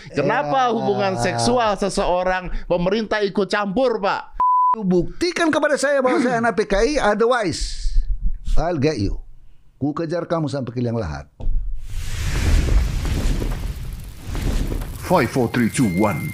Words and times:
Kenapa 0.18 0.68
Ya. 0.68 0.72
hubungan 0.72 1.14
seksual 1.18 1.76
seseorang 1.76 2.50
pemerintah 2.66 3.20
ikut 3.20 3.46
campur, 3.46 3.98
Pak? 3.98 4.40
Buktikan 4.80 5.50
kepada 5.50 5.74
saya 5.74 5.98
bahwa 5.98 6.22
saya 6.22 6.38
anak 6.38 6.54
PKI, 6.54 6.96
otherwise 6.96 7.90
I'll 8.54 8.78
get 8.78 8.98
you. 8.98 9.18
Ku 9.76 9.90
kejar 9.90 10.24
kamu 10.24 10.46
sampai 10.46 10.70
ke 10.70 10.78
liang 10.78 10.94
lahat. 10.94 11.26
Five, 15.00 15.26
four, 15.26 15.50
three, 15.50 15.66
two, 15.66 15.90
one, 15.98 16.30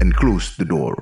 and 0.00 0.16
close 0.16 0.56
the 0.56 0.64
door. 0.64 0.96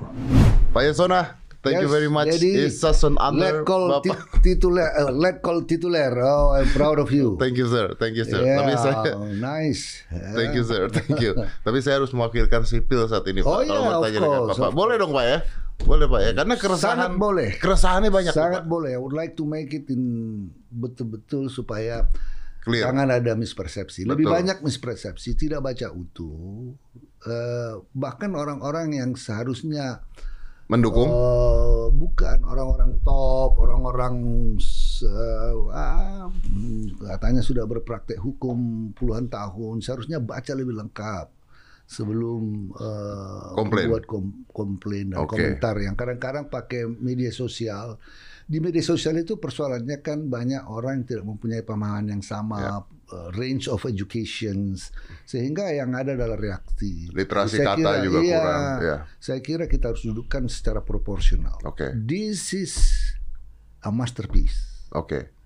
Pak 0.75 0.83
Yasona, 0.83 1.39
thank 1.67 1.83
you 1.83 1.85
Yes, 1.85 1.93
very 1.93 2.07
much. 2.07 2.31
jadi, 2.31 2.49
It's 2.65 2.79
such 2.79 3.03
an 3.03 3.19
honor, 3.19 3.59
Let 3.59 3.67
call 3.67 3.91
Bapak. 3.91 4.15
ti- 4.39 4.55
tituler, 4.55 4.87
uh, 4.87 5.11
let 5.11 5.39
call 5.39 5.61
tituler. 5.61 6.15
Oh, 6.17 6.55
I'm 6.55 6.71
proud 6.71 6.97
of 6.97 7.11
you. 7.11 7.35
Thank 7.35 7.59
you, 7.59 7.67
sir. 7.67 7.91
Thank 7.93 8.15
you, 8.15 8.23
sir. 8.23 8.39
Yeah, 8.39 8.57
Tapi 8.57 8.73
saya 8.73 8.95
nice. 9.35 10.07
Thank 10.07 10.55
you 10.55 10.63
sir, 10.63 10.87
thank 10.87 11.19
you. 11.19 11.35
Tapi 11.67 11.77
saya 11.79 11.99
harus 11.99 12.09
mewakilkan 12.09 12.63
sipil 12.63 13.03
saat 13.05 13.27
ini 13.27 13.41
Pak. 13.41 13.49
Oh, 13.49 13.59
Kalau 13.59 13.67
iya, 13.67 13.89
bertanya 13.91 14.17
of 14.17 14.23
dengan 14.23 14.41
Bapak, 14.49 14.71
boleh 14.71 14.95
dong 14.95 15.11
Pak 15.11 15.25
ya? 15.25 15.37
Boleh 15.77 16.05
Pak 16.05 16.19
ya? 16.19 16.31
Karena 16.33 16.55
keresahan 16.55 16.97
Sangat 16.97 17.11
boleh. 17.15 17.49
Keresahannya 17.53 18.09
banyak 18.09 18.31
Sangat 18.31 18.63
Pak. 18.63 18.71
boleh. 18.71 18.91
I 18.95 18.99
would 18.99 19.13
like 19.13 19.35
to 19.35 19.43
make 19.43 19.69
it 19.71 19.85
in 19.87 20.01
betul-betul 20.67 21.47
supaya 21.47 22.09
Clear. 22.61 22.83
jangan 22.83 23.07
ada 23.07 23.31
mispersepsi. 23.33 24.03
Lebih 24.03 24.25
Betul. 24.25 24.35
banyak 24.35 24.57
mispersepsi, 24.59 25.35
tidak 25.35 25.61
baca 25.61 25.87
utuh. 25.89 26.73
Eh, 27.19 27.73
bahkan 27.91 28.33
orang-orang 28.33 28.95
yang 28.95 29.11
seharusnya 29.13 30.01
Mendukung. 30.67 31.07
eh, 31.07 31.87
bukan 31.89 32.37
orang-orang 32.43 32.99
top, 32.99 33.55
orang-orang 33.57 34.13
hmm, 36.43 36.99
katanya 36.99 37.39
sudah 37.39 37.63
berpraktek 37.63 38.19
hukum 38.19 38.91
puluhan 38.91 39.27
tahun, 39.27 39.79
seharusnya 39.79 40.19
baca 40.19 40.51
lebih 40.51 40.75
lengkap 40.75 41.27
sebelum 41.87 42.75
eh, 42.75 43.51
Komplain. 43.55 43.87
membuat 43.87 44.05
kom- 44.05 44.43
komplain 44.51 45.15
dan 45.15 45.23
Oke. 45.23 45.39
komentar 45.39 45.75
yang 45.79 45.95
kadang-kadang 45.95 46.45
pakai 46.47 46.83
media 46.83 47.31
sosial. 47.31 47.95
Di 48.43 48.59
media 48.59 48.79
sosial 48.79 49.15
itu 49.17 49.35
persoalannya 49.35 49.99
kan 49.99 50.27
banyak 50.27 50.67
orang 50.67 50.99
yang 50.99 51.07
tidak 51.07 51.25
mempunyai 51.25 51.63
pemahaman 51.63 52.11
yang 52.11 52.23
sama, 52.23 52.59
Ya. 52.59 52.75
Eh, 53.11 53.27
range 53.37 53.71
of 53.71 53.83
educations, 53.87 54.91
sehingga 55.23 55.69
yang 55.71 55.95
ada 55.95 56.17
adalah 56.17 56.35
reaksi. 56.35 57.07
Literasi 57.13 57.61
Saya 57.61 57.75
kata 57.75 57.91
juga 58.03 58.19
iya, 58.23 58.39
kurang, 58.39 58.61
ya. 58.83 58.97
Saya 59.19 59.39
kira 59.39 59.65
kita 59.69 59.93
harus 59.93 60.03
dudukkan 60.03 60.47
secara 60.51 60.83
proporsional. 60.83 61.59
Oke. 61.63 61.93
This 61.95 62.51
is 62.51 62.73
a 63.83 63.91
masterpiece. 63.93 64.87
Oke. 64.91 65.36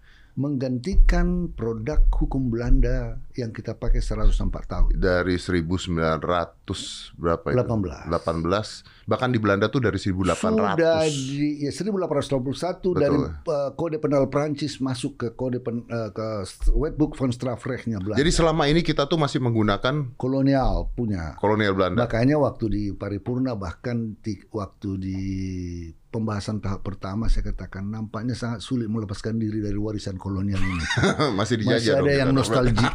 Menggantikan 0.41 1.53
produk 1.53 2.01
hukum 2.09 2.49
Belanda 2.49 3.21
yang 3.37 3.53
kita 3.53 3.77
pakai 3.77 4.01
104 4.01 4.41
tahun. 4.65 4.89
Dari 4.97 5.37
1900 5.37 7.13
berapa 7.13 7.45
itu? 7.53 7.61
18. 7.61 8.09
18. 8.09 9.05
Bahkan 9.05 9.29
di 9.29 9.37
Belanda 9.37 9.69
tuh 9.69 9.85
dari 9.85 10.01
1800. 10.01 10.41
Sudah 10.41 11.05
di 11.05 11.61
ya, 11.61 11.69
1821 11.69 12.97
dari 12.97 13.17
uh, 13.21 13.69
kode 13.77 14.01
penal 14.01 14.25
Prancis 14.33 14.81
masuk 14.81 15.21
ke 15.21 15.27
kode 15.37 15.61
pen, 15.61 15.85
uh, 15.93 16.09
ke 16.09 16.41
Wetboek 16.73 17.13
van 17.21 17.29
Strafrechtnya 17.29 18.01
Belanda. 18.01 18.17
Jadi 18.17 18.31
selama 18.33 18.65
ini 18.65 18.81
kita 18.81 19.05
tuh 19.05 19.21
masih 19.21 19.37
menggunakan 19.45 20.17
kolonial 20.17 20.89
punya. 20.97 21.37
kolonial 21.37 21.77
Belanda. 21.77 22.09
Makanya 22.09 22.41
waktu 22.41 22.65
di 22.65 22.83
paripurna 22.97 23.53
bahkan 23.53 24.17
di, 24.25 24.41
waktu 24.49 24.89
di 24.97 25.19
pembahasan 26.11 26.59
tahap 26.59 26.81
pertama 26.81 27.25
saya 27.25 27.47
katakan 27.47 27.81
nampaknya 27.81 28.31
sangat 28.31 28.59
sulit 28.59 28.85
melepaskan 28.85 29.35
diri 29.35 29.59
dari 29.59 29.73
warisan 29.73 30.15
kolonial 30.15 30.59
ini. 30.59 30.83
masih 31.39 31.55
dijajah 31.57 31.79
Masih 31.79 31.89
ada 31.89 32.01
dong 32.01 32.11
yang 32.11 32.27
kita. 32.27 32.37
nostalgic. 32.37 32.83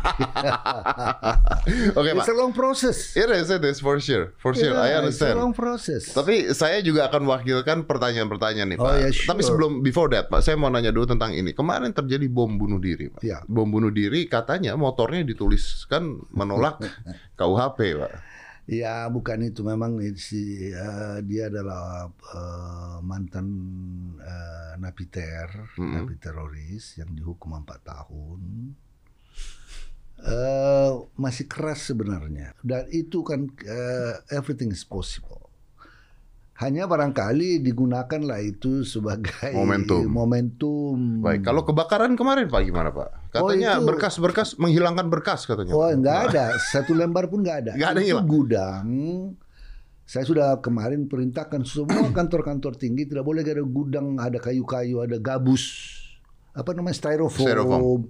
Oke, 1.96 2.08
Pak. 2.12 2.18
It's 2.18 2.28
a 2.28 2.36
long 2.36 2.52
process. 2.52 2.96
It 3.14 3.28
is, 3.28 3.48
it 3.48 3.62
is 3.62 3.78
for 3.78 3.96
sure. 3.98 4.32
For 4.36 4.52
sure, 4.52 4.72
I 4.72 4.86
Yeah, 4.86 5.02
It's 5.02 5.18
a 5.18 5.32
understand. 5.32 5.34
long 5.36 5.52
process. 5.52 6.02
Tapi 6.10 6.52
saya 6.52 6.78
juga 6.78 7.08
akan 7.08 7.24
mewakilkan 7.24 7.76
pertanyaan-pertanyaan 7.84 8.66
nih 8.70 8.76
Oh, 8.78 8.86
Pak. 8.86 8.92
ya, 8.98 9.08
sure. 9.10 9.26
Tapi 9.26 9.40
sebelum 9.42 9.70
before 9.80 10.06
that 10.08 10.26
Pak, 10.26 10.40
saya 10.40 10.54
mau 10.54 10.68
nanya 10.68 10.90
dulu 10.90 11.04
tentang 11.08 11.32
ini. 11.32 11.50
Kemarin 11.50 11.90
terjadi 11.90 12.26
bom 12.26 12.50
bunuh 12.50 12.76
diri 12.76 13.08
Pak. 13.08 13.20
Ya. 13.20 13.40
Bom 13.46 13.66
bunuh 13.66 13.88
diri 13.88 14.26
katanya 14.26 14.74
motornya 14.76 15.22
dituliskan 15.22 16.20
menolak 16.30 16.80
KUHP 17.40 17.78
Pak. 17.96 18.12
Ya 18.66 19.06
bukan 19.06 19.46
itu 19.46 19.62
memang 19.62 20.02
si 20.18 20.74
eh, 20.74 21.18
dia 21.22 21.46
adalah 21.46 22.10
eh, 22.10 22.98
mantan 23.06 23.46
eh, 24.18 24.74
napiter, 24.82 25.70
napi 25.78 26.18
teroris 26.18 26.98
yang 26.98 27.14
dihukum 27.14 27.54
4 27.62 27.78
tahun. 27.86 28.42
Eh, 30.16 30.92
masih 31.14 31.44
keras 31.46 31.92
sebenarnya 31.92 32.56
dan 32.64 32.88
itu 32.88 33.20
kan 33.22 33.46
eh, 33.62 34.18
everything 34.34 34.72
is 34.74 34.82
possible. 34.82 35.45
Hanya 36.56 36.88
barangkali 36.88 37.60
digunakanlah 37.60 38.40
itu 38.40 38.80
sebagai 38.82 39.52
Momentum. 39.52 40.08
momentum. 40.08 40.96
Baik, 41.20 41.44
kalau 41.44 41.60
kebakaran 41.62 42.16
kemarin 42.16 42.48
Pak 42.48 42.64
gimana 42.64 42.88
Pak? 42.88 43.28
Katanya 43.30 43.76
Oh, 43.76 43.84
itu- 43.84 43.86
berkas-berkas 43.86 44.56
menghilangkan 44.56 45.04
berkas 45.06 45.44
katanya. 45.44 45.70
Oh 45.70 45.84
enggak 45.84 46.32
ada, 46.32 46.56
satu 46.56 46.96
lembar 46.96 47.28
pun 47.28 47.44
enggak 47.44 47.60
ada. 47.60 47.72
Nggak 47.76 47.90
ada 47.90 48.00
Itu 48.00 48.08
hilang? 48.08 48.26
gudang. 48.26 48.86
Saya 50.02 50.24
sudah 50.24 50.48
kemarin 50.58 51.04
perintahkan 51.04 51.60
semua 51.62 52.08
kantor-kantor 52.16 52.72
tinggi 52.74 53.04
tidak 53.04 53.22
boleh 53.22 53.44
ada 53.44 53.60
gudang, 53.60 54.16
ada 54.16 54.38
kayu-kayu, 54.38 55.04
ada 55.04 55.20
gabus, 55.20 55.92
apa 56.50 56.72
namanya 56.72 56.96
styrofoam. 56.96 57.44
Styrofoam. 57.44 58.02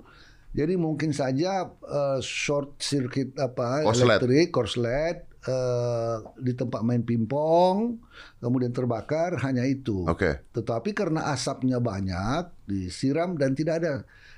Jadi 0.54 0.72
mungkin 0.72 1.10
saja 1.10 1.66
eh, 1.66 2.18
short 2.22 2.78
circuit 2.78 3.34
apa 3.36 3.82
Korslet. 3.82 4.22
elektrik, 4.22 4.46
korslet 4.48 5.25
eh, 5.46 6.16
di 6.42 6.52
tempat 6.52 6.82
main 6.82 7.02
pingpong, 7.02 7.98
kemudian 8.42 8.74
terbakar 8.74 9.38
hanya 9.42 9.64
itu. 9.64 10.04
Oke. 10.06 10.44
Tetapi 10.52 10.90
karena 10.92 11.30
asapnya 11.32 11.78
banyak, 11.78 12.50
disiram 12.66 13.38
dan 13.38 13.54
tidak 13.54 13.74
ada 13.82 13.94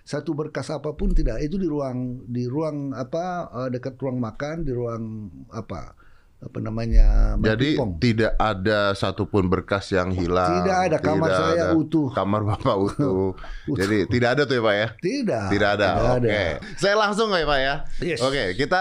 satu 0.09 0.33
berkas 0.33 0.73
apa 0.73 0.97
pun 0.97 1.13
tidak 1.13 1.37
itu 1.45 1.61
di 1.61 1.69
ruang 1.69 2.25
di 2.25 2.49
ruang 2.49 2.97
apa 2.97 3.53
eh, 3.53 3.69
dekat 3.77 4.01
ruang 4.01 4.17
makan 4.17 4.65
di 4.65 4.73
ruang 4.73 5.29
apa 5.53 6.08
apa 6.39 6.63
namanya 6.63 7.35
Jadi 7.37 7.75
pingpong. 7.75 7.99
tidak 7.99 8.33
ada 8.39 8.95
satupun 8.95 9.51
berkas 9.51 9.91
yang 9.91 10.15
hilang. 10.15 10.63
Tidak 10.63 10.79
ada, 10.87 10.97
kamar 10.97 11.29
saya 11.29 11.51
ada. 11.51 11.75
utuh. 11.75 12.15
Kamar 12.15 12.47
Bapak 12.47 12.77
utuh. 12.87 13.35
Utuh. 13.67 13.75
Jadi 13.75 14.07
tidak 14.07 14.39
ada 14.39 14.43
tuh 14.47 14.55
ya 14.55 14.63
Pak 14.63 14.75
ya? 14.75 14.89
tidak 14.99 15.45
Tidak 15.51 15.69
ada. 15.75 15.89
tidak 15.91 16.07
Oke. 16.15 16.31
ada. 16.31 16.39
Saya 16.79 16.95
langsung 16.95 17.29
ya 17.31 17.43
Pak 17.43 17.59
ya. 17.59 17.75
Yes. 18.01 18.23
Oke, 18.23 18.55
kita 18.55 18.81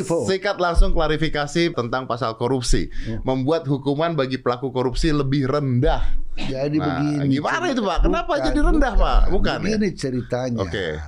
for. 0.00 0.22
sikat 0.24 0.56
langsung 0.56 0.94
klarifikasi 0.94 1.74
tentang 1.74 2.06
pasal 2.06 2.38
korupsi. 2.38 2.86
Membuat 3.20 3.66
hukuman 3.66 4.14
bagi 4.14 4.38
pelaku 4.38 4.70
korupsi 4.70 5.10
lebih 5.10 5.50
rendah. 5.50 5.98
Jadi 6.34 6.78
Nah, 6.78 6.86
begini. 6.98 7.30
gimana 7.32 7.70
itu, 7.70 7.78
Pak? 7.78 7.98
Kenapa 8.02 8.32
jadi 8.38 8.58
rendah, 8.60 8.92
Pak? 8.92 9.20
Bukan, 9.30 9.54
ya? 9.56 9.62
Begini 9.70 9.88
ceritanya. 9.94 10.62
Oke. 10.62 10.98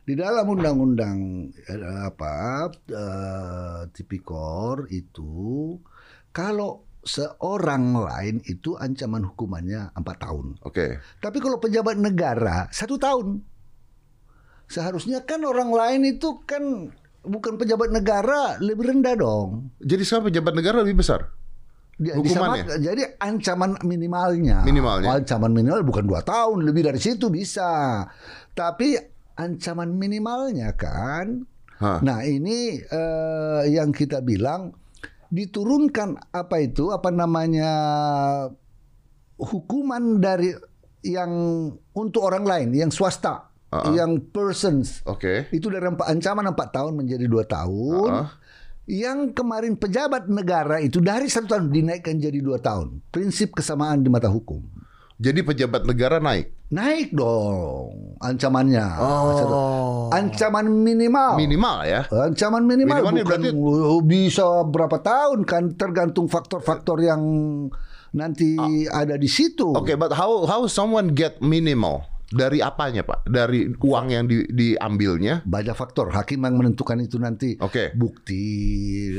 Di 0.00 0.14
dalam 0.16 0.48
undang-undang 0.48 1.18
eh, 1.54 1.80
apa 2.02 2.66
eh, 2.88 3.80
tipikor 3.92 4.88
itu 4.90 5.76
kalau 6.30 6.82
seorang 7.00 7.96
lain 7.96 8.44
itu 8.44 8.76
ancaman 8.76 9.24
hukumannya 9.24 9.92
empat 9.96 10.16
tahun. 10.20 10.60
Oke. 10.64 11.00
Tapi 11.18 11.38
kalau 11.40 11.56
pejabat 11.56 11.96
negara 11.96 12.68
satu 12.70 13.00
tahun. 13.00 13.40
Seharusnya 14.70 15.26
kan 15.26 15.42
orang 15.42 15.74
lain 15.74 16.06
itu 16.06 16.46
kan 16.46 16.94
bukan 17.26 17.58
pejabat 17.58 17.90
negara 17.90 18.54
lebih 18.62 18.86
rendah 18.94 19.18
dong. 19.18 19.74
Jadi 19.82 20.02
sekarang 20.06 20.30
pejabat 20.30 20.52
negara 20.54 20.76
lebih 20.86 21.02
besar. 21.02 21.26
Dia 22.00 22.16
Hukumannya? 22.16 22.64
disamakan- 22.64 22.80
jadi 22.80 23.02
ancaman 23.20 23.70
minimalnya. 23.84 24.64
Minimalnya. 24.64 25.20
Ancaman 25.20 25.52
minimal 25.52 25.84
bukan 25.84 26.04
dua 26.08 26.24
tahun, 26.24 26.64
lebih 26.64 26.88
dari 26.88 26.96
situ 26.96 27.28
bisa. 27.28 28.06
Tapi 28.56 28.96
ancaman 29.40 29.96
minimalnya 29.96 30.76
kan. 30.76 31.48
Hah. 31.80 32.04
Nah 32.04 32.20
ini 32.28 32.76
eh, 32.76 33.62
yang 33.72 33.90
kita 33.96 34.20
bilang 34.20 34.76
diturunkan 35.32 36.34
apa 36.36 36.60
itu 36.60 36.92
apa 36.92 37.08
namanya 37.08 37.72
hukuman 39.40 40.20
dari 40.20 40.52
yang 41.00 41.32
untuk 41.96 42.20
orang 42.20 42.44
lain, 42.44 42.68
yang 42.76 42.92
swasta, 42.92 43.48
Uh-uh. 43.72 43.94
yang 43.96 44.20
persons 44.34 45.00
Oke. 45.06 45.48
itu 45.54 45.70
dari 45.72 45.86
empat, 45.88 46.10
ancaman 46.12 46.52
empat 46.52 46.68
tahun 46.74 46.92
menjadi 47.00 47.24
dua 47.24 47.48
tahun. 47.48 48.10
Uh-uh. 48.12 48.28
Yang 48.90 49.38
kemarin 49.38 49.78
pejabat 49.78 50.26
negara 50.26 50.82
itu 50.82 50.98
dari 50.98 51.30
satu 51.30 51.54
tahun 51.54 51.70
dinaikkan 51.70 52.18
jadi 52.18 52.42
dua 52.42 52.58
tahun. 52.58 52.98
Prinsip 53.14 53.54
kesamaan 53.54 54.02
di 54.02 54.10
mata 54.10 54.26
hukum. 54.26 54.66
Jadi 55.20 55.44
pejabat 55.44 55.84
negara 55.84 56.16
naik. 56.16 56.72
Naik 56.72 57.12
dong 57.12 58.16
ancamannya. 58.24 58.86
Oh. 58.96 60.08
Ancaman 60.08 60.64
minimal. 60.64 61.36
Minimal 61.36 61.76
ya. 61.84 62.00
Ancaman 62.08 62.64
minimal 62.64 63.04
Minimalnya 63.04 63.24
bukan 63.28 63.40
berarti- 63.52 64.04
bisa 64.08 64.64
berapa 64.64 64.96
tahun 65.04 65.44
kan 65.44 65.76
tergantung 65.76 66.24
faktor-faktor 66.24 67.04
yang 67.04 67.20
nanti 68.16 68.56
ada 68.88 69.20
di 69.20 69.28
situ. 69.28 69.76
Oke, 69.76 69.92
but 70.00 70.16
how 70.16 70.48
how 70.48 70.64
someone 70.64 71.12
get 71.12 71.36
minimal? 71.44 72.08
Dari 72.30 72.62
apanya, 72.62 73.02
Pak? 73.02 73.26
Dari 73.26 73.74
uang 73.82 74.06
yang 74.14 74.30
di, 74.30 74.46
diambilnya? 74.46 75.42
Banyak 75.42 75.74
faktor. 75.74 76.14
Hakim 76.14 76.46
yang 76.46 76.54
menentukan 76.62 77.02
itu 77.02 77.18
nanti. 77.18 77.58
Oke. 77.58 77.90
Bukti, 77.98 79.18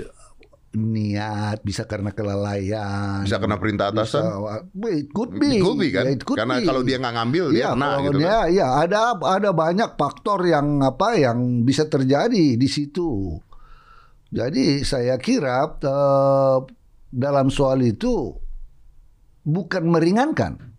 niat, 0.71 1.59
bisa 1.67 1.83
karena 1.83 2.15
kelalaian. 2.15 3.27
Bisa 3.27 3.43
kena 3.43 3.59
perintah 3.59 3.91
atasan? 3.91 4.23
Bisa, 4.23 4.87
it 4.95 5.11
could 5.11 5.35
be. 5.35 5.59
It 5.59 5.63
could 5.63 5.79
be, 5.79 5.91
kan? 5.91 6.07
Ya, 6.07 6.11
it 6.15 6.23
could 6.23 6.39
Karena 6.39 6.63
be. 6.63 6.67
kalau 6.67 6.81
dia 6.87 6.95
nggak 6.95 7.15
ngambil, 7.19 7.45
dia 7.51 7.59
Iya, 7.59 7.69
kena 7.75 7.89
gitu 7.99 8.17
dia, 8.17 8.31
kan? 8.31 8.47
ya 8.55 8.67
ada 8.79 8.99
ada 9.19 9.49
banyak 9.51 9.89
faktor 9.99 10.39
yang 10.47 10.79
apa 10.79 11.19
yang 11.19 11.67
bisa 11.67 11.91
terjadi 11.91 12.55
di 12.55 12.67
situ. 12.71 13.35
Jadi 14.31 14.87
saya 14.87 15.19
kira 15.19 15.75
eh, 15.75 16.57
dalam 17.11 17.51
soal 17.51 17.83
itu 17.83 18.31
bukan 19.43 19.83
meringankan. 19.91 20.71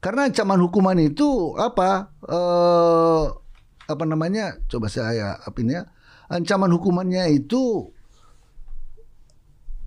Karena 0.00 0.28
ancaman 0.28 0.60
hukuman 0.60 1.00
itu 1.00 1.56
apa 1.56 2.12
eh, 2.28 3.24
apa 3.88 4.04
namanya? 4.04 4.60
Coba 4.68 4.92
saya 4.92 5.40
apa 5.40 5.56
ini 5.64 5.80
ya? 5.80 5.88
Ancaman 6.28 6.70
hukumannya 6.76 7.24
itu 7.32 7.88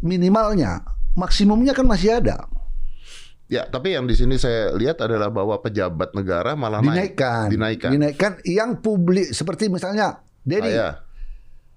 minimalnya, 0.04 0.84
maksimumnya 1.16 1.72
kan 1.72 1.88
masih 1.88 2.20
ada. 2.20 2.46
Ya, 3.48 3.64
tapi 3.64 3.94
yang 3.94 4.04
di 4.04 4.16
sini 4.16 4.36
saya 4.36 4.74
lihat 4.74 4.98
adalah 5.00 5.30
bahwa 5.30 5.60
pejabat 5.60 6.12
negara 6.12 6.56
malah 6.56 6.80
naik. 6.80 7.14
Dinaikkan. 7.16 7.46
Dinaikkan. 7.48 7.90
Dinaikkan 7.92 8.32
yang 8.44 8.80
publik 8.80 9.30
seperti 9.30 9.70
misalnya 9.70 10.20
Dedi 10.42 10.68
Ah, 10.68 10.74
ya. 10.74 10.90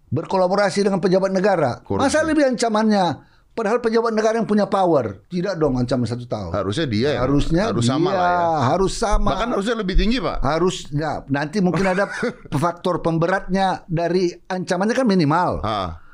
berkolaborasi 0.08 0.86
dengan 0.86 1.02
pejabat 1.02 1.30
negara. 1.30 1.82
Korupsi. 1.82 2.06
Masa 2.06 2.24
lebih 2.24 2.46
ancamannya? 2.46 3.34
Padahal 3.52 3.80
pejabat 3.80 4.12
negara 4.12 4.36
yang 4.36 4.44
punya 4.44 4.68
power. 4.68 5.24
Tidak 5.28 5.56
dong 5.56 5.80
ancaman 5.80 6.04
satu 6.04 6.28
tahun. 6.28 6.52
Harusnya 6.52 6.86
dia 6.86 7.08
yang 7.16 7.24
harusnya 7.24 7.62
harus 7.72 7.88
sama 7.88 8.12
dia, 8.12 8.20
lah 8.20 8.28
ya. 8.28 8.60
harus 8.68 8.92
sama. 8.92 9.28
Bahkan 9.32 9.48
harusnya 9.56 9.76
lebih 9.80 9.94
tinggi, 9.96 10.18
Pak. 10.20 10.38
harus 10.44 10.76
ya, 10.92 11.24
nanti 11.32 11.64
mungkin 11.64 11.88
ada 11.88 12.04
faktor 12.62 13.00
pemberatnya 13.00 13.80
dari 13.88 14.28
ancamannya 14.44 14.92
kan 14.92 15.08
minimal. 15.08 15.64
Ah, 15.64 16.04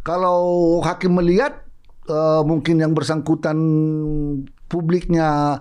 Kalau 0.00 0.80
hakim 0.80 1.16
melihat 1.16 1.64
eh, 2.08 2.42
mungkin 2.44 2.80
yang 2.80 2.96
bersangkutan 2.96 3.56
publiknya 4.70 5.60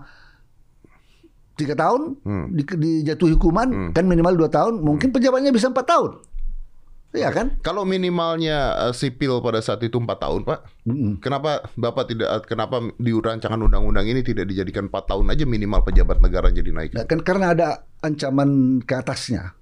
tiga 1.59 1.75
tahun 1.75 2.15
Hmm. 2.23 2.55
di, 2.55 2.63
dijatuhi 2.63 3.35
hukuman 3.35 3.91
kan 3.91 4.07
minimal 4.07 4.39
dua 4.39 4.47
tahun, 4.47 4.79
mungkin 4.79 5.11
pejabatnya 5.11 5.51
bisa 5.51 5.67
empat 5.67 5.91
tahun, 5.91 6.23
Iya 7.09 7.33
kan? 7.33 7.57
Kalau 7.65 7.89
minimalnya 7.89 8.77
eh, 8.85 8.93
sipil 8.93 9.41
pada 9.41 9.65
saat 9.65 9.81
itu 9.81 9.97
4 9.97 10.05
tahun, 10.13 10.45
Pak. 10.45 10.59
Mm-mm. 10.85 11.17
Kenapa 11.17 11.65
Bapak 11.73 12.05
tidak 12.05 12.45
kenapa 12.45 12.85
di 13.01 13.09
rancangan 13.09 13.57
undang-undang 13.57 14.05
ini 14.05 14.21
tidak 14.21 14.45
dijadikan 14.45 14.93
4 14.93 15.09
tahun 15.09 15.33
aja 15.33 15.49
minimal 15.49 15.81
pejabat 15.81 16.21
negara 16.21 16.53
jadi 16.53 16.69
naik? 16.69 16.93
Nah, 16.93 17.09
kan 17.09 17.25
karena 17.25 17.57
ada 17.57 17.67
ancaman 18.05 18.81
ke 18.85 18.93
atasnya. 18.93 19.57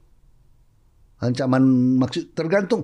Ancaman 1.24 1.64
maksud 1.98 2.36
tergantung 2.36 2.84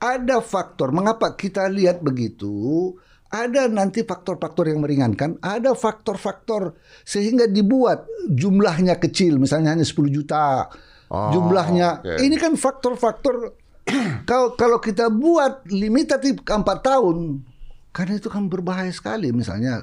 ada 0.00 0.42
faktor 0.44 0.90
mengapa 0.90 1.34
kita 1.34 1.66
lihat 1.70 2.00
begitu 2.04 2.92
ada 3.34 3.66
nanti 3.66 4.06
faktor-faktor 4.06 4.70
yang 4.70 4.78
meringankan, 4.78 5.42
ada 5.42 5.74
faktor-faktor 5.74 6.78
sehingga 7.02 7.50
dibuat 7.50 8.06
jumlahnya 8.30 8.94
kecil, 9.02 9.42
misalnya 9.42 9.74
hanya 9.74 9.82
10 9.82 10.06
juta. 10.06 10.70
Oh, 11.10 11.34
jumlahnya. 11.34 11.98
oke. 11.98 12.22
Ini 12.22 12.36
kan 12.38 12.54
faktor-faktor 12.54 13.58
kalau 14.30 14.54
kalau 14.54 14.78
kita 14.78 15.10
buat 15.10 15.66
limitatif 15.66 16.46
ke 16.46 16.52
4 16.54 16.62
tahun, 16.62 17.42
karena 17.90 18.22
itu 18.22 18.30
kan 18.30 18.46
berbahaya 18.46 18.90
sekali 18.94 19.34
misalnya 19.34 19.82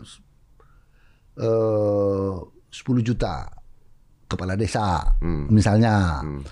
eh 1.39 2.31
10 2.71 3.07
juta 3.07 3.51
kepala 4.27 4.55
desa 4.55 5.15
Hmm. 5.19 5.47
misalnya 5.51 6.23
Hmm. 6.23 6.43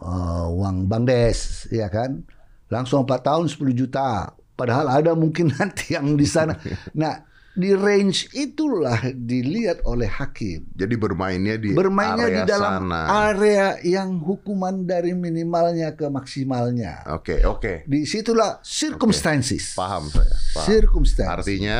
eh, 0.00 0.46
uang 0.48 0.88
bangdes 0.88 1.68
ya 1.72 1.88
kan 1.88 2.24
langsung 2.70 3.02
4 3.02 3.10
tahun 3.20 3.44
10 3.50 3.60
juta 3.76 4.30
padahal 4.54 4.86
ada 4.88 5.12
mungkin 5.12 5.50
nanti 5.58 5.92
yang 5.92 6.14
di 6.14 6.24
sana 6.24 6.54
nah 6.94 7.26
di 7.50 7.74
range 7.74 8.30
itulah 8.30 9.10
dilihat 9.10 9.82
oleh 9.82 10.06
hakim 10.06 10.70
Jadi 10.70 10.94
bermainnya 10.94 11.58
di 11.58 11.74
bermainnya 11.74 12.30
area 12.30 12.38
di 12.38 12.42
dalam 12.46 12.86
sana. 12.86 13.02
area 13.26 13.66
yang 13.82 14.22
hukuman 14.22 14.86
dari 14.86 15.18
minimalnya 15.18 15.98
ke 15.98 16.06
maksimalnya 16.06 17.02
Oke, 17.10 17.42
oke. 17.42 17.90
di 17.90 18.06
situlah 18.06 18.62
circumstances 18.62 19.74
Paham 19.74 20.06
saya. 20.06 20.30
Paham. 20.54 20.66
circumstances 20.70 21.42
Artinya 21.42 21.78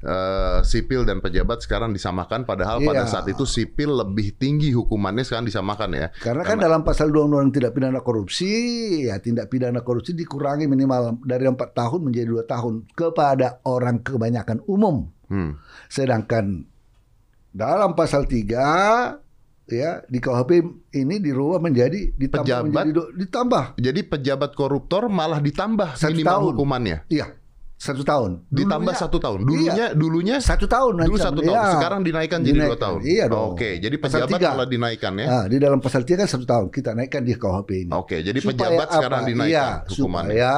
eh, 0.00 0.58
sipil 0.62 1.02
dan 1.02 1.18
pejabat 1.18 1.60
sekarang 1.60 1.90
disamakan 1.90 2.42
padahal 2.42 2.80
pada 2.80 3.04
Iya. 3.04 3.10
saat 3.10 3.26
itu 3.26 3.42
sipil 3.42 3.92
lebih 3.94 4.32
tinggi 4.34 4.70
hukumannya 4.70 5.22
sekarang 5.22 5.44
disamakan 5.44 5.92
ya. 5.92 6.06
Karena 6.16 6.42
kan 6.42 6.56
dalam 6.56 6.80
pasal 6.80 7.08
2 7.08 7.20
Undang-Undang 7.22 7.52
Tindak 7.52 7.72
Pidana 7.72 8.00
Korupsi, 8.00 8.52
ya 9.02 9.16
tindak 9.16 9.46
pidana 9.46 9.80
korupsi 9.80 10.12
dikurangi 10.12 10.64
minimal 10.64 11.20
dari 11.20 11.44
4 11.44 11.54
tahun 11.70 12.00
menjadi 12.02 12.26
2 12.26 12.44
tahun 12.44 12.74
kepada 12.90 13.60
orang 13.62 14.00
kebanyakan 14.00 14.64
umum. 14.64 15.08
Hmm. 15.26 15.60
Sedangkan 15.86 16.64
dalam 17.50 17.92
pasal 17.92 18.24
3 18.24 19.18
ya 19.66 20.02
di 20.02 20.18
KUHP 20.18 20.50
ini 20.92 21.18
dirubah 21.18 21.58
menjadi 21.58 22.10
ditambah 22.12 22.42
Pejabat? 22.42 22.84
menjadi 22.84 22.90
ditambah 23.16 23.64
Jadi 23.76 24.00
pejabat 24.02 24.50
koruptor 24.52 25.06
malah 25.06 25.38
ditambah 25.38 25.94
Satu 25.94 26.10
minimal 26.10 26.30
tahun. 26.32 26.46
hukumannya. 26.52 26.98
iya 27.06 27.38
satu 27.80 28.04
tahun 28.04 28.44
Ditambah 28.46 28.92
Dulunya- 28.92 29.00
satu 29.00 29.16
tahun. 29.16 29.38
Dulunya 29.40 29.86
dulunya 29.90 30.36
satu 30.36 30.68
tahun 30.68 31.00
dulu 31.00 31.16
satu 31.16 31.40
tahun. 31.40 31.56
Iya. 31.56 31.72
Sekarang 31.72 32.00
dinaikkan 32.04 32.38
jadi 32.38 32.52
dua 32.52 32.60
Dinaikkan. 32.68 32.84
tahun. 32.84 32.98
iya 33.02 33.24
dong 33.24 33.50
Oke, 33.50 33.70
jadi 33.80 33.96
Pasal 33.96 34.18
pejabat 34.20 34.36
tiga. 34.36 34.48
malah 34.52 34.68
dinaikkan 34.68 35.12
ya. 35.16 35.26
Ah, 35.26 35.44
di 35.46 35.56
dalam 35.56 35.78
pasal 35.80 36.00
3 36.02 36.14
kan 36.14 36.28
satu 36.28 36.44
tahun 36.44 36.66
kita 36.68 36.90
naikkan 36.92 37.24
di 37.24 37.32
KUHP 37.32 37.70
ini 37.80 37.90
Oke, 37.90 38.20
jadi 38.20 38.36
Supaya 38.36 38.52
pejabat 38.52 38.86
sekarang 38.92 39.22
apa? 39.22 39.30
dinaikkan 39.32 39.48
iya, 39.48 39.88
hukumannya. 39.88 40.28
Supaya 40.28 40.52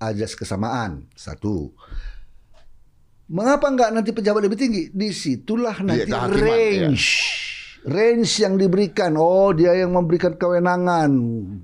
ajas 0.00 0.32
kesamaan 0.32 0.90
satu. 1.12 1.76
Mengapa 3.28 3.64
enggak 3.66 3.90
nanti 3.90 4.10
pejabat 4.10 4.40
lebih 4.40 4.56
tinggi? 4.56 4.82
Di 4.88 5.08
situlah 5.08 5.76
nanti 5.78 6.04
Iya, 6.04 6.24
range, 6.26 7.04
range 7.82 8.38
yang 8.38 8.54
diberikan. 8.54 9.18
Oh, 9.18 9.50
dia 9.50 9.74
yang 9.74 9.90
memberikan 9.90 10.38
kewenangan. 10.38 11.10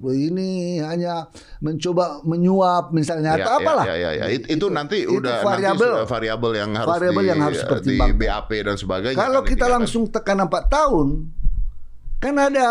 Ini 0.02 0.82
hanya 0.82 1.30
mencoba 1.62 2.22
menyuap 2.26 2.90
misalnya 2.90 3.38
Ya, 3.38 3.44
atau 3.46 3.52
apalah. 3.62 3.84
Ya, 3.86 3.94
ya, 3.94 4.10
ya. 4.14 4.24
It- 4.26 4.50
itu, 4.50 4.66
nanti 4.70 5.06
itu 5.06 5.18
udah 5.22 5.42
variabel. 5.42 6.06
variabel 6.06 6.52
yang 6.58 6.70
harus 6.74 6.90
Variabel 6.90 7.24
yang 7.26 7.40
harus 7.42 7.60
di. 7.82 7.98
BAP 7.98 8.50
dan 8.66 8.74
sebagainya. 8.74 9.18
Kalau 9.18 9.40
kan 9.42 9.46
kita 9.46 9.54
intinya 9.54 9.68
kan. 9.70 9.76
langsung 9.78 10.02
tekan 10.10 10.38
4 10.42 10.64
tahun, 10.66 11.06
kan 12.18 12.34
ada 12.34 12.66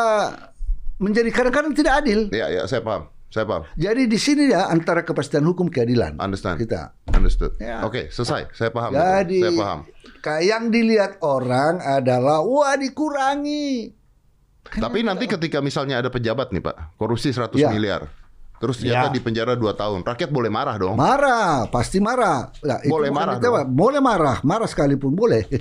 menjadi 1.00 1.30
kadang-kadang 1.32 1.74
tidak 1.78 1.94
adil. 2.04 2.28
Ya, 2.34 2.52
ya, 2.52 2.68
saya 2.68 2.84
paham. 2.84 3.08
Saya 3.28 3.44
paham. 3.44 3.68
Jadi 3.76 4.08
di 4.08 4.16
sini 4.16 4.56
ya 4.56 4.72
antara 4.72 5.04
kepastian 5.04 5.44
hukum 5.44 5.68
keadilan 5.68 6.16
Understand. 6.16 6.64
kita. 6.64 6.96
Understood. 7.12 7.60
Ya. 7.60 7.84
Oke, 7.84 8.08
selesai. 8.08 8.48
Saya 8.56 8.72
paham. 8.72 8.96
Jadi 8.96 9.44
Saya 9.44 9.52
paham. 9.52 9.80
Kayak 10.20 10.44
yang 10.44 10.64
dilihat 10.68 11.18
orang 11.20 11.80
adalah 11.80 12.42
wah 12.42 12.74
dikurangi. 12.74 13.94
Kan 14.64 14.84
Tapi 14.84 15.00
nanti 15.00 15.26
ketika 15.26 15.60
misalnya 15.60 16.00
ada 16.00 16.10
pejabat 16.10 16.52
nih, 16.52 16.60
Pak, 16.60 16.96
korupsi 16.96 17.32
100 17.32 17.56
Ya. 17.56 17.72
miliar. 17.72 18.04
Terus 18.58 18.82
ternyata 18.82 19.08
Ya. 19.08 19.14
di 19.14 19.22
penjara 19.22 19.54
2 19.54 19.70
tahun. 19.72 20.02
Rakyat 20.02 20.28
boleh 20.28 20.50
marah 20.50 20.76
dong. 20.76 20.98
Marah, 20.98 21.70
pasti 21.70 22.02
marah. 22.02 22.50
Nah, 22.60 22.82
itu 22.82 22.90
Boleh 22.90 23.14
bukan 23.14 23.22
marah 23.22 23.36
dong. 23.38 23.54
Boleh 23.70 24.02
marah, 24.02 24.38
marah 24.42 24.66
sekalipun 24.66 25.14
boleh. 25.14 25.46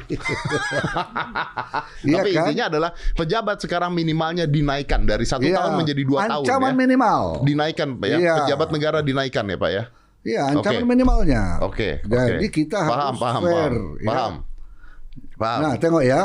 Iya 2.02 2.22
Tapi 2.22 2.30
kan? 2.32 2.42
intinya 2.48 2.64
adalah 2.68 2.90
pejabat 3.12 3.56
sekarang 3.58 3.90
minimalnya 3.92 4.46
dinaikkan 4.46 5.04
dari 5.04 5.26
satu 5.26 5.44
Iya. 5.44 5.60
tahun 5.60 5.72
menjadi 5.76 6.02
dua 6.02 6.20
tahun 6.24 6.44
Ancaman 6.44 6.72
ya. 6.72 6.78
minimal. 6.78 7.22
Dinaikkan 7.44 7.88
Pak 7.96 8.06
ya. 8.08 8.16
Iya. 8.16 8.34
Pejabat 8.44 8.68
negara 8.70 8.98
dinaikkan 9.00 9.44
ya 9.44 9.56
Pak 9.56 9.70
ya. 9.70 9.82
Iya, 10.26 10.42
ancaman 10.50 10.82
Oke. 10.82 10.90
minimalnya. 10.90 11.42
Oke. 11.62 11.88
Jadi 12.02 12.50
oke. 12.50 12.54
kita 12.54 12.82
paham, 12.82 13.14
harus 13.14 13.20
paham, 13.22 13.42
fair. 13.46 13.54
paham, 13.54 13.72
ya. 14.02 14.08
paham. 14.10 14.32
Paham. 15.38 15.60
Nah, 15.62 15.72
tengok 15.78 16.02
ya. 16.02 16.20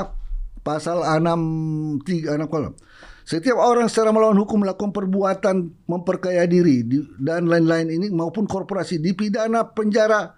Pasal 0.66 1.06
6 1.06 2.02
3 2.02 2.38
6 2.38 2.50
kolom. 2.50 2.74
Setiap 3.22 3.62
orang 3.62 3.86
secara 3.86 4.10
melawan 4.10 4.38
hukum 4.42 4.66
melakukan 4.66 4.90
perbuatan 4.90 5.86
memperkaya 5.86 6.50
diri 6.50 6.82
di- 6.82 7.06
dan 7.22 7.46
lain-lain 7.46 7.94
ini 7.94 8.08
maupun 8.10 8.50
korporasi 8.50 8.98
dipidana 8.98 9.62
penjara 9.70 10.34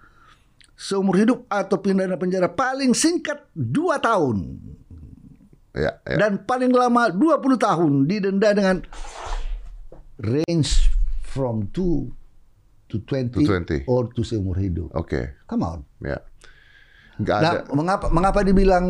seumur 0.76 1.16
hidup 1.16 1.48
atau 1.48 1.80
pidana 1.80 2.20
penjara 2.20 2.52
paling 2.52 2.92
singkat 2.92 3.46
2 3.56 3.98
tahun 4.04 4.58
ya, 5.72 6.02
ya. 6.02 6.16
dan 6.18 6.42
paling 6.44 6.74
lama 6.74 7.14
20 7.14 7.56
tahun 7.56 7.92
didenda 8.10 8.50
dengan 8.52 8.76
range 10.18 10.90
from 11.22 11.70
2 11.70 12.23
to 12.94 13.02
20, 13.02 13.34
To 13.34 13.42
20. 13.42 13.90
or 13.90 14.06
to 14.08 14.22
seumur 14.22 14.54
hidup. 14.56 14.94
Oke. 14.94 15.34
Come 15.44 15.66
on. 15.66 15.78
Ya. 15.98 16.22
Enggak 17.14 17.36
ada. 17.36 17.50
Nah, 17.50 17.58
mengapa 17.74 18.06
mengapa 18.08 18.40
dibilang 18.42 18.86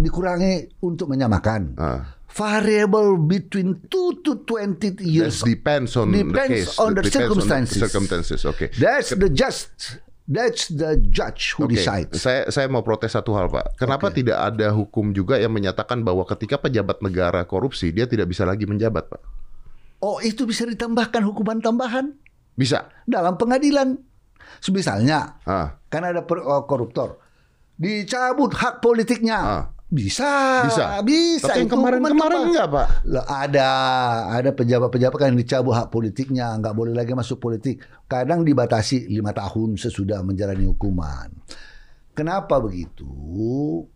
dikurangi 0.00 0.80
untuk 0.80 1.12
menyamakan? 1.12 1.76
Ah. 1.76 2.16
Variable 2.28 3.14
between 3.20 3.78
2 3.86 4.24
to 4.26 4.42
20 4.42 4.98
That 4.98 4.98
years. 5.00 5.38
depends 5.40 5.94
on 5.94 6.10
the 6.10 6.26
Depends 6.26 6.50
case. 6.50 6.82
on 6.82 6.90
the 6.92 7.04
Depends 7.06 7.14
circumstances. 7.14 7.78
circumstances. 7.78 8.40
Oke. 8.42 8.72
That's 8.74 9.12
the 9.12 9.28
just 9.28 10.00
That's 10.24 10.72
the 10.72 10.96
judge 11.12 11.52
who 11.52 11.68
Oke, 11.68 11.76
decides. 11.76 12.16
Saya 12.16 12.48
saya 12.48 12.64
mau 12.64 12.80
protes 12.80 13.12
satu 13.12 13.36
hal, 13.36 13.52
Pak. 13.52 13.76
Kenapa 13.76 14.08
Oke. 14.08 14.24
tidak 14.24 14.40
ada 14.40 14.72
hukum 14.72 15.12
juga 15.12 15.36
yang 15.36 15.52
menyatakan 15.52 16.00
bahwa 16.00 16.24
ketika 16.24 16.56
pejabat 16.56 17.04
negara 17.04 17.44
korupsi, 17.44 17.92
dia 17.92 18.08
tidak 18.08 18.32
bisa 18.32 18.48
lagi 18.48 18.64
menjabat, 18.64 19.04
Pak? 19.04 19.20
Oh, 20.00 20.24
itu 20.24 20.48
bisa 20.48 20.64
ditambahkan 20.64 21.20
hukuman 21.28 21.60
tambahan 21.60 22.16
Bisa. 22.54 22.90
dalam 23.04 23.34
pengadilan. 23.36 23.98
Misalnya, 24.70 25.36
Ah, 25.44 25.76
kan 25.90 26.06
ada 26.06 26.24
per- 26.24 26.40
oh, 26.40 26.64
koruptor 26.64 27.20
dicabut 27.74 28.54
hak 28.54 28.80
politiknya. 28.80 29.38
Ah. 29.40 29.64
Bisa, 29.94 30.66
bisa. 30.66 30.98
bisa. 31.06 31.54
Tapi 31.54 31.60
yang 31.62 31.70
kemarin-kemarin 31.70 32.50
enggak, 32.50 32.66
Pak. 32.66 32.86
Lah, 33.06 33.24
ada 33.30 33.68
ada 34.32 34.50
pejabat-pejabat 34.50 35.14
kan 35.14 35.30
yang 35.30 35.38
dicabut 35.38 35.70
hak 35.70 35.92
politiknya, 35.94 36.50
nggak 36.58 36.74
boleh 36.74 36.90
lagi 36.90 37.14
masuk 37.14 37.38
politik. 37.38 37.78
Kadang 38.10 38.42
dibatasi 38.42 39.06
lima 39.06 39.30
tahun 39.30 39.78
sesudah 39.78 40.26
menjalani 40.26 40.66
hukuman. 40.66 41.30
Kenapa 42.10 42.58
begitu? 42.58 43.06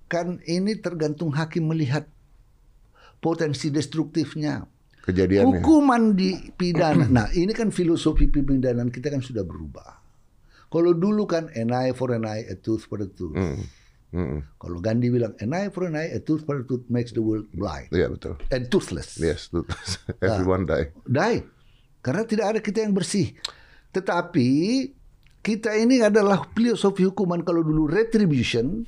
Kan 0.07 0.38
ini 0.47 0.79
tergantung 0.79 1.35
hakim 1.35 1.67
melihat 1.67 2.07
potensi 3.19 3.67
destruktifnya. 3.75 4.71
Kejadiannya. 5.09 5.65
Hukuman 5.65 6.12
di 6.12 6.37
pidana. 6.53 7.09
Nah, 7.09 7.27
ini 7.33 7.57
kan 7.57 7.73
filosofi 7.73 8.29
pemidanaan 8.29 8.93
kita 8.93 9.09
kan 9.09 9.25
sudah 9.25 9.41
berubah. 9.41 10.05
Kalau 10.69 10.93
dulu 10.93 11.25
kan 11.25 11.49
an 11.57 11.73
eye 11.73 11.97
for 11.97 12.12
an 12.12 12.29
eye, 12.29 12.45
a 12.45 12.61
tooth 12.61 12.85
for 12.85 13.00
a 13.00 13.09
tooth. 13.09 13.33
Hmm. 13.33 13.57
Hmm. 14.09 14.41
Kalau 14.61 14.81
Gandhi 14.85 15.09
bilang 15.09 15.33
an 15.41 15.57
eye 15.57 15.73
for 15.73 15.88
an 15.88 15.97
eye, 15.97 16.12
a 16.12 16.21
tooth 16.21 16.45
for 16.45 16.61
a 16.61 16.65
tooth 16.65 16.85
makes 16.93 17.12
the 17.12 17.25
world 17.25 17.49
blind 17.53 17.88
Iya, 17.88 18.12
betul. 18.12 18.37
and 18.53 18.69
toothless. 18.69 19.17
Yes, 19.17 19.49
everyone 20.25 20.69
die. 20.69 20.93
Die. 21.09 21.41
Karena 22.05 22.29
tidak 22.29 22.47
ada 22.53 22.61
kita 22.61 22.85
yang 22.85 22.93
bersih. 22.93 23.33
Tetapi 23.93 24.49
kita 25.41 25.73
ini 25.77 26.05
adalah 26.05 26.45
filosofi 26.53 27.09
hukuman 27.09 27.41
kalau 27.41 27.65
dulu 27.65 27.88
retribution 27.88 28.85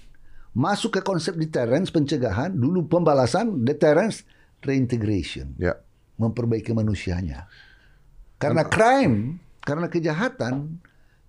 masuk 0.53 0.97
ke 0.97 1.01
konsep 1.01 1.37
deterrence 1.37 1.89
pencegahan, 1.89 2.53
dulu 2.53 2.85
pembalasan 2.85 3.65
deterrence 3.65 4.25
reintegration. 4.61 5.57
Ya. 5.57 5.81
Memperbaiki 6.21 6.77
manusianya. 6.77 7.49
Karena 8.37 8.69
crime, 8.69 9.41
karena 9.65 9.89
kejahatan 9.89 10.81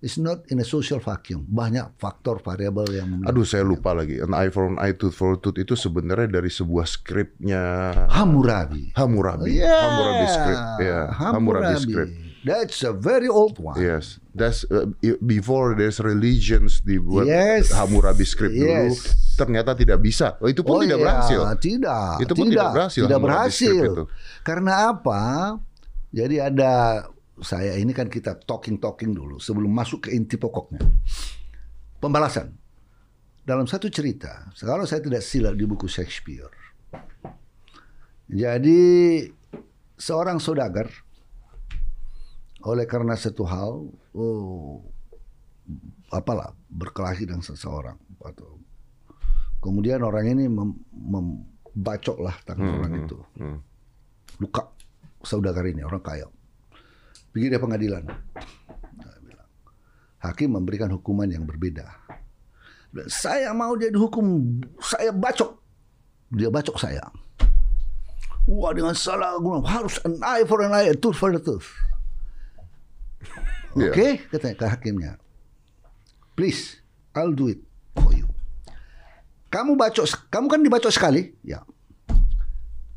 is 0.02 0.18
not 0.18 0.44
in 0.50 0.58
a 0.60 0.66
social 0.66 0.98
vacuum. 0.98 1.46
Banyak 1.48 1.96
faktor 1.96 2.42
variabel 2.42 2.88
yang. 2.92 3.08
Aduh, 3.24 3.46
saya 3.46 3.62
lupa 3.62 3.94
lagi. 3.94 4.18
An 4.20 4.34
eye 4.34 4.50
for 4.52 4.68
an 4.68 4.76
eye, 4.76 4.92
tooth 4.92 5.16
for 5.16 5.36
a 5.36 5.38
tooth 5.38 5.56
itu 5.56 5.78
sebenarnya 5.78 6.42
dari 6.42 6.50
sebuah 6.50 6.84
skripnya 6.84 7.62
Hammurabi. 8.10 8.92
Hammurabi. 8.98 9.62
Yeah. 9.62 9.80
Hammurabi 9.80 10.26
script. 10.28 10.64
Ya, 10.82 11.00
Hammurabi 11.14 11.74
script. 11.80 12.12
That's 12.42 12.82
a 12.82 12.90
very 12.90 13.30
old 13.30 13.62
one. 13.62 13.78
Yes, 13.78 14.18
that's 14.34 14.66
uh, 14.66 14.90
before 15.22 15.78
there's 15.78 16.02
religions 16.02 16.82
dibuat 16.82 17.30
Yes. 17.30 17.70
Hammurabi 17.70 18.26
script 18.26 18.58
dulu. 18.58 18.66
Yes. 18.66 19.14
Ternyata 19.38 19.78
tidak 19.78 20.02
bisa. 20.02 20.34
Oh, 20.42 20.50
itu 20.50 20.66
pun 20.66 20.82
tidak 20.82 20.98
iya, 20.98 21.04
berhasil. 21.06 21.40
Tidak. 21.54 22.14
Itu 22.26 22.32
pun 22.34 22.46
tidak 22.50 22.70
berhasil, 22.74 23.02
Tidak 23.06 23.20
berhasil. 23.22 23.82
itu. 23.94 24.04
Karena 24.42 24.90
apa? 24.90 25.22
Jadi 26.10 26.36
ada 26.42 27.06
saya 27.38 27.78
ini 27.78 27.94
kan 27.94 28.10
kita 28.10 28.42
talking 28.42 28.82
talking 28.82 29.14
dulu 29.14 29.38
sebelum 29.38 29.70
masuk 29.70 30.10
ke 30.10 30.14
inti 30.14 30.34
pokoknya. 30.34 30.82
Pembalasan. 32.02 32.58
Dalam 33.42 33.66
satu 33.66 33.90
cerita, 33.90 34.50
kalau 34.58 34.86
saya 34.86 35.02
tidak 35.02 35.22
silap 35.22 35.54
di 35.54 35.66
buku 35.66 35.86
Shakespeare. 35.86 36.50
Jadi 38.30 39.26
seorang 39.98 40.38
saudagar 40.38 40.90
oleh 42.62 42.86
karena 42.86 43.18
satu 43.18 43.42
hal, 43.42 43.90
oh, 44.14 44.82
apalah 46.14 46.54
berkelahi 46.70 47.26
dengan 47.26 47.42
seseorang 47.42 47.96
atau 48.22 48.60
kemudian 49.62 50.02
orang 50.02 50.30
ini 50.30 50.44
mem, 50.46 50.78
membacoklah 50.90 52.34
tangan 52.46 52.78
orang 52.78 52.92
itu. 53.06 53.18
hmm. 53.38 53.58
luka 54.42 54.70
saudagar 55.22 55.66
ini 55.66 55.82
orang 55.82 56.02
kaya. 56.02 56.26
Pergi 57.32 57.48
dia 57.48 57.62
pengadilan. 57.62 58.04
Hakim 60.22 60.54
memberikan 60.54 60.86
hukuman 60.94 61.26
yang 61.26 61.42
berbeda. 61.42 61.82
Saya 63.10 63.50
mau 63.56 63.74
jadi 63.74 63.96
hukum 63.96 64.54
saya 64.78 65.10
bacok. 65.10 65.58
Dia 66.30 66.52
bacok 66.52 66.78
saya. 66.78 67.02
Wah 68.46 68.70
dengan 68.70 68.94
salah 68.94 69.38
harus 69.66 69.98
an 70.06 70.18
eye 70.22 70.46
for 70.46 70.62
an 70.62 70.74
eye 70.74 70.94
tooth 70.94 71.18
for 71.18 71.30
a 71.34 71.38
tooth 71.42 71.66
Iya. 73.72 73.92
Oke, 73.92 74.08
katanya 74.28 74.54
ke 74.58 74.66
hakimnya. 74.68 75.12
Please, 76.36 76.80
I'll 77.16 77.32
do 77.32 77.48
it 77.52 77.60
for 77.96 78.12
you. 78.12 78.28
Kamu 79.52 79.76
bacok, 79.76 80.28
kamu 80.32 80.46
kan 80.48 80.60
dibacok 80.64 80.92
sekali, 80.92 81.32
ya. 81.44 81.60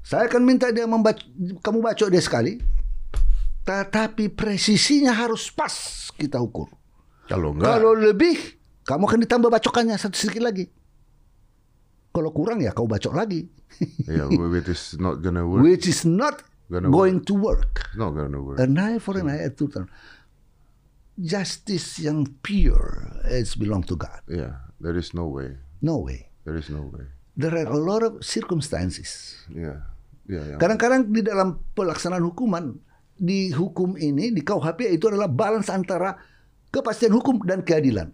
Saya 0.06 0.30
akan 0.30 0.42
minta 0.46 0.72
dia 0.72 0.88
membaca, 0.88 1.20
kamu 1.64 1.80
bacok 1.84 2.08
dia 2.12 2.24
sekali. 2.24 2.60
Tetapi 3.66 4.30
presisinya 4.30 5.12
harus 5.12 5.50
pas 5.50 5.74
kita 6.16 6.38
ukur. 6.38 6.70
Kalau 7.26 7.58
enggak, 7.58 7.66
Kalau 7.66 7.92
lebih, 7.98 8.38
kamu 8.86 9.04
akan 9.10 9.20
ditambah 9.26 9.50
bacokannya 9.50 9.98
satu 9.98 10.14
sedikit 10.14 10.46
lagi. 10.46 10.70
Kalau 12.14 12.30
kurang 12.32 12.62
ya 12.62 12.72
kau 12.72 12.86
bacok 12.88 13.12
lagi. 13.18 13.50
ya, 14.08 14.30
it 14.32 14.68
is 14.70 14.96
not 15.02 15.20
gonna 15.20 15.44
work. 15.44 15.66
Which 15.66 15.90
is 15.90 16.06
not 16.08 16.46
Gonna 16.66 16.90
going 16.90 17.22
to 17.30 17.34
work. 17.38 17.94
Not 17.94 18.18
gonna 18.18 18.42
work. 18.42 18.58
An 18.58 18.78
eye 18.78 18.98
for 18.98 19.18
an 19.18 19.30
eye, 19.30 19.46
a 19.46 19.50
tooth 19.54 19.78
Justice 21.16 22.04
yang 22.04 22.28
pure 22.44 23.24
is 23.32 23.56
belong 23.56 23.88
to 23.88 23.96
God. 23.96 24.20
Yeah, 24.28 24.60
there 24.84 25.00
is 25.00 25.16
no 25.16 25.32
way. 25.32 25.56
No 25.80 26.04
way. 26.04 26.28
There 26.44 26.60
is 26.60 26.68
no 26.68 26.92
way. 26.92 27.08
There 27.40 27.56
are 27.56 27.68
a 27.68 27.80
lot 27.80 28.04
of 28.04 28.20
circumstances. 28.24 29.40
Yeah, 29.48 29.88
yeah, 30.28 30.56
yeah. 30.56 30.60
Kadang-kadang 30.60 31.12
di 31.12 31.24
dalam 31.24 31.64
pelaksanaan 31.76 32.24
hukuman 32.24 32.76
di 33.16 33.52
hukum 33.56 33.96
ini 33.96 34.36
di 34.36 34.44
KUHP 34.44 34.92
itu 34.92 35.08
adalah 35.08 35.32
balance 35.32 35.72
antara 35.72 36.20
kepastian 36.72 37.16
hukum 37.16 37.40
dan 37.48 37.64
keadilan. 37.64 38.12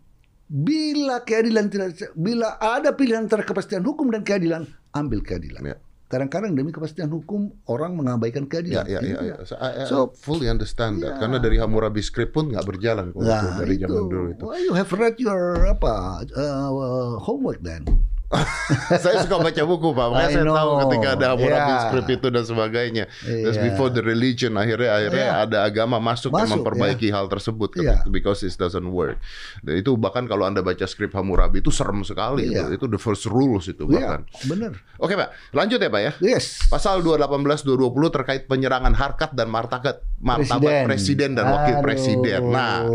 Bila 0.51 1.25
keadilan 1.25 1.74
tidak 1.74 1.98
bila 2.13 2.62
ada 2.62 2.93
pilihan 2.93 3.25
antara 3.25 3.41
kepastian 3.41 3.81
hukum 3.81 4.13
dan 4.13 4.22
keadilan, 4.22 4.70
ambil 4.93 5.25
keadilan. 5.25 5.74
Ya. 5.74 5.77
Kadang-kadang 6.12 6.51
demi 6.51 6.70
kepastian 6.70 7.08
hukum 7.08 7.56
orang 7.65 7.96
mengabaikan 7.96 8.44
Ya, 8.44 8.50
keadilan. 8.51 8.84
ya, 8.84 9.00
ya, 9.00 9.00
ya. 9.00 9.15
tidak. 9.15 9.38
So, 9.48 9.56
I, 9.56 9.70
I 9.72 9.84
So- 9.88 10.12
fully 10.12 10.46
understand 10.46 11.00
that. 11.00 11.15
Yeah. 11.15 11.20
Karena 11.24 11.39
dari 11.39 11.56
Hammurabi 11.56 12.03
script 12.03 12.36
pun 12.36 12.51
nggak 12.51 12.68
berjalan 12.68 13.15
Nah, 13.15 13.56
dari 13.58 13.80
itu. 13.80 13.88
zaman 13.88 14.03
dulu 14.06 14.27
itu. 14.30 14.44
Well, 14.44 14.60
you 14.60 14.75
have 14.75 14.91
read 14.91 15.15
your 15.18 15.63
apa 15.65 16.27
uh, 16.27 16.70
homework 17.18 17.63
then. 17.63 17.88
saya 19.04 19.28
suka 19.28 19.38
baca 19.38 19.62
buku 19.68 19.92
pak, 19.92 20.08
makanya 20.08 20.30
I 20.30 20.34
saya 20.34 20.46
tahu 20.48 20.70
know. 20.72 20.80
ketika 20.88 21.08
ada 21.20 21.26
Hammurabi 21.36 21.72
Yeah. 21.72 21.84
script 21.84 22.10
itu 22.10 22.28
dan 22.32 22.44
sebagainya. 22.48 23.04
That's 23.22 23.60
Yeah. 23.60 23.68
before 23.68 23.90
the 23.92 24.00
religion 24.00 24.56
akhirnya 24.56 24.90
akhirnya 24.90 25.26
Yeah. 25.28 25.44
ada 25.44 25.58
agama 25.64 26.00
masuk, 26.00 26.32
yang 26.32 26.48
Masuk, 26.48 26.64
memperbaiki 26.64 27.08
hal 27.12 27.28
tersebut 27.28 27.76
Yeah. 27.76 28.08
because 28.08 28.40
it 28.42 28.56
doesn't 28.56 28.88
work. 28.88 29.20
Dan 29.60 29.80
itu 29.80 29.94
bahkan 29.96 30.26
kalau 30.26 30.48
anda 30.48 30.64
baca 30.64 30.88
skrip 30.88 31.12
Hammurabi 31.12 31.60
itu 31.60 31.70
serem 31.70 32.02
sekali 32.02 32.48
Yeah. 32.48 32.72
itu. 32.72 32.80
Itu 32.80 32.86
the 32.88 33.02
first 33.02 33.28
rules 33.28 33.68
itu 33.68 33.84
bahkan. 33.84 34.24
benar. 34.48 34.80
Oke 34.96 35.14
pak, 35.14 35.36
lanjut 35.52 35.78
ya 35.78 35.90
pak 35.92 36.02
ya. 36.02 36.12
Yes. 36.24 36.72
Pasal 36.72 37.04
218 37.04 37.68
220 37.68 38.08
terkait 38.10 38.48
penyerangan 38.48 38.96
harkat 38.96 39.36
dan 39.36 39.52
martabat 39.52 40.00
martabat 40.22 40.86
presiden, 40.86 41.34
dan 41.34 41.50
wakil 41.50 41.82
Aduh. 41.82 41.84
presiden. 41.84 42.42
Nah, 42.48 42.86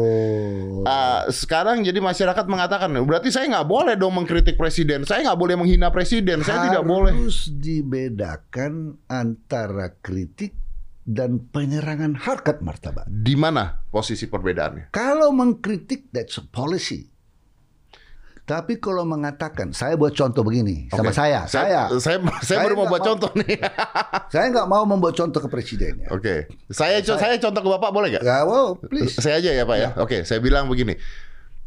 Uh, 0.87 1.27
sekarang 1.35 1.83
jadi 1.83 1.99
masyarakat 1.99 2.47
mengatakan 2.47 2.87
berarti 3.03 3.35
saya 3.35 3.51
nggak 3.51 3.67
boleh 3.67 3.99
dong 3.99 4.15
mengkritik 4.15 4.55
presiden, 4.55 5.03
saya 5.03 5.26
nggak 5.27 5.37
boleh 5.37 5.55
menghina 5.55 5.91
presiden, 5.91 6.41
saya 6.41 6.71
tidak 6.71 6.85
boleh. 6.85 7.13
Harus 7.13 7.51
dibedakan 7.51 8.73
antara 9.07 9.95
kritik 9.97 10.55
dan 11.03 11.39
penyerangan 11.45 12.15
harkat 12.17 12.59
martabat. 12.61 13.07
Di 13.07 13.35
mana 13.35 13.83
posisi 13.87 14.27
perbedaannya? 14.27 14.91
Kalau 14.91 15.31
mengkritik 15.31 16.11
that's 16.11 16.37
a 16.37 16.45
policy. 16.45 17.11
Tapi 18.47 18.79
kalau 18.79 19.03
mengatakan, 19.03 19.75
saya 19.75 19.99
buat 19.99 20.15
contoh 20.15 20.47
begini 20.47 20.87
sama 20.87 21.11
Oke. 21.11 21.19
saya, 21.19 21.51
saya, 21.51 21.91
saya, 21.91 21.99
saya, 21.99 22.19
Saya 22.47 22.59
baru 22.63 22.79
mau 22.79 22.87
buat 22.87 23.03
mau- 23.03 23.09
contoh 23.11 23.31
nih. 23.35 23.59
saya 24.33 24.47
nggak 24.55 24.69
mau 24.71 24.87
membuat 24.87 25.19
contoh 25.19 25.43
ke 25.43 25.51
presidennya. 25.51 26.07
Oke, 26.15 26.47
saya, 26.71 27.03
co- 27.03 27.19
saya 27.19 27.43
contoh 27.43 27.59
ke 27.59 27.71
bapak 27.75 27.91
boleh 27.91 28.09
nggak? 28.15 28.23
Ya, 28.23 28.47
wow, 28.47 28.79
please. 28.79 29.19
Saya 29.19 29.43
aja 29.43 29.51
ya 29.51 29.67
pak 29.67 29.77
ya. 29.77 29.89
Oke, 29.99 30.23
saya 30.23 30.39
bilang 30.39 30.71
begini, 30.71 30.95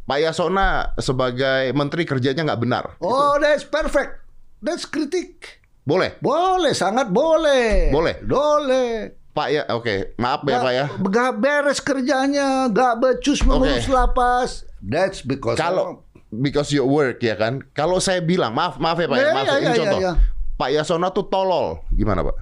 Pak 0.09 0.17
Yasona 0.17 0.97
sebagai 0.97 1.69
menteri 1.77 2.01
kerjanya 2.01 2.41
nggak 2.41 2.61
benar. 2.65 2.83
Oh, 2.97 3.37
that's 3.37 3.61
perfect. 3.61 4.25
That's 4.57 4.89
kritik. 4.89 5.61
Boleh, 5.85 6.17
Boleh, 6.17 6.73
sangat 6.73 7.13
boleh. 7.13 7.93
Boleh. 7.93 8.17
Boleh. 8.21 9.13
Pak 9.29 9.47
ya. 9.49 9.63
Oke, 9.69 10.17
maaf 10.17 10.41
ya 10.43 10.57
pak 10.59 10.73
ya. 10.73 10.85
Gak 10.99 11.31
beres 11.37 11.79
kerjanya, 11.79 12.67
gak 12.69 12.97
becus 12.97 13.45
mengurus 13.45 13.85
Oke. 13.85 13.93
lapas. 13.93 14.49
That's 14.81 15.21
because 15.21 15.55
Kalau 15.55 16.01
because 16.29 16.73
your 16.73 16.89
work 16.89 17.21
ya 17.21 17.37
kan. 17.37 17.61
Kalau 17.73 18.01
saya 18.01 18.21
bilang 18.21 18.53
maaf 18.53 18.81
maaf 18.81 18.97
ya 18.97 19.07
pak 19.07 19.17
ya, 19.17 19.23
Ya, 19.23 19.33
maaf 19.33 19.45
ya, 19.45 19.53
ini 19.55 19.65
ya, 19.65 19.73
contoh. 19.77 19.99
ya, 20.01 20.05
ya. 20.09 20.13
Pak 20.57 20.69
Yasona 20.73 21.07
tuh 21.09 21.25
tolol, 21.29 21.85
gimana 21.93 22.25
pak? 22.25 22.35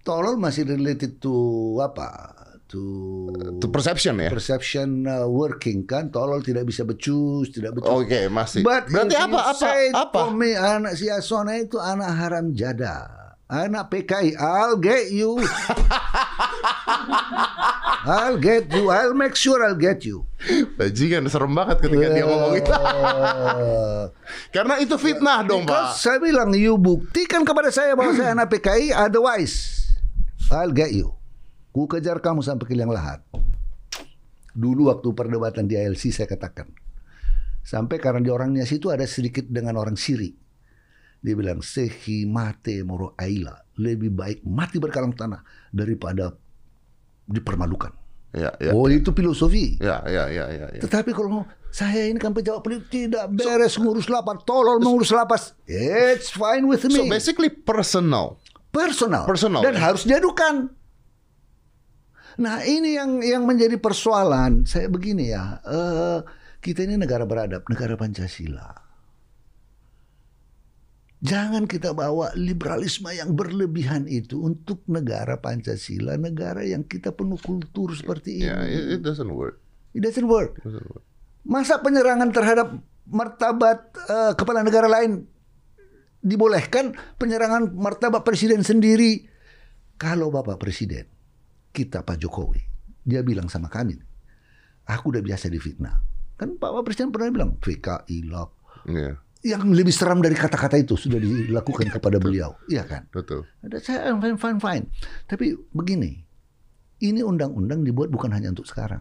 tolol 0.00 0.40
masih 0.40 0.64
related 0.64 1.20
to 1.20 1.30
apa? 1.78 2.32
To 2.70 2.82
To 3.58 3.66
perception 3.66 4.16
ya. 4.16 4.30
perception 4.30 5.02
uh, 5.04 5.26
working 5.26 5.82
kan 5.84 6.08
tolol 6.08 6.38
tidak 6.40 6.64
bisa 6.64 6.86
becus 6.86 7.50
tidak 7.50 7.74
becus 7.74 7.90
Oke, 7.90 8.30
masih. 8.30 8.62
But 8.62 8.86
Berarti 8.86 9.18
apa 9.18 9.38
apa 9.50 9.68
apa? 9.92 10.20
me, 10.30 10.54
anak 10.54 10.94
si 10.94 11.10
Asona 11.10 11.58
itu 11.58 11.76
anak 11.76 12.14
haram 12.14 12.54
jada. 12.54 13.10
Anak 13.50 13.90
PKI, 13.90 14.38
I'll 14.38 14.78
get 14.78 15.10
you. 15.10 15.34
I'll 18.06 18.38
get 18.38 18.70
you. 18.72 18.88
I'll 18.88 19.12
make 19.12 19.34
sure 19.34 19.60
I'll 19.60 19.74
get 19.74 20.06
you. 20.06 20.24
Bajingan 20.78 21.28
serem 21.28 21.52
banget 21.52 21.84
ketika 21.84 22.14
dia 22.14 22.24
ngomong 22.24 22.54
itu. 22.56 22.70
Karena 24.54 24.74
itu 24.78 24.94
fitnah 24.96 25.42
dong, 25.42 25.66
Pak. 25.66 25.98
saya 25.98 26.16
bilang, 26.16 26.54
you 26.54 26.78
buktikan 26.78 27.42
kepada 27.42 27.68
saya 27.68 27.92
bahwa 27.92 28.14
saya 28.14 28.32
anak 28.32 28.48
PKI, 28.48 28.94
otherwise 28.94 29.82
I'll 30.48 30.72
get 30.72 30.94
you. 30.94 31.19
Ku 31.70 31.86
kejar 31.86 32.18
kamu 32.18 32.42
sampai 32.42 32.66
ke 32.66 32.74
liang 32.74 32.90
lahat. 32.90 33.22
Dulu 34.50 34.90
waktu 34.90 35.14
perdebatan 35.14 35.70
di 35.70 35.78
ILC 35.78 36.10
saya 36.10 36.26
katakan. 36.26 36.66
Sampai 37.62 38.02
karena 38.02 38.18
di 38.18 38.30
orangnya 38.32 38.66
situ 38.66 38.90
ada 38.90 39.06
sedikit 39.06 39.46
dengan 39.46 39.78
orang 39.78 39.94
Siri. 39.94 40.34
Dia 41.20 41.36
bilang, 41.36 41.60
sehi 41.60 42.24
mate 42.26 42.80
moro 42.82 43.14
aila. 43.14 43.54
Lebih 43.78 44.10
baik 44.10 44.38
mati 44.48 44.80
berkalang 44.80 45.14
tanah 45.14 45.44
daripada 45.70 46.34
dipermalukan. 47.28 47.92
Ya, 48.30 48.50
ya. 48.62 48.70
Oh 48.74 48.86
itu 48.86 49.10
filosofi. 49.10 49.78
Ya, 49.78 50.02
ya, 50.06 50.30
ya, 50.30 50.46
ya, 50.50 50.66
ya. 50.74 50.80
Tetapi 50.82 51.10
kalau 51.14 51.46
saya 51.70 52.06
ini 52.10 52.18
kan 52.18 52.30
pejabat 52.34 52.62
politik 52.62 52.86
tidak 52.90 53.26
beres 53.34 53.74
ngurus 53.78 54.06
lapas, 54.10 54.42
tolol 54.46 54.78
mengurus 54.82 55.10
lapas. 55.10 55.54
It's 55.66 56.34
fine 56.34 56.66
with 56.66 56.82
me. 56.86 56.94
So 56.94 57.06
basically 57.06 57.50
personal. 57.50 58.38
personal. 58.70 59.26
Personal, 59.26 59.66
Dan 59.66 59.74
ya. 59.74 59.82
harus 59.90 60.06
diadukan. 60.06 60.70
Nah 62.40 62.64
ini 62.64 62.96
yang 62.96 63.20
yang 63.20 63.44
menjadi 63.44 63.76
persoalan. 63.76 64.64
Saya 64.64 64.88
begini 64.88 65.28
ya, 65.28 65.60
eh, 65.60 66.18
kita 66.64 66.88
ini 66.88 66.96
negara 66.96 67.28
beradab, 67.28 67.68
negara 67.68 68.00
Pancasila. 68.00 68.88
Jangan 71.20 71.68
kita 71.68 71.92
bawa 71.92 72.32
liberalisme 72.32 73.12
yang 73.12 73.36
berlebihan 73.36 74.08
itu 74.08 74.40
untuk 74.40 74.80
negara 74.88 75.36
Pancasila, 75.36 76.16
negara 76.16 76.64
yang 76.64 76.80
kita 76.80 77.12
penuh 77.12 77.36
kultur 77.36 77.92
seperti 77.92 78.40
ini. 78.40 78.48
Ya, 78.48 78.64
it, 78.64 78.96
it 78.96 79.00
doesn't 79.04 79.28
work. 79.28 79.60
It 79.92 80.00
doesn't 80.00 80.24
work. 80.24 80.56
It 80.56 80.64
doesn't 80.64 80.88
work. 80.88 81.04
Masa 81.44 81.76
penyerangan 81.84 82.32
terhadap 82.32 82.72
martabat 83.04 83.92
eh, 84.00 84.32
kepala 84.32 84.64
negara 84.64 84.88
lain 84.88 85.28
dibolehkan 86.24 86.96
penyerangan 87.20 87.76
martabat 87.76 88.24
presiden 88.24 88.64
sendiri? 88.64 89.28
Kalau 90.00 90.32
Bapak 90.32 90.56
Presiden, 90.56 91.04
kita 91.70 92.02
Pak 92.02 92.18
Jokowi, 92.18 92.60
dia 93.02 93.22
bilang 93.22 93.46
sama 93.46 93.70
kami, 93.70 93.96
aku 94.84 95.14
udah 95.14 95.22
biasa 95.22 95.46
difitnah. 95.46 95.96
Kan 96.34 96.56
Pak 96.56 96.72
Presiden 96.82 97.12
pernah 97.12 97.30
bilang, 97.30 97.52
PKI 97.60 98.18
lah. 98.26 98.48
Iya, 98.88 99.12
Yang 99.40 99.62
lebih 99.72 99.92
seram 99.92 100.20
dari 100.20 100.36
kata-kata 100.36 100.76
itu 100.76 100.96
sudah 100.96 101.16
dilakukan 101.16 101.88
kepada 101.88 102.16
beliau. 102.20 102.56
Iya 102.68 102.84
kan? 102.84 103.08
betul. 103.12 103.44
Ada 103.64 103.76
saya 103.80 104.12
fine, 104.16 104.36
fine, 104.36 104.58
fine. 104.60 104.84
Tapi 105.24 105.52
begini, 105.72 106.20
ini 107.00 107.20
undang-undang 107.20 107.80
dibuat 107.80 108.12
bukan 108.12 108.32
hanya 108.32 108.52
untuk 108.52 108.68
sekarang 108.68 109.00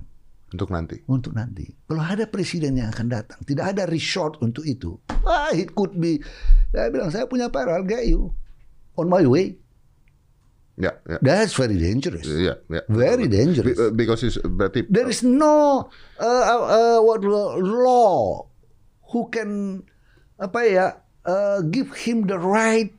Untuk 0.51 0.71
nanti. 0.71 0.99
untuk 1.11 1.35
nanti. 1.35 1.67
Kalau 1.87 1.99
ada 1.99 2.23
presiden 2.25 2.79
yang 2.79 2.91
akan 2.91 3.07
datang, 3.11 3.39
tidak 3.43 3.75
ada 3.75 3.83
resort 3.87 4.39
untuk 4.39 4.63
itu. 4.63 4.95
Ah, 5.27 5.51
it 5.51 5.75
could 5.75 5.93
be. 5.95 6.19
Saya 6.71 6.87
bilang 6.89 7.11
saya 7.11 7.27
punya 7.27 7.51
para, 7.51 7.75
I'll 7.75 7.83
get 7.87 8.07
you 8.07 8.31
on 8.95 9.07
my 9.07 9.23
way. 9.23 9.59
Ya, 10.79 10.95
ya. 11.03 11.19
That's 11.19 11.51
very 11.53 11.75
dangerous. 11.75 12.23
Ya, 12.23 12.55
ya. 12.65 12.81
Very 12.87 13.27
Be- 13.27 13.35
dangerous. 13.35 13.75
uh, 13.75 13.91
because 13.91 14.23
it's 14.23 14.39
berarti 14.39 14.87
There 14.87 15.05
is 15.05 15.19
no 15.21 15.91
uh, 16.15 16.23
uh, 16.23 16.61
uh, 16.65 16.99
what 17.03 17.19
law 17.59 18.47
who 19.05 19.27
can 19.27 19.83
apa 20.35 20.59
ya 20.63 20.85
uh, 21.25 21.59
give 21.67 21.91
him 21.99 22.23
the 22.23 22.39
right 22.39 22.95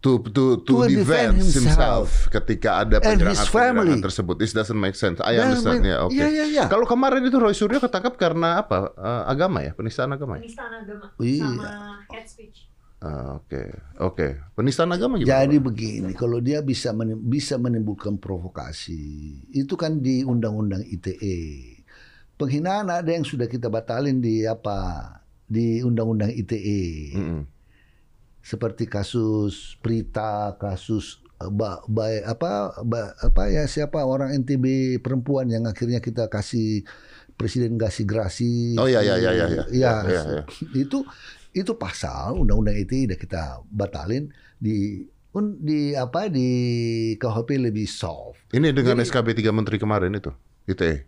to 0.00 0.16
to 0.32 0.64
to, 0.64 0.72
To 0.80 0.88
defend 0.88 1.36
defend 1.36 1.44
himself. 1.44 2.08
himself 2.08 2.08
ketika 2.32 2.88
ada 2.88 3.04
And 3.04 3.20
his 3.20 3.36
penyerangan, 3.44 4.00
tersebut. 4.00 4.40
This 4.40 4.56
doesn't 4.56 4.80
make 4.80 4.96
sense. 4.96 5.20
I 5.20 5.36
Doesn't 5.36 5.60
understand. 5.60 5.84
make- 5.84 5.92
Ya, 5.92 5.96
oke. 6.00 6.16
Iya, 6.16 6.26
iya, 6.26 6.44
iya. 6.48 6.64
Kalau 6.72 6.88
kemarin 6.88 7.20
itu 7.20 7.36
Roy 7.36 7.52
Suryo 7.52 7.76
ketangkap 7.76 8.16
karena 8.16 8.64
apa? 8.64 8.96
Eh, 8.96 9.22
agama 9.28 9.60
ya, 9.60 9.76
penistaan 9.76 10.08
agama 10.08 10.40
ya. 10.40 10.48
penistaan 10.48 10.72
agama 10.72 11.12
Iya. 11.20 11.44
sama 11.52 11.68
hate 12.08 12.24
speech. 12.24 12.64
Ah, 13.00 13.32
Oke, 13.34 13.64
oke. 13.96 14.52
Penistaan 14.52 14.92
agama 14.92 15.16
gimana? 15.16 15.32
Jadi 15.40 15.56
begini, 15.56 16.12
kalau 16.12 16.36
dia 16.36 16.60
bisa 16.60 16.92
menim- 16.92 17.16
bisa 17.18 17.56
menimbulkan 17.56 18.20
provokasi, 18.20 19.00
itu 19.50 19.72
kan 19.72 19.98
di 19.98 20.20
Undang-Undang 20.20 20.84
ITE. 20.84 21.38
Penghinaan 22.36 22.88
ada 22.88 23.08
yang 23.08 23.24
sudah 23.24 23.44
kita 23.44 23.66
batalin 23.66 24.20
di 24.20 24.44
apa? 24.44 25.16
Di 25.42 25.80
Undang-Undang 25.80 26.28
ITE. 26.34 26.82
Mm-mm. 27.16 27.40
Seperti 28.38 28.84
kasus 28.84 29.76
Prita, 29.78 30.56
kasus 30.56 31.24
eh, 31.36 31.48
ba, 31.48 31.80
ba- 31.86 32.24
apa 32.26 32.50
ba- 32.80 33.16
apa 33.18 33.42
ya 33.48 33.64
siapa 33.64 34.00
orang 34.00 34.32
NTB 34.34 34.64
perempuan 34.98 35.48
yang 35.48 35.64
akhirnya 35.64 36.00
kita 36.00 36.28
kasih 36.28 36.84
presiden 37.32 37.76
kasih 37.76 38.04
gerasi. 38.04 38.76
Oh, 38.76 38.84
iya, 38.84 39.00
iya, 39.00 39.16
iya, 39.16 39.30
iya, 39.30 39.46
iya. 39.46 39.64
Iya, 39.66 39.92
Iya, 40.04 40.20
iya. 40.26 40.42
itu 40.74 41.00
itu 41.52 41.74
pasal 41.74 42.38
undang-undang 42.38 42.76
ITE 42.76 43.10
udah 43.10 43.18
kita 43.18 43.42
batalin 43.66 44.30
di 44.56 45.02
un- 45.30 45.58
di 45.58 45.92
apa 45.92 46.26
di 46.26 46.48
KUHP 47.14 47.58
lebih 47.60 47.86
soft. 47.86 48.50
Ini 48.50 48.70
dengan 48.70 48.98
Jadi- 48.98 49.06
SKB 49.06 49.28
3 49.36 49.50
Menteri 49.50 49.76
kemarin 49.76 50.12
itu. 50.12 50.30
ITE. 50.66 51.06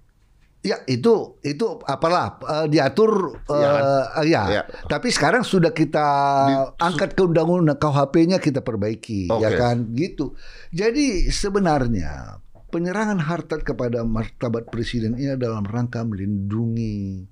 Ya 0.62 0.78
itu 0.86 1.42
itu 1.42 1.66
apalah 1.82 2.38
eh, 2.40 2.66
diatur 2.70 3.34
Ya 3.50 3.66
kan? 3.68 3.82
eh, 4.22 4.26
ya. 4.30 4.42
Ya. 4.48 4.62
Tapi 4.86 5.10
sekarang 5.10 5.42
sudah 5.42 5.70
kita 5.70 6.06
Di- 6.46 6.78
angkat 6.78 7.14
ke 7.14 7.22
undang-undang 7.22 7.74
KUHP-nya 7.76 8.38
kita 8.38 8.62
perbaiki 8.62 9.26
ya 9.26 9.34
Oke. 9.42 9.58
kan 9.58 9.90
gitu. 9.92 10.38
Jadi 10.70 11.26
sebenarnya 11.26 12.38
penyerangan 12.70 13.18
harta 13.20 13.58
kepada 13.58 14.00
martabat 14.00 14.70
presiden 14.70 15.14
ini 15.14 15.34
dalam 15.34 15.62
rangka 15.62 16.06
melindungi 16.06 17.26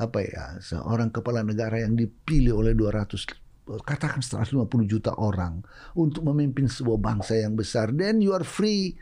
apa 0.00 0.24
ya 0.24 0.44
seorang 0.64 1.12
kepala 1.12 1.44
negara 1.44 1.84
yang 1.84 1.92
dipilih 1.92 2.56
oleh 2.56 2.72
200 2.72 3.84
katakan 3.84 4.24
150 4.24 4.64
juta 4.88 5.12
orang 5.20 5.60
untuk 5.92 6.24
memimpin 6.32 6.66
sebuah 6.66 6.96
bangsa 6.96 7.36
yang 7.36 7.52
besar 7.52 7.92
then 7.92 8.24
you 8.24 8.32
are 8.32 8.42
free 8.42 8.96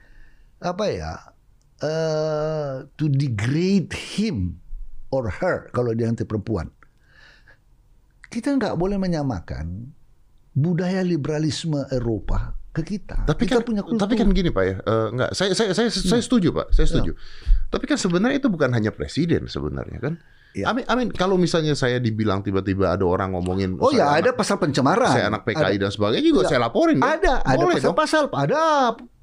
apa 0.58 0.84
ya 0.90 1.12
eh, 1.78 2.74
to 2.98 3.06
degrade 3.06 3.94
him 3.94 4.58
or 5.14 5.30
her 5.30 5.70
kalau 5.70 5.94
dia 5.94 6.10
nanti 6.10 6.26
perempuan 6.26 6.68
kita 8.28 8.52
nggak 8.58 8.74
boleh 8.76 8.98
menyamakan 9.00 9.94
budaya 10.52 11.00
liberalisme 11.06 11.86
Eropa 11.94 12.58
ke 12.74 12.82
kita 12.84 13.24
Tapi 13.24 13.48
kita 13.48 13.62
kan, 13.62 13.66
punya 13.66 13.82
kultur 13.86 13.96
Hmm. 13.96 14.04
tapi 14.04 14.14
kan 14.20 14.28
gini 14.34 14.50
pak 14.52 14.64
ya, 14.66 14.76
eh, 14.82 15.06
enggak, 15.14 15.30
saya 15.32 15.50
saya 15.56 15.70
saya 15.72 15.88
saya 15.88 16.20
setuju 16.22 16.52
pak, 16.52 16.70
saya 16.70 16.86
setuju. 16.86 17.16
Tapi 17.72 17.84
kan 17.88 17.98
sebenarnya 17.98 18.38
itu 18.38 18.48
bukan 18.52 18.70
hanya 18.70 18.92
presiden 18.94 19.48
sebenarnya 19.50 19.98
kan. 19.98 20.14
Ya. 20.52 20.64
Amin, 20.68 20.82
amin. 20.84 21.08
Kalau 21.10 21.36
misalnya 21.36 21.72
saya 21.72 21.96
dibilang 21.96 22.40
tiba-tiba 22.40 22.90
ada 22.90 23.04
orang 23.04 23.32
ngomongin, 23.32 23.76
oh 23.76 23.90
ya 23.90 24.08
saya 24.08 24.18
ada 24.18 24.30
anak, 24.30 24.36
pasal 24.36 24.56
pencemaran 24.56 25.08
saya 25.08 25.24
anak 25.28 25.42
PKI 25.42 25.60
Ada. 25.70 25.76
dan 25.78 25.90
sebagainya 25.90 26.24
juga 26.26 26.40
Ya. 26.40 26.48
saya 26.48 26.60
laporin. 26.62 26.96
kan? 26.98 27.08
ada 27.14 27.32
ada 27.42 27.64
pasal-pasal 27.68 28.22
ada 28.30 28.62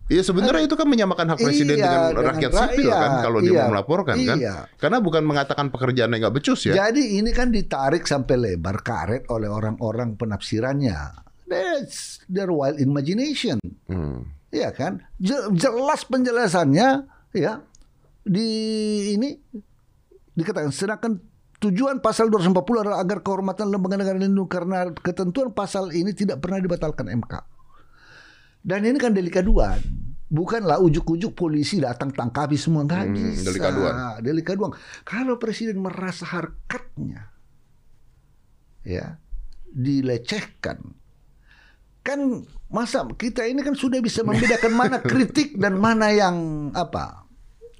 Iya 0.05 0.21
sebenarnya 0.21 0.69
itu 0.69 0.77
kan 0.77 0.85
menyamakan 0.85 1.33
hak 1.33 1.41
presiden 1.41 1.75
Iya, 1.75 1.81
dengan 1.81 2.01
dengan 2.13 2.25
rakyat 2.29 2.51
sipil 2.53 2.87
kan 2.87 3.01
rakyat. 3.09 3.23
kalau 3.25 3.39
dia 3.41 3.49
Iya. 3.49 3.57
mau 3.57 3.69
melaporkan 3.73 4.15
kan. 4.21 4.37
Iya. 4.37 4.55
Karena 4.77 4.97
bukan 5.01 5.23
mengatakan 5.25 5.65
pekerjaannya 5.67 6.17
nggak 6.21 6.35
becus 6.35 6.61
ya. 6.61 6.77
Jadi 6.77 7.17
ini 7.17 7.33
kan 7.33 7.49
ditarik 7.49 8.05
sampai 8.05 8.35
lebar 8.37 8.85
karet 8.85 9.25
oleh 9.27 9.49
orang-orang 9.49 10.13
penafsirannya. 10.13 11.25
That's 11.49 12.21
their 12.25 12.53
wild 12.53 12.77
imagination. 12.77 13.57
Hmm. 13.89 14.29
Iya 14.49 14.69
kan? 14.71 15.01
Je- 15.17 15.49
Jelas 15.57 16.05
penjelasannya 16.05 17.09
ya 17.33 17.65
di 18.21 18.49
ini 19.13 19.41
dikatakan 20.35 20.69
sedangkan 20.69 21.17
tujuan 21.57 22.03
pasal 22.03 22.27
240 22.27 22.83
adalah 22.83 22.99
agar 22.99 23.23
kehormatan 23.23 23.71
lembaga 23.71 23.95
negara 23.95 24.19
lindung 24.19 24.45
karena 24.45 24.91
ketentuan 24.93 25.49
pasal 25.49 25.89
ini 25.89 26.11
tidak 26.11 26.43
pernah 26.43 26.59
dibatalkan 26.59 27.07
MK. 27.09 27.33
Dan 28.59 28.83
ini 28.83 28.97
kan 28.97 29.13
delik 29.13 29.39
aduan. 29.39 29.77
Bukanlah 30.25 30.81
ujuk-ujuk 30.81 31.37
polisi 31.37 31.77
datang 31.77 32.09
tangkapi 32.09 32.57
semua 32.57 32.81
nggak 32.83 33.01
Hmm, 33.01 33.13
bisa. 33.13 33.45
delik 33.45 33.63
aduan. 33.63 33.93
Delik 34.19 34.47
aduan. 34.49 34.71
Kalau 35.01 35.37
presiden 35.37 35.79
merasa 35.79 36.25
harkatnya 36.27 37.31
ya 38.85 39.17
dilecehkan 39.65 40.93
kan 41.99 42.19
masa 42.69 43.01
kita 43.11 43.49
ini 43.49 43.65
kan 43.65 43.73
sudah 43.73 43.97
bisa 43.97 44.21
membedakan 44.21 44.77
mana 44.77 45.01
kritik 45.01 45.57
dan 45.57 45.75
mana 45.75 46.13
yang 46.13 46.37
apa 46.71 47.24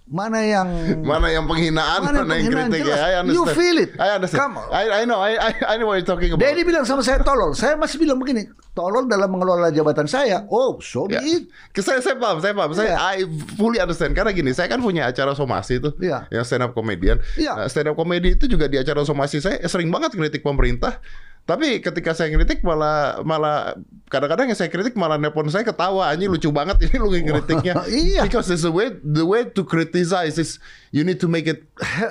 mana 0.05 0.37
yang 0.39 0.67
Mana 1.01 1.33
yang 1.33 1.49
penghinaan, 1.49 1.97
Mana 1.99 2.21
mana, 2.21 2.37
yang 2.37 2.53
yang 2.53 2.69
kritik 2.69 2.85
jelas. 2.85 2.93
ya. 2.93 3.05
I 3.09 3.13
understand. 3.19 3.49
You 3.49 3.57
feel 3.57 3.77
it. 3.81 3.91
I 3.97 4.09
understand. 4.13 4.37
Come 4.37 4.53
on. 4.61 4.67
I, 4.69 4.83
I 4.89 5.01
know. 5.03 5.17
I, 5.17 5.31
I, 5.33 5.51
I 5.65 5.73
know 5.75 5.89
what 5.89 5.97
you're 5.97 6.05
talking 6.05 6.29
about. 6.29 6.45
Dedi 6.45 6.61
bilang 6.61 6.85
sama 6.85 7.01
saya 7.01 7.25
tolol. 7.25 7.57
Saya 7.57 7.73
masih 7.73 7.97
bilang 7.97 8.21
begini, 8.21 8.45
tolol 8.71 9.09
dalam 9.09 9.33
mengelola 9.33 9.73
jabatan 9.73 10.05
saya. 10.05 10.45
Oh, 10.47 10.77
so 10.77 11.09
be 11.09 11.17
Ya. 11.17 11.25
it. 11.25 11.49
Saya, 11.81 12.05
saya 12.05 12.15
paham, 12.15 12.37
saya 12.37 12.53
paham. 12.53 12.71
Saya 12.71 12.93
Iya. 12.93 12.97
I 13.01 13.17
fully 13.57 13.81
understand 13.81 14.13
karena 14.13 14.29
gini, 14.29 14.53
saya 14.53 14.69
kan 14.69 14.77
punya 14.77 15.09
acara 15.09 15.33
somasi 15.33 15.81
itu, 15.81 15.89
Iya. 15.97 16.29
yang 16.29 16.45
stand 16.45 16.61
up 16.61 16.77
comedian. 16.77 17.17
Iya. 17.33 17.57
Nah, 17.57 17.65
stand 17.65 17.89
up 17.89 17.97
comedy 17.97 18.37
itu 18.37 18.45
juga 18.45 18.69
di 18.69 18.77
acara 18.77 19.01
somasi 19.01 19.41
saya 19.41 19.57
sering 19.65 19.89
banget 19.89 20.13
kritik 20.13 20.45
pemerintah. 20.45 21.01
Tapi 21.45 21.77
ketika 21.77 22.17
saya 22.17 22.33
kritik 22.33 22.65
malah 22.65 23.21
malah 23.21 23.77
kadang-kadang 24.09 24.49
yang 24.49 24.57
saya 24.57 24.65
kritik 24.65 24.97
malah 24.97 25.21
nelpon 25.21 25.45
saya 25.45 25.61
ketawa 25.61 26.09
anjing 26.09 26.25
lucu 26.25 26.49
banget 26.49 26.81
ini 26.81 26.97
lu 26.97 27.13
ngeritiknya. 27.13 27.85
Iya. 27.85 28.21
Because 28.25 28.49
it's 28.49 28.65
the 28.65 28.73
way 28.73 28.89
the 28.97 29.21
way 29.21 29.45
to 29.45 29.61
criticize 29.95 30.35
is 30.35 30.59
you 30.91 31.01
need 31.01 31.15
to 31.15 31.27
make 31.27 31.47
it 31.47 31.63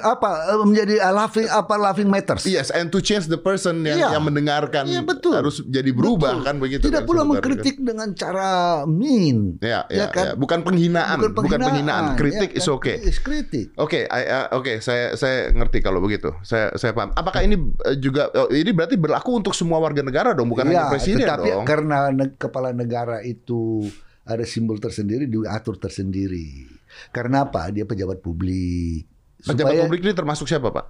Apa 0.03 0.57
eh, 0.57 0.65
menjadi 0.65 1.01
uh, 1.01 1.13
laughing 1.13 1.45
apa 1.47 1.77
laughing 1.77 2.09
matters. 2.09 2.45
yes 2.45 2.69
and 2.69 2.89
to 2.89 3.01
change 3.01 3.29
the 3.29 3.37
person 3.37 3.81
yang 3.81 3.97
Iya. 3.97 4.09
yang 4.17 4.25
mendengarkan 4.25 4.89
Iya, 4.89 5.05
betul. 5.05 5.37
harus 5.37 5.61
jadi 5.63 5.93
berubah 5.93 6.41
Betul. 6.41 6.47
kan 6.49 6.55
begitu. 6.57 6.83
Tidak 6.85 7.05
kan 7.05 7.09
pula 7.09 7.23
mengkritik 7.23 7.77
dengan 7.79 8.13
cara 8.13 8.49
mean. 8.85 9.61
Ya, 9.61 9.85
ya, 9.87 10.09
kan? 10.09 10.25
ya. 10.25 10.33
Bukan 10.35 10.65
penghinaan, 10.65 11.21
bukan 11.21 11.61
penghinaan. 11.61 12.17
Kritik 12.17 12.57
ya 12.57 12.59
is 12.59 12.67
kan? 12.67 12.77
okay. 12.77 12.97
Is 13.05 13.19
kritik. 13.21 13.67
Oke, 13.77 14.09
I- 14.09 14.29
uh, 14.29 14.47
oke, 14.53 14.81
saya 14.81 15.13
saya 15.15 15.53
ngerti 15.53 15.81
kalau 15.81 16.01
begitu. 16.01 16.33
Saya 16.41 16.73
saya 16.75 16.97
paham. 16.97 17.13
Apakah 17.15 17.45
ini 17.45 17.55
uh, 17.61 17.97
juga 17.97 18.33
oh, 18.33 18.49
ini 18.49 18.73
berarti 18.73 18.97
berlaku 18.97 19.37
untuk 19.37 19.53
semua 19.53 19.77
warga 19.79 20.01
negara 20.01 20.33
dong, 20.33 20.49
bukan 20.49 20.65
hanya 20.67 20.89
Iya, 20.89 20.93
presiden 20.93 21.25
tetapi 21.29 21.49
dong? 21.53 21.65
karena 21.69 21.99
ne- 22.09 22.35
kepala 22.35 22.73
negara 22.73 23.21
itu 23.21 23.85
ada 24.25 24.41
simbol 24.49 24.81
tersendiri 24.81 25.29
diatur 25.29 25.77
tersendiri. 25.77 26.65
Karena 27.11 27.45
apa? 27.45 27.69
Dia 27.69 27.85
pejabat 27.85 28.19
publik. 28.19 29.07
Pejabat 29.41 29.73
Supaya- 29.73 29.83
publik 29.85 30.03
ini 30.03 30.13
termasuk 30.13 30.47
siapa, 30.47 30.69
Pak? 30.69 30.87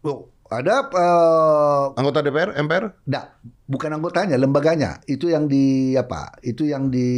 Oh, 0.00 0.30
ada 0.46 0.86
eh, 0.86 1.84
Anggota 1.98 2.22
DPR, 2.22 2.54
MPR? 2.56 3.02
Nggak, 3.02 3.24
bukan 3.66 3.90
anggotanya, 3.92 4.36
lembaganya. 4.36 5.02
Itu 5.04 5.26
yang 5.26 5.44
di 5.44 5.92
apa? 5.92 6.38
Itu 6.40 6.62
yang 6.62 6.88
di 6.88 7.10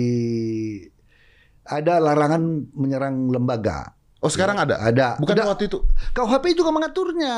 ada 1.62 1.98
larangan 1.98 2.40
menyerang 2.72 3.28
lembaga. 3.28 3.94
Oh, 4.20 4.28
sekarang 4.28 4.58
ada? 4.58 4.80
Ada. 4.80 5.16
Bukan 5.16 5.32
Udah. 5.32 5.46
waktu 5.48 5.68
itu. 5.68 5.80
KUHP 6.12 6.52
juga 6.52 6.70
mengaturnya. 6.70 7.36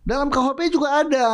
Dalam 0.00 0.28
KUHP 0.28 0.72
juga 0.72 1.02
ada. 1.02 1.28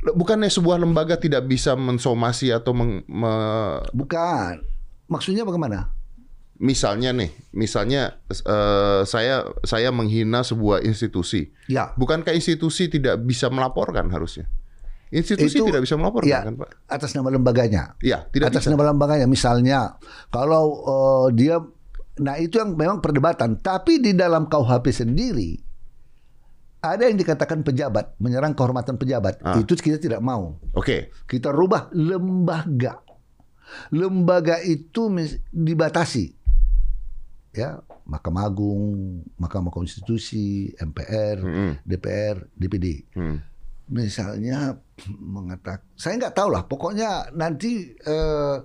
Bukannya 0.00 0.46
sebuah 0.46 0.78
lembaga 0.78 1.18
tidak 1.18 1.44
bisa 1.44 1.74
mensomasi 1.74 2.54
atau 2.54 2.70
meng- 2.70 3.02
me- 3.04 3.82
Bukan. 3.90 4.62
Maksudnya 5.08 5.42
bagaimana? 5.42 5.90
Misalnya 6.58 7.14
nih, 7.14 7.30
misalnya 7.54 8.18
eh, 8.30 9.02
saya 9.06 9.46
saya 9.62 9.90
menghina 9.90 10.42
sebuah 10.42 10.82
institusi. 10.82 11.50
Ya. 11.66 11.94
Bukankah 11.94 12.34
institusi 12.34 12.90
tidak 12.90 13.22
bisa 13.22 13.46
melaporkan 13.48 14.10
harusnya? 14.10 14.46
Institusi 15.08 15.56
Itu- 15.56 15.72
tidak 15.72 15.88
bisa 15.88 15.96
melaporkan 15.96 16.28
Ya, 16.28 16.44
kan, 16.44 16.60
Pak? 16.60 16.68
atas 16.84 17.16
nama 17.16 17.32
lembaganya. 17.32 17.96
Iya, 18.04 18.28
tidak 18.28 18.52
atas 18.52 18.68
bisa. 18.68 18.76
nama 18.76 18.92
lembaganya. 18.92 19.24
Misalnya, 19.24 19.96
kalau 20.28 20.64
eh, 20.84 21.26
dia, 21.32 21.56
nah 22.20 22.36
itu 22.36 22.60
yang 22.60 22.76
memang 22.76 23.00
perdebatan. 23.00 23.56
Tapi 23.56 24.04
di 24.04 24.12
dalam 24.12 24.44
KUHP 24.52 24.86
sendiri 24.92 25.64
ada 26.78 27.10
yang 27.10 27.18
dikatakan 27.18 27.66
pejabat 27.66 28.14
menyerang 28.22 28.54
kehormatan 28.54 29.00
pejabat. 29.00 29.42
Ah. 29.42 29.58
Itu 29.58 29.74
kita 29.74 29.98
tidak 29.98 30.22
mau. 30.22 30.60
Oke. 30.78 31.10
Kita 31.26 31.50
rubah 31.50 31.90
lembaga. 31.90 33.02
Lembaga 33.90 34.62
itu 34.62 35.10
dibatasi. 35.50 36.37
Ya, 37.58 37.82
Mahkamah 38.06 38.46
Agung, 38.46 38.86
Mahkamah 39.34 39.74
Konstitusi, 39.74 40.70
MPR, 40.78 41.42
Mm-mm. 41.42 41.70
DPR, 41.82 42.46
DPD. 42.54 42.86
Hmm. 43.18 43.42
Misalnya 43.90 44.78
mengatakan, 45.18 45.82
saya 45.98 46.22
nggak 46.22 46.38
tahu 46.38 46.54
lah. 46.54 46.62
Pokoknya 46.70 47.34
nanti 47.34 47.98
eh, 47.98 48.56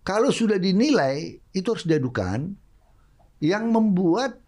kalau 0.00 0.32
sudah 0.32 0.56
dinilai 0.56 1.36
itu 1.52 1.68
harus 1.68 1.84
diadukan. 1.84 2.56
Yang 3.38 3.64
membuat 3.70 4.40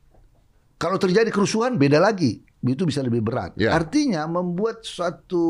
kalau 0.80 0.96
terjadi 0.96 1.28
kerusuhan 1.28 1.76
beda 1.76 2.00
lagi, 2.00 2.40
itu 2.64 2.82
bisa 2.88 3.04
lebih 3.04 3.20
berat. 3.20 3.52
Ya. 3.60 3.76
Artinya 3.76 4.24
membuat 4.24 4.80
suatu 4.80 5.46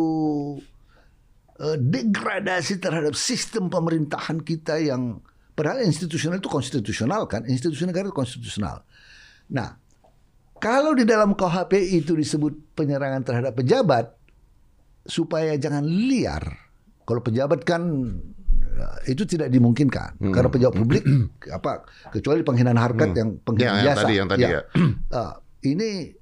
eh, 1.54 1.78
degradasi 1.78 2.82
terhadap 2.82 3.14
sistem 3.14 3.70
pemerintahan 3.70 4.42
kita 4.42 4.82
yang 4.82 5.22
padahal 5.60 5.84
institusional 5.84 6.40
itu 6.40 6.48
konstitusional 6.48 7.28
kan, 7.28 7.44
institusi 7.44 7.84
negara 7.84 8.08
itu 8.08 8.16
konstitusional. 8.16 8.80
Nah, 9.52 9.76
kalau 10.56 10.92
di 10.92 11.04
dalam 11.04 11.36
KUHP 11.36 11.76
itu 11.94 12.16
disebut 12.16 12.72
penyerangan 12.72 13.20
terhadap 13.20 13.52
pejabat 13.52 14.16
supaya 15.02 15.52
jangan 15.56 15.84
liar. 15.84 16.40
Kalau 17.04 17.20
pejabat 17.20 17.60
kan 17.62 17.82
eh, 18.70 19.12
itu 19.12 19.26
tidak 19.26 19.48
dimungkinkan 19.48 20.16
Hmm. 20.16 20.32
karena 20.32 20.48
pejabat 20.48 20.76
publik 20.76 21.04
apa 21.52 21.84
kecuali 22.08 22.40
penghinaan 22.40 22.78
harkat 22.78 23.12
yang 23.12 23.30
Ya, 23.30 23.40
penghinaan 23.42 23.68
yang 23.74 23.84
biasa. 23.84 24.00
tadi, 24.00 24.14
yang 24.16 24.28
tadi 24.28 24.42
ya. 24.42 24.60
Ah, 25.10 25.32
ini 25.70 26.16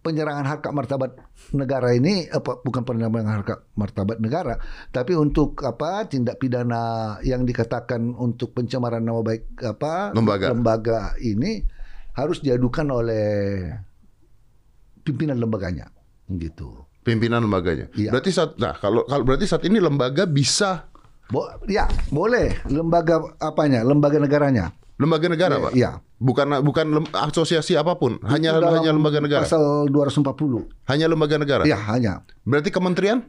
penyerangan 0.00 0.46
harkat 0.46 0.70
martabat 0.70 1.10
negara 1.52 1.92
ini 1.92 2.24
apa 2.32 2.64
bukan 2.64 2.82
penyerangan 2.86 3.26
harkat 3.28 3.58
martabat 3.76 4.16
negara, 4.22 4.56
tapi 4.88 5.12
untuk 5.12 5.60
apa 5.60 6.08
tindak 6.08 6.40
pidana 6.40 7.18
yang 7.20 7.44
dikatakan 7.44 8.16
untuk 8.16 8.56
pencemaran 8.56 9.04
nama 9.04 9.20
baik 9.20 9.60
apa 9.60 10.16
Lembaga. 10.16 10.46
lembaga 10.54 10.98
ini 11.20 11.60
harus 12.16 12.40
diadukan 12.40 12.86
oleh 12.88 13.28
pimpinan 15.04 15.36
lembaganya 15.36 15.92
gitu. 16.32 16.88
Pimpinan 17.04 17.44
lembaganya. 17.44 17.92
Iya. 17.92 18.08
Berarti 18.14 18.30
saat 18.32 18.56
nah 18.56 18.72
kalau 18.80 19.04
kalau 19.04 19.28
berarti 19.28 19.44
saat 19.44 19.68
ini 19.68 19.76
lembaga 19.76 20.24
bisa 20.24 20.94
Bo 21.24 21.48
ya, 21.64 21.88
boleh 22.12 22.52
lembaga 22.68 23.16
apanya? 23.40 23.80
Lembaga 23.80 24.20
negaranya. 24.20 24.76
Lembaga 24.94 25.26
negara, 25.26 25.56
Iya, 25.58 25.64
Pak. 25.64 25.72
iya. 25.74 25.90
Bukan 26.16 26.46
bukan 26.62 26.86
lem- 26.88 27.10
asosiasi 27.12 27.74
apa 27.74 27.98
pun, 27.98 28.16
hanya 28.24 28.54
dalam 28.56 28.78
hanya 28.78 28.94
lembaga 28.94 29.18
negara. 29.18 29.42
Pasal 29.42 29.90
240. 29.90 30.70
Hanya 30.86 31.06
lembaga 31.06 31.36
negara. 31.36 31.62
Ya, 31.66 31.76
hanya. 31.90 32.22
Berarti 32.42 32.70
kementerian 32.70 33.26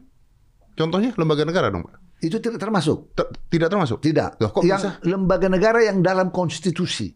contohnya 0.74 1.10
lembaga 1.14 1.42
negara 1.42 1.68
dong, 1.68 1.84
Pak. 1.84 1.98
Itu 2.18 2.40
tidak 2.40 2.56
termasuk. 2.58 3.12
Ter- 3.12 3.28
tidak 3.50 3.68
termasuk. 3.68 3.98
Tidak. 4.00 4.40
Loh, 4.40 4.50
kok 4.50 4.64
yang 4.64 4.80
bisa? 4.80 4.96
lembaga 5.04 5.48
negara 5.50 5.82
yang 5.82 6.00
dalam 6.00 6.30
konstitusi 6.30 7.12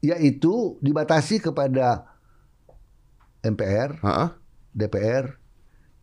yaitu 0.00 0.80
dibatasi 0.80 1.40
kepada 1.40 2.08
MPR, 3.40 4.00
Heeh. 4.00 4.28
DPR, 4.72 5.24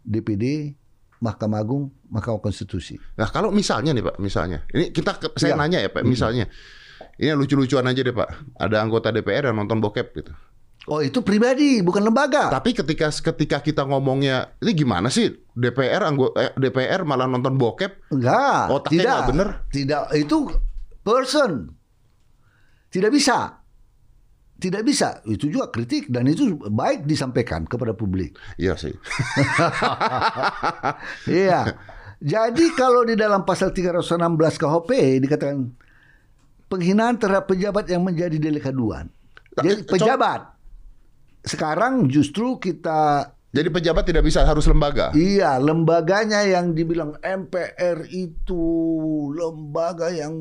DPD, 0.02 0.74
Mahkamah 1.18 1.62
Agung, 1.62 1.90
Mahkamah 2.10 2.38
Konstitusi. 2.40 2.98
Nah, 3.18 3.26
kalau 3.28 3.50
misalnya 3.50 3.94
nih, 3.94 4.06
Pak, 4.06 4.18
misalnya. 4.18 4.66
Ini 4.70 4.90
kita 4.90 5.18
saya 5.34 5.54
Iya. 5.54 5.58
nanya 5.58 5.80
ya, 5.82 5.90
Pak, 5.90 6.04
misalnya. 6.04 6.46
Ini 7.18 7.34
lucu-lucuan 7.34 7.86
aja 7.86 8.02
deh, 8.02 8.14
Pak. 8.14 8.58
Ada 8.58 8.82
anggota 8.82 9.10
DPR 9.10 9.50
yang 9.50 9.58
nonton 9.58 9.82
bokep 9.82 10.08
gitu. 10.16 10.34
Oh, 10.88 11.04
itu 11.04 11.20
pribadi, 11.20 11.84
bukan 11.84 12.00
lembaga. 12.00 12.48
Tapi 12.48 12.72
ketika 12.72 13.12
ketika 13.12 13.58
kita 13.60 13.84
ngomongnya, 13.84 14.56
ini 14.64 14.72
gimana 14.72 15.12
sih 15.12 15.28
DPR 15.52 16.08
anggota 16.08 16.40
eh, 16.40 16.52
DPR 16.56 17.04
malah 17.04 17.28
nonton 17.28 17.60
bokep? 17.60 18.08
Enggak, 18.16 18.72
Otaknya 18.72 18.96
tidak. 18.96 19.12
nggak 19.12 19.28
bener. 19.28 19.48
Tidak, 19.68 20.04
itu 20.16 20.38
person. 21.04 21.52
Tidak 22.88 23.12
bisa. 23.12 23.60
Tidak 24.58 24.82
bisa. 24.82 25.20
Itu 25.28 25.52
juga 25.52 25.70
kritik 25.70 26.08
dan 26.08 26.26
itu 26.26 26.56
baik 26.56 27.04
disampaikan 27.04 27.68
kepada 27.68 27.92
publik. 27.92 28.40
Iya 28.56 28.80
sih. 28.80 28.96
Iya. 31.28 31.76
Jadi 32.18 32.74
kalau 32.74 33.06
di 33.06 33.14
dalam 33.14 33.46
pasal 33.46 33.70
316 33.70 34.18
KHP 34.58 35.22
dikatakan 35.22 35.70
penghinaan 36.68 37.16
terhadap 37.16 37.48
pejabat 37.48 37.88
yang 37.88 38.04
menjadi 38.04 38.38
delik 38.38 38.64
aduan. 38.64 39.08
Jadi 39.56 39.84
Co- 39.84 39.96
pejabat. 39.96 40.54
Sekarang 41.42 42.08
justru 42.08 42.58
kita 42.58 43.32
Jadi 43.48 43.72
pejabat 43.72 44.04
tidak 44.04 44.22
bisa 44.22 44.44
harus 44.44 44.68
lembaga. 44.68 45.10
iya 45.16 45.56
lembaganya 45.58 46.44
yang 46.44 46.76
dibilang 46.76 47.16
MPR 47.18 48.06
itu 48.06 48.64
lembaga 49.32 50.12
yang 50.12 50.36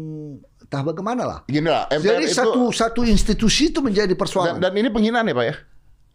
entah 0.58 0.82
bagaimana 0.82 1.22
lah. 1.22 1.38
Gini 1.46 1.64
lah, 1.64 1.86
MPR 1.88 2.18
Jadi 2.18 2.24
itu 2.26 2.34
satu 2.34 2.62
satu 2.68 3.00
institusi 3.02 3.70
itu 3.70 3.78
menjadi 3.78 4.10
dan, 4.10 4.18
persoalan. 4.18 4.58
dan 4.58 4.74
ini 4.74 4.90
penghinaan 4.90 5.24
ya, 5.24 5.32
Pak 5.32 5.46
ya? 5.46 5.54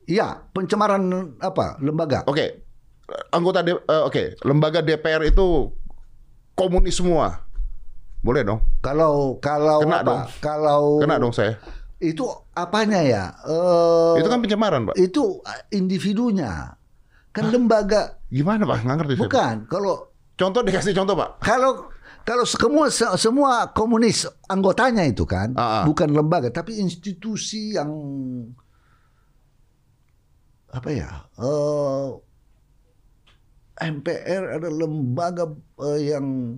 Iya, 0.01 0.27
pencemaran 0.51 1.01
apa? 1.39 1.79
Lembaga. 1.79 2.27
Oke. 2.27 2.67
Anggota 3.31 3.59
D- 3.59 3.75
eh, 3.75 4.03
oke, 4.03 4.23
lembaga 4.43 4.79
DPR 4.79 5.23
itu 5.23 5.71
komunis 6.53 6.95
semua. 6.95 7.47
Boleh 8.21 8.41
dong. 8.41 8.61
Kalau 8.79 9.37
kalau 9.37 9.81
Kena 9.81 9.97
apa? 9.97 10.05
dong. 10.05 10.21
Kalau 10.39 10.81
Kena 10.97 11.15
dong 11.17 11.33
saya. 11.33 11.57
itu 11.97 12.25
apanya 12.51 13.01
ya? 13.01 13.23
Eh, 13.43 14.21
Itu 14.21 14.27
kan 14.27 14.39
pencemaran, 14.39 14.85
Pak. 14.85 14.95
itu 14.95 15.37
uh, 15.37 15.61
individunya. 15.69 16.73
Kan 17.29 17.49
lembaga 17.49 18.17
Gimana, 18.27 18.63
Pak? 18.63 18.81
Nggak 18.81 18.97
ngerti 18.97 19.13
saya. 19.15 19.23
bukan. 19.23 19.55
Kalau 19.65 19.93
Contoh 20.33 20.61
dikasih 20.61 20.93
contoh, 20.93 21.13
Pak. 21.13 21.37
kalau 21.39 21.89
Kalau 22.21 22.45
semua 22.45 22.85
se- 22.87 23.17
semua 23.17 23.69
komunis 23.69 24.29
anggotanya 24.45 25.01
itu 25.03 25.25
kan 25.25 25.57
ah. 25.57 25.81
bukan 25.81 26.13
lembaga 26.13 26.49
tapi 26.49 26.77
institusi 26.77 27.73
yang 27.73 27.89
apa 30.69 30.89
ya? 30.89 31.09
eh, 31.35 32.07
MPR 33.81 34.43
ada 34.55 34.69
lembaga 34.69 35.49
eh, 35.81 36.13
yang 36.13 36.55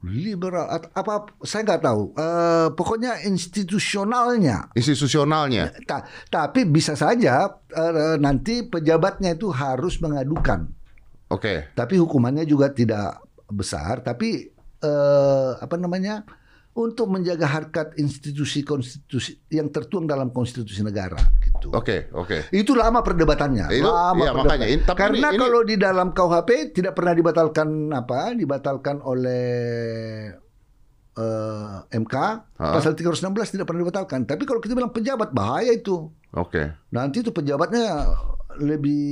liberal 0.00 0.64
atau 0.64 0.88
apa 0.96 1.14
saya 1.44 1.64
nggak 1.68 1.82
tahu. 1.84 2.02
Eh, 2.16 2.68
pokoknya 2.72 3.20
institusionalnya. 3.28 4.72
Institusionalnya. 4.72 5.76
Ta- 5.84 6.08
tapi 6.32 6.64
bisa 6.64 6.96
saja 6.96 7.60
eh, 7.68 8.16
nanti 8.16 8.64
pejabatnya 8.64 9.36
itu 9.36 9.52
harus 9.52 10.00
mengadukan. 10.00 10.72
Oke. 11.28 11.70
Tapi 11.76 11.94
hukumannya 12.00 12.48
juga 12.48 12.72
tidak 12.72 13.20
besar. 13.52 14.00
Tapi 14.00 14.48
eh, 14.80 15.50
apa 15.60 15.76
namanya? 15.76 16.24
Untuk 16.70 17.10
menjaga 17.10 17.50
harkat 17.50 17.98
institusi 17.98 18.62
konstitusi 18.62 19.34
yang 19.50 19.68
tertuang 19.68 20.06
dalam 20.06 20.30
konstitusi 20.30 20.80
negara 20.80 21.18
gitu. 21.42 21.74
Oke, 21.74 22.06
oke. 22.14 22.46
Itu 22.50 22.78
lama 22.78 23.02
perdebatannya. 23.02 23.74
Itu- 23.74 23.84
lama 23.84 24.14
iya, 24.16 24.30
perdebatan. 24.30 24.46
makanya. 24.46 24.66
Tapi 24.86 24.98
Karena 24.98 25.18
ini- 25.18 25.34
ini- 25.34 25.42
kalau 25.42 25.60
di 25.62 25.76
dalam 25.76 26.08
KUHP 26.10 26.50
tidak 26.70 26.94
pernah 26.94 27.12
dibatalkan 27.12 27.68
apa? 27.90 28.32
Dibatalkan 28.32 29.02
oleh 29.02 29.44
eh, 31.10 31.76
MK 31.90 32.14
Ha? 32.56 32.66
pasal 32.72 32.94
316 32.94 33.50
tidak 33.50 33.66
pernah 33.66 33.82
dibatalkan. 33.82 34.24
Tapi 34.24 34.46
kalau 34.46 34.62
kita 34.62 34.72
bilang 34.72 34.94
pejabat 34.94 35.34
bahaya 35.34 35.74
itu. 35.74 36.06
Oke. 36.32 36.70
Nanti 36.88 37.20
itu 37.20 37.34
pejabatnya 37.34 38.06
lebih 38.56 39.06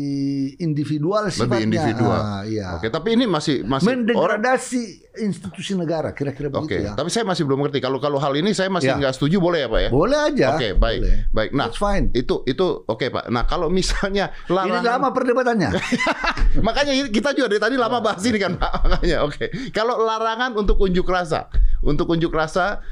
individual 0.59 1.29
sifatnya. 1.29 1.63
Lebih 1.63 1.67
individual. 1.71 2.19
Ah, 2.19 2.43
iya. 2.43 2.75
Oke, 2.75 2.89
tapi 2.89 3.15
ini 3.15 3.25
masih 3.25 3.63
masih 3.63 3.87
orang 3.87 4.03
Mendegradasi 4.03 4.83
institusi 5.19 5.75
negara 5.75 6.11
kira-kira 6.11 6.47
Oke, 6.49 6.75
begitu 6.75 6.87
ya. 6.87 6.95
tapi 6.95 7.09
saya 7.09 7.23
masih 7.23 7.43
belum 7.43 7.63
mengerti. 7.63 7.79
Kalau 7.79 7.99
kalau 7.99 8.17
hal 8.17 8.35
ini 8.35 8.51
saya 8.51 8.67
masih 8.69 8.91
Ya. 8.91 8.99
nggak 8.99 9.15
setuju 9.15 9.39
boleh 9.39 9.63
ya, 9.63 9.69
Pak 9.69 9.81
ya? 9.81 9.91
Boleh 9.91 10.19
aja. 10.19 10.47
Oke, 10.55 10.69
baik. 10.73 11.01
Boleh. 11.01 11.19
Baik. 11.31 11.51
Nah, 11.53 11.67
That's 11.67 11.79
fine. 11.79 12.07
itu 12.13 12.35
itu 12.45 12.67
oke, 12.83 13.07
Pak. 13.09 13.25
Nah, 13.29 13.45
kalau 13.45 13.67
misalnya 13.69 14.31
Ini 14.45 14.53
larangan 14.53 14.83
lama 14.99 15.09
perdebatannya. 15.11 15.69
Makanya 16.67 16.93
ini- 16.95 17.11
kita 17.11 17.31
juga 17.33 17.47
dari 17.49 17.63
tadi 17.63 17.77
lama 17.77 17.99
bahas 18.01 18.23
ini 18.23 18.39
kan, 18.39 18.57
Pak. 18.57 18.73
Makanya 18.85 19.17
oke. 19.23 19.45
Kalau 19.71 20.01
larangan 20.01 20.55
untuk 20.55 20.79
unjuk 20.79 21.05
rasa, 21.05 21.47
untuk 21.81 22.09
unjuk 22.09 22.31
rasa 22.31 22.83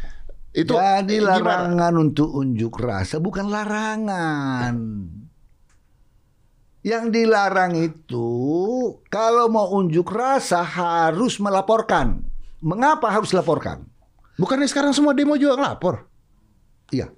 itu 0.51 0.73
Jadi 0.73 1.21
gimana? 1.21 1.69
larangan 1.69 1.95
untuk 2.01 2.33
unjuk 2.33 2.81
rasa 2.81 3.21
bukan 3.21 3.47
larangan. 3.47 4.75
Yang 6.87 7.05
dilarang 7.11 7.75
itu 7.75 8.31
kalau 9.11 9.51
mau 9.51 9.75
unjuk 9.75 10.07
rasa 10.07 10.63
harus 10.63 11.43
melaporkan. 11.43 12.23
Mengapa 12.63 13.11
harus 13.11 13.35
laporkan? 13.35 13.83
Bukannya 14.39 14.71
sekarang 14.71 14.95
semua 14.95 15.11
demo 15.11 15.35
juga 15.35 15.59
ngelapor? 15.59 16.07
Iya. 16.95 17.11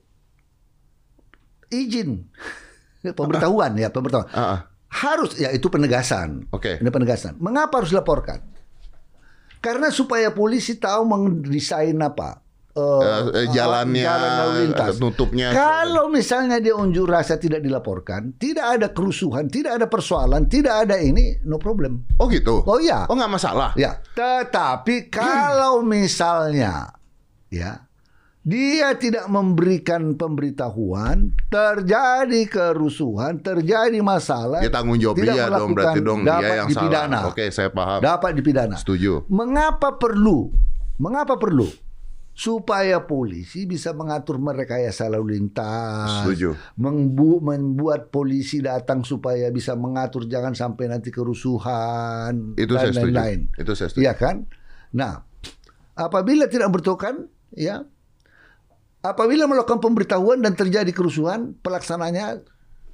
Izin. 1.69 2.25
Pemberitahuan 3.19 3.77
ya, 3.77 3.93
pemberitahuan. 3.93 4.29
Ah, 4.33 4.41
ah. 4.41 4.61
Harus 4.89 5.37
ya 5.37 5.53
itu 5.53 5.69
penegasan. 5.69 6.49
Oke. 6.49 6.81
Ini 6.81 6.89
penegasan. 6.89 7.37
Mengapa 7.37 7.85
harus 7.85 7.93
laporkan? 7.93 8.41
Karena 9.61 9.93
supaya 9.93 10.33
polisi 10.33 10.81
tahu 10.81 11.05
mendesain 11.05 11.95
apa? 12.01 12.41
Eh, 13.35 13.47
jalannya, 13.51 14.05
jalan 14.05 14.31
lalu 14.39 14.53
lintas. 14.71 14.95
nutupnya. 14.99 15.49
Kalau 15.51 16.09
misalnya 16.09 16.59
dia 16.59 16.75
unjuk 16.75 17.07
rasa 17.07 17.37
tidak 17.37 17.61
dilaporkan, 17.61 18.35
tidak 18.37 18.79
ada 18.79 18.89
kerusuhan, 18.91 19.51
tidak 19.51 19.79
ada 19.83 19.87
persoalan, 19.87 20.47
tidak 20.47 20.87
ada 20.89 20.97
ini, 20.99 21.39
no 21.45 21.59
problem. 21.59 22.07
Oh 22.19 22.27
gitu. 22.29 22.63
Oh 22.65 22.79
iya. 22.79 23.05
Oh 23.07 23.15
nggak 23.15 23.33
masalah. 23.33 23.71
Ya, 23.75 23.99
tetapi 24.15 25.11
kalau 25.11 25.83
misalnya 25.83 26.95
ya 27.49 27.89
dia 28.49 28.97
tidak 28.97 29.29
memberikan 29.29 30.17
pemberitahuan, 30.17 31.37
terjadi 31.53 32.49
kerusuhan, 32.49 33.45
terjadi 33.45 34.01
masalah, 34.01 34.65
Dia 34.65 34.73
tanggung 34.73 34.97
jawab 34.97 35.21
tidak 35.21 35.35
dia 35.37 35.45
dong 35.53 35.71
berarti 35.77 36.01
dong 36.01 36.21
dia 36.25 36.33
dapat 36.33 36.57
yang 36.57 36.69
dipidana. 36.73 37.19
salah. 37.21 37.29
Oke, 37.29 37.45
saya 37.53 37.69
paham. 37.69 38.01
Dapat 38.01 38.31
dipidana. 38.33 38.77
Setuju. 38.81 39.29
Mengapa 39.29 40.01
perlu? 40.01 40.49
Mengapa 40.97 41.37
perlu? 41.37 41.69
Supaya 42.39 43.03
polisi 43.03 43.67
bisa 43.67 43.91
mengatur 43.91 44.39
merekayasa 44.39 45.11
lalu 45.11 45.35
lintas. 45.35 46.23
Setuju. 46.23 46.55
Membu- 46.79 47.43
membuat 47.43 48.15
polisi 48.15 48.63
datang 48.63 49.03
supaya 49.03 49.51
bisa 49.51 49.75
mengatur 49.75 50.23
jangan 50.23 50.55
sampai 50.55 50.87
nanti 50.87 51.11
kerusuhan 51.11 52.55
Itu 52.55 52.79
dan 52.79 52.95
lain-lain. 52.95 53.51
Itu 53.59 53.75
saya 53.75 53.91
setuju. 53.91 54.07
Iya 54.07 54.15
kan? 54.15 54.47
Nah, 54.95 55.27
apabila 55.93 56.47
tidak 56.47 56.71
bertokan, 56.71 57.27
ya, 57.51 57.83
apabila 59.01 59.51
melakukan 59.51 59.83
pemberitahuan 59.83 60.39
dan 60.39 60.55
terjadi 60.55 60.95
kerusuhan, 60.95 61.59
pelaksananya 61.59 62.39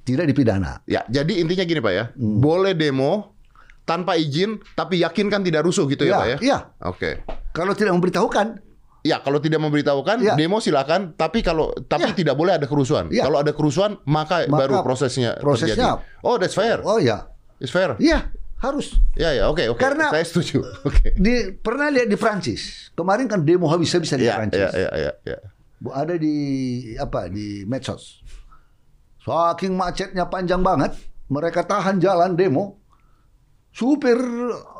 tidak 0.01 0.25
dipidana. 0.25 0.81
Ya, 0.85 1.05
jadi 1.05 1.37
intinya 1.37 1.65
gini 1.65 1.85
Pak 1.85 1.93
ya. 1.93 2.05
Hmm. 2.17 2.41
Boleh 2.41 2.73
demo 2.73 3.37
tanpa 3.85 4.17
izin 4.17 4.57
tapi 4.73 5.05
yakin 5.05 5.29
kan 5.29 5.45
tidak 5.45 5.69
rusuh 5.69 5.85
gitu 5.85 6.01
ya, 6.01 6.09
Ya, 6.09 6.17
Pak 6.17 6.25
ya? 6.25 6.37
iya. 6.41 6.57
Oke. 6.81 7.21
Kalau 7.53 7.77
tidak 7.77 7.93
memberitahukan, 7.93 8.64
Ya, 9.05 9.21
kalau 9.21 9.37
tidak 9.37 9.61
memberitahukan 9.61 10.17
Ya. 10.17 10.33
demo 10.33 10.57
silakan, 10.57 11.13
tapi 11.13 11.45
kalau 11.45 11.69
tapi 11.77 12.09
Ya. 12.09 12.17
tidak 12.17 12.33
boleh 12.33 12.57
ada 12.57 12.65
kerusuan. 12.65 13.05
Ya. 13.13 13.21
Kalau 13.21 13.37
ada 13.37 13.53
kerusuan 13.53 14.01
maka, 14.03 14.49
Maka 14.49 14.57
baru 14.57 14.81
prosesnya, 14.81 15.37
prosesnya- 15.37 16.01
terjadi. 16.01 16.25
Oh, 16.25 16.41
that's 16.41 16.57
fair. 16.57 16.81
oh 16.81 16.97
ya, 16.97 17.29
It's 17.61 17.69
fair. 17.69 17.93
iya 18.01 18.33
harus. 18.57 18.97
Ya, 19.13 19.29
ya, 19.31 19.45
oke, 19.45 19.61
oke. 19.69 19.77
Karena- 19.77 20.09
saya 20.09 20.25
setuju. 20.25 20.65
Oke. 20.89 21.13
Di 21.13 21.53
pernah 21.53 21.87
lihat 21.87 22.09
di 22.09 22.17
Prancis 22.17 22.89
kemarin 22.91 23.29
kan 23.29 23.45
demo 23.45 23.69
habis-habisan 23.69 24.17
di 24.17 24.25
Ya, 24.25 24.41
Prancis. 24.41 24.57
ya, 24.57 24.69
ya, 24.73 24.89
ya, 24.97 25.11
ya. 25.23 25.37
Bu- 25.77 25.93
Ada 25.93 26.17
di 26.17 26.35
apa 26.97 27.29
di 27.29 27.61
medsos. 27.63 28.25
Saking 29.21 29.73
macetnya 29.73 30.25
panjang 30.25 30.61
banget, 30.61 30.97
mereka 31.27 31.61
tahan 31.61 31.97
jalan 31.97 32.33
demo. 32.33 32.81
Supir 33.75 34.15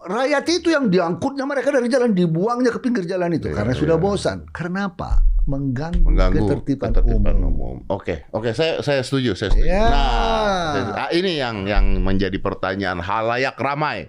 rakyat 0.08 0.46
itu 0.48 0.72
yang 0.72 0.88
diangkutnya 0.88 1.44
mereka 1.44 1.68
dari 1.68 1.92
jalan 1.92 2.16
dibuangnya 2.16 2.72
ke 2.72 2.80
pinggir 2.80 3.04
jalan 3.04 3.36
itu 3.36 3.52
Iya, 3.52 3.60
karena 3.60 3.74
iya. 3.76 3.82
sudah 3.84 3.98
bosan. 4.00 4.48
Karena 4.56 4.88
apa? 4.88 5.20
Mengganggu, 5.46 6.08
mengganggu 6.08 6.42
ketertiban, 6.48 6.96
ketertiban 6.96 7.36
umum. 7.44 7.52
umum. 7.52 7.78
Oke, 7.92 8.24
oke, 8.32 8.56
saya 8.56 8.80
saya 8.80 9.04
setuju, 9.04 9.36
saya 9.36 9.52
setuju. 9.52 9.68
Ya. 9.68 9.84
Nah, 9.92 10.96
ah, 11.06 11.10
ini 11.12 11.38
yang 11.38 11.68
yang 11.68 12.00
menjadi 12.00 12.40
pertanyaan 12.40 13.04
halayak 13.04 13.60
ramai. 13.60 14.08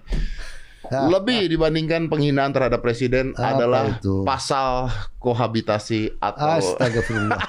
Ya. 0.86 1.08
Lebih 1.08 1.48
dibandingkan 1.48 2.06
penghinaan 2.06 2.50
terhadap 2.50 2.78
presiden 2.78 3.32
Apa 3.32 3.54
adalah 3.54 3.84
itu? 3.92 4.22
pasal 4.22 4.86
kohabitasi 5.18 6.14
atau 6.16 6.46
Astagfirullah. 6.56 7.40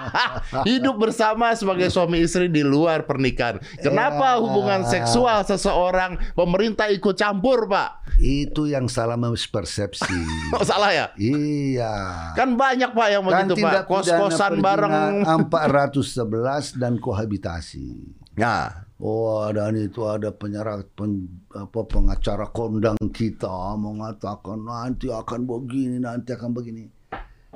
hidup 0.68 0.96
bersama 0.98 1.52
sebagai 1.52 1.88
suami 1.88 2.20
istri 2.20 2.46
di 2.46 2.60
luar 2.60 3.04
pernikahan. 3.04 3.60
Kenapa 3.76 4.08
Ya. 4.30 4.40
hubungan 4.40 4.84
seksual 4.84 5.42
seseorang 5.42 6.16
pemerintah 6.32 6.88
ikut 6.88 7.14
campur, 7.14 7.64
Pak? 7.66 8.00
itu 8.16 8.66
yang 8.66 8.84
salah 8.84 9.16
mispersepsi. 9.16 10.12
Oh, 10.52 10.60
salah 10.60 10.90
ya? 10.90 11.06
iya. 11.14 12.32
Kan 12.34 12.54
banyak 12.54 12.90
Pak 12.90 13.08
yang 13.08 13.22
Kan 13.22 13.48
begitu, 13.48 13.62
Pak. 13.62 13.86
Kos-kosan 13.86 14.58
bareng. 14.58 15.22
411 15.24 16.26
dan 16.74 16.96
kohabitasi. 16.96 18.12
Nah, 18.34 18.89
Oh, 19.00 19.48
dan 19.48 19.80
itu 19.80 20.04
ada 20.04 20.28
penyerah 20.28 20.84
pen, 20.92 21.24
apa, 21.56 21.80
pengacara 21.88 22.44
kondang 22.52 23.00
kita 23.08 23.48
mengatakan 23.80 24.60
nanti 24.60 25.08
akan 25.08 25.48
begini, 25.48 25.96
nanti 25.96 26.36
akan 26.36 26.52
begini. 26.52 26.84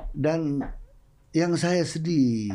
Dan 0.09 0.57
yang 1.37 1.53
saya 1.53 1.85
sedih, 1.85 2.49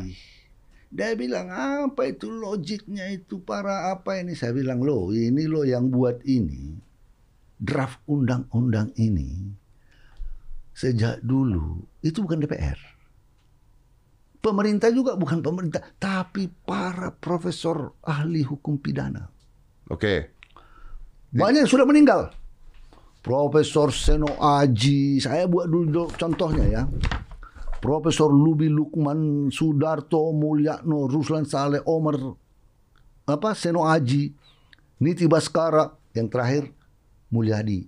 dia 0.91 1.15
bilang 1.15 1.47
apa 1.47 2.11
itu 2.11 2.27
logiknya 2.27 3.07
itu 3.15 3.39
para 3.39 3.95
apa 3.95 4.19
ini? 4.19 4.35
Saya 4.35 4.51
bilang 4.51 4.83
loh, 4.83 5.15
ini 5.15 5.47
loh 5.47 5.63
yang 5.63 5.87
buat 5.87 6.19
ini 6.27 6.75
draft 7.61 8.03
undang-undang 8.11 8.91
ini 8.99 9.55
sejak 10.75 11.21
dulu 11.23 11.85
itu 12.01 12.19
bukan 12.25 12.41
DPR. 12.41 12.79
Pemerintah 14.41 14.89
juga 14.89 15.13
bukan 15.13 15.45
pemerintah, 15.45 15.85
tapi 16.01 16.49
para 16.49 17.13
profesor 17.13 17.93
ahli 18.01 18.41
hukum 18.41 18.81
pidana. 18.81 19.29
oke. 19.87 20.41
Banyak 21.31 21.63
yang 21.63 21.71
sudah 21.71 21.87
meninggal. 21.87 22.33
Profesor 23.21 23.93
Seno 23.93 24.35
Aji, 24.41 25.21
saya 25.21 25.45
buat 25.45 25.69
dulu 25.69 26.09
contohnya 26.17 26.65
ya. 26.67 26.83
Profesor 27.79 28.33
Lubi 28.33 28.67
Lukman 28.67 29.47
Sudarto 29.53 30.33
Mulyakno 30.33 31.05
Ruslan 31.05 31.45
Saleh 31.45 31.79
Omar 31.85 32.17
apa 33.29 33.53
Seno 33.53 33.85
Aji, 33.87 34.33
Niti 34.99 35.25
Baskara, 35.29 35.93
yang 36.17 36.27
terakhir 36.27 36.73
Mulyadi, 37.31 37.87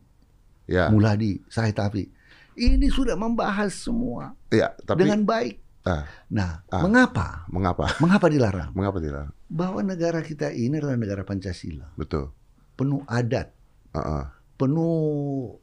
Ya. 0.69 0.87
Mulyadi 0.87 1.43
Sahitafi. 1.51 2.07
Ini 2.53 2.85
sudah 2.93 3.17
membahas 3.17 3.73
semua 3.73 4.37
Ya, 4.53 4.71
tapi 4.85 5.03
dengan 5.03 5.25
baik. 5.25 5.59
Ah, 5.83 6.03
Nah, 6.29 6.63
Ah. 6.67 6.81
mengapa? 6.81 7.45
mengapa? 7.47 7.91
Mengapa 8.03 8.27
dilarang? 8.27 8.71
Mengapa 8.71 8.97
tidak? 8.97 9.31
Bahwa 9.47 9.79
negara 9.81 10.19
kita 10.19 10.49
ini 10.49 10.79
adalah 10.79 10.97
negara 10.97 11.21
Pancasila, 11.21 11.91
Betul. 11.93 12.31
penuh 12.73 13.03
adat, 13.05 13.51
Heeh. 13.91 14.23
penuh 14.55 14.95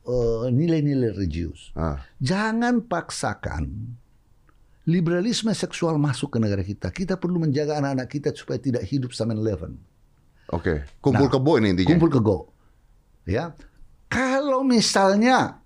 eh, 0.02 0.46
nilai-nilai 0.50 1.10
religius. 1.10 1.72
Ah. 1.72 1.98
Jangan 2.18 2.84
paksakan 2.84 3.96
liberalisme 4.84 5.52
seksual 5.52 5.96
masuk 5.96 6.34
ke 6.34 6.38
negara 6.38 6.60
kita. 6.60 6.90
Kita 6.90 7.14
perlu 7.14 7.38
menjaga 7.38 7.78
anak-anak 7.78 8.08
kita 8.08 8.28
supaya 8.32 8.58
tidak 8.58 8.82
hidup 8.82 9.12
7-Eleven. 9.12 9.76
Oke. 10.50 10.82
Kumpul 10.98 11.26
Nah, 11.26 11.32
kebo 11.32 11.52
ini 11.56 11.68
intinya. 11.70 11.88
Kumpul 11.94 12.10
ke 12.10 12.18
go. 12.18 12.50
Ya. 13.22 13.54
Kalau 14.10 14.66
misalnya 14.66 15.62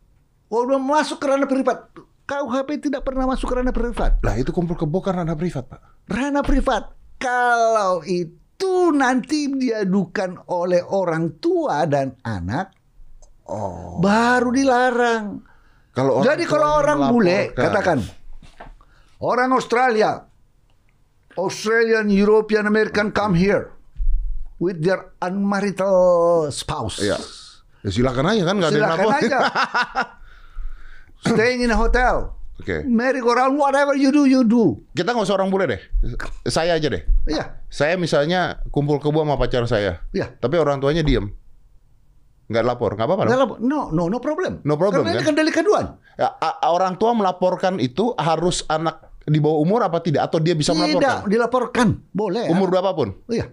udah 0.53 0.77
masuk 0.77 1.17
ke 1.17 1.25
ranah 1.25 1.49
privat, 1.49 1.89
KUHP 2.25 2.89
tidak 2.89 3.05
pernah 3.05 3.29
masuk 3.29 3.53
ke 3.53 3.55
ranah 3.61 3.75
privat. 3.77 4.17
Lah 4.25 4.35
itu 4.41 4.49
kumpul 4.49 4.81
kebo 4.81 5.05
kan 5.05 5.21
ranah 5.21 5.37
privat, 5.37 5.69
Pak. 5.69 5.81
Ranah 6.09 6.45
privat. 6.45 6.97
Kalau 7.21 8.01
itu 8.05 8.93
nanti 8.97 9.53
diadukan 9.53 10.49
oleh 10.49 10.81
orang 10.81 11.37
tua 11.37 11.85
dan 11.85 12.17
anak, 12.25 12.73
Oh. 13.45 14.01
baru 14.01 14.49
dilarang. 14.49 15.45
Kalau 15.93 16.21
orang 16.21 16.27
Jadi 16.33 16.45
kalau 16.49 16.81
orang 16.81 17.13
bule, 17.13 17.53
katakan 17.53 18.01
orang 19.21 19.53
Australia, 19.53 20.25
Australian, 21.37 22.09
European, 22.09 22.65
American 22.65 23.13
come 23.13 23.37
here 23.37 23.69
with 24.57 24.81
their 24.81 25.13
unmarital 25.21 26.49
spouse. 26.49 27.05
Iya. 27.05 27.21
Ya 27.85 27.91
silakan 27.93 28.33
aja 28.33 28.43
kan 28.49 28.57
nggak 28.57 28.71
ada 28.73 29.07
aja. 29.13 29.39
Staying 31.25 31.65
in 31.65 31.73
a 31.73 31.79
hotel. 31.79 32.37
Oke. 32.55 32.87
Merry 32.87 33.19
go 33.19 33.35
round, 33.35 33.59
whatever 33.59 33.99
you 33.99 34.15
do, 34.15 34.31
you 34.31 34.47
do. 34.47 34.79
Kita 34.95 35.11
nggak 35.11 35.27
usah 35.27 35.35
orang 35.35 35.51
bule 35.51 35.67
deh. 35.67 35.81
Saya 36.47 36.79
aja 36.79 36.87
deh. 36.87 37.03
Iya, 37.27 37.59
Saya 37.67 37.99
misalnya 37.99 38.63
kumpul 38.71 39.03
kebo 39.03 39.27
sama 39.27 39.35
pacar 39.35 39.67
saya. 39.67 40.05
iya. 40.15 40.31
Tapi 40.31 40.55
orang 40.55 40.79
tuanya 40.79 41.03
diem. 41.03 41.35
Nggak 42.47 42.63
lapor. 42.63 42.95
Nggak 42.95 43.09
apa-apa? 43.09 43.23
Nggak 43.27 43.41
lapor. 43.41 43.57
No, 43.59 43.91
no, 43.91 44.07
no 44.07 44.23
problem. 44.23 44.63
No 44.63 44.77
problem, 44.79 45.03
Karena 45.03 45.19
ini 45.19 45.25
kan? 45.25 45.33
kan 45.33 45.41
delik 45.41 45.57
aduan. 45.59 45.87
Ya, 46.15 46.29
orang 46.63 46.95
tua 46.95 47.11
melaporkan 47.17 47.83
itu 47.83 48.15
harus 48.15 48.63
anak 48.71 49.03
di 49.25 49.41
bawah 49.41 49.59
umur 49.59 49.81
apa 49.83 49.99
tidak? 50.05 50.29
Atau 50.31 50.39
dia 50.39 50.53
bisa 50.55 50.77
Tidak 50.77 51.01
melaporkan? 51.01 51.27
dilaporkan. 51.27 51.89
Boleh. 52.13 52.47
Umur 52.53 52.69
ya. 52.69 52.73
berapapun? 52.79 53.09
Iya. 53.27 53.47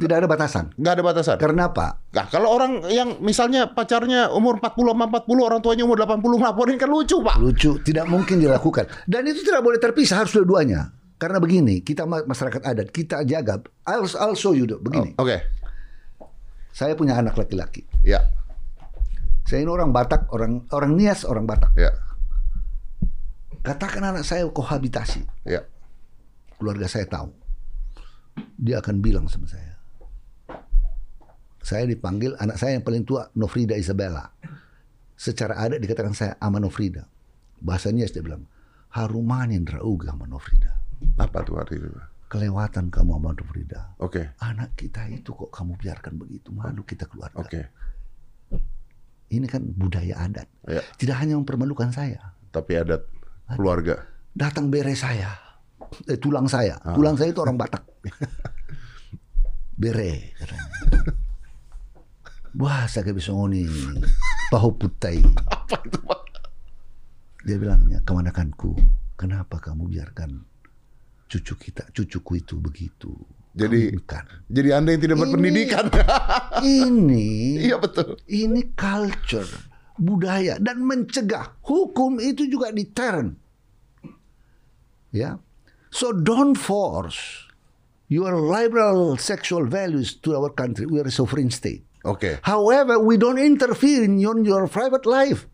Tidak 0.00 0.16
ada 0.16 0.24
batasan. 0.24 0.72
Nggak 0.80 0.92
ada 0.96 1.02
batasan? 1.04 1.36
Karena 1.36 1.68
apa? 1.68 2.00
Nah, 2.16 2.24
kalau 2.32 2.48
orang 2.56 2.88
yang 2.88 3.20
misalnya 3.20 3.68
pacarnya 3.68 4.32
umur 4.32 4.56
40 4.56 4.96
sama 4.96 5.04
40, 5.12 5.44
orang 5.44 5.60
tuanya 5.60 5.84
umur 5.84 6.00
80 6.00 6.40
ngelaporin 6.40 6.80
kan 6.80 6.88
lucu, 6.88 7.20
Pak. 7.20 7.36
Lucu, 7.36 7.76
tidak 7.84 8.08
mungkin 8.08 8.40
dilakukan. 8.40 8.88
Dan 9.04 9.28
itu 9.28 9.44
tidak 9.44 9.60
boleh 9.60 9.76
terpisah, 9.76 10.24
harus 10.24 10.32
dua-duanya. 10.32 10.96
Karena 11.20 11.36
begini, 11.36 11.84
kita 11.84 12.08
ma- 12.08 12.24
masyarakat 12.24 12.64
adat, 12.64 12.88
kita 12.88 13.28
jaga. 13.28 13.60
I'll, 13.84 14.08
I'll 14.16 14.32
show 14.32 14.56
you. 14.56 14.64
Begini, 14.80 15.12
Oke. 15.20 15.36
saya 16.72 16.96
punya 16.96 17.20
anak 17.20 17.36
laki-laki. 17.36 17.84
Ya. 18.00 18.24
Saya 19.44 19.60
ini 19.60 19.68
orang 19.68 19.92
Batak, 19.92 20.32
orang 20.32 20.64
orang 20.72 20.96
Nias, 20.96 21.28
orang 21.28 21.44
Batak. 21.44 21.76
Ya. 21.76 21.92
Katakan 23.60 24.00
anak 24.00 24.24
saya 24.24 24.48
kohabitasi, 24.48 25.28
Ya. 25.44 25.68
keluarga 26.56 26.88
saya 26.88 27.04
tahu. 27.04 27.28
Dia 28.56 28.80
akan 28.80 29.04
bilang 29.04 29.28
sama 29.28 29.44
saya. 29.44 29.69
Saya 31.60 31.84
dipanggil 31.84 32.34
anak 32.40 32.56
saya 32.56 32.76
yang 32.76 32.84
paling 32.84 33.04
tua 33.04 33.28
Nofrida 33.36 33.76
Isabella. 33.76 34.32
Secara 35.14 35.60
adat 35.60 35.84
dikatakan 35.84 36.16
saya 36.16 36.32
ama 36.40 36.56
Nofrida. 36.56 37.04
Bahasa 37.60 37.92
Nias 37.92 38.16
dia 38.16 38.24
bilang, 38.24 38.48
harumanin 38.96 39.68
rauga 39.68 40.16
ama 40.16 40.24
Nofrida. 40.24 40.80
Apa 41.20 41.44
tuh 41.44 41.60
arti 41.60 41.76
itu? 41.76 41.92
Kelewatan 42.32 42.88
kamu 42.88 43.20
ama 43.20 43.36
Nofrida. 43.36 43.92
Oke. 44.00 44.32
Anak 44.40 44.72
kita 44.80 45.04
itu 45.12 45.36
kok 45.36 45.52
kamu 45.52 45.76
biarkan 45.76 46.16
begitu 46.16 46.48
malu 46.48 46.80
kita 46.88 47.04
keluarga. 47.04 47.36
Oke. 47.36 47.68
Ini 49.30 49.46
kan 49.46 49.62
budaya 49.62 50.26
adat. 50.26 50.48
Ya. 50.66 50.82
Tidak 50.96 51.14
hanya 51.14 51.36
mempermalukan 51.36 51.92
saya. 51.92 52.34
Tapi 52.50 52.80
adat 52.80 53.04
keluarga. 53.52 54.00
Datang 54.32 54.72
bere 54.72 54.96
saya. 54.96 55.30
Eh, 56.08 56.16
tulang 56.16 56.48
saya. 56.48 56.80
Ah. 56.80 56.96
Tulang 56.96 57.14
saya 57.20 57.30
itu 57.30 57.38
orang 57.44 57.60
Batak. 57.60 57.84
bere 59.82 60.32
katanya. 60.40 60.66
Wah, 62.58 62.90
saya 62.90 63.14
bisa 63.14 63.30
ngoni 63.30 63.62
pahu 64.50 64.74
putai. 64.74 65.22
Apa 65.46 65.78
itu, 65.86 65.98
Pak? 66.02 66.20
Dia 67.46 67.56
bilangnya, 67.56 68.02
kemanakanku, 68.02 68.74
kenapa 69.14 69.62
kamu 69.62 69.86
biarkan 69.86 70.42
cucu 71.26 71.54
kita, 71.56 71.86
cucuku 71.94 72.32
itu 72.36 72.58
begitu? 72.58 73.10
Jadi- 73.50 73.94
Kamu 73.94 73.98
bukan. 74.02 74.24
Jadi 74.50 74.68
Anda 74.70 74.88
yang 74.94 75.02
tidak 75.02 75.16
berpendidikan. 75.18 75.84
Ini 76.62 77.26
Iya 77.70 77.76
betul. 77.78 78.18
Ini 78.26 78.60
culture, 78.74 79.50
budaya 79.94 80.58
dan 80.58 80.82
mencegah. 80.82 81.58
Hukum 81.62 82.18
itu 82.18 82.46
juga 82.46 82.70
deterrent. 82.70 83.34
Ya. 85.10 85.38
So 85.90 86.14
don't 86.14 86.54
force 86.54 87.50
your 88.06 88.38
liberal 88.38 89.18
sexual 89.18 89.66
values 89.66 90.14
to 90.22 90.38
our 90.38 90.50
country. 90.50 90.86
We 90.86 91.02
are 91.02 91.06
a 91.06 91.14
sovereign 91.14 91.50
state. 91.50 91.82
Oke. 92.04 92.40
However, 92.40 92.96
we 92.96 93.20
don't 93.20 93.36
interfere 93.38 94.04
in 94.04 94.16
your, 94.16 94.36
your 94.40 94.64
private 94.68 95.04
life. 95.04 95.44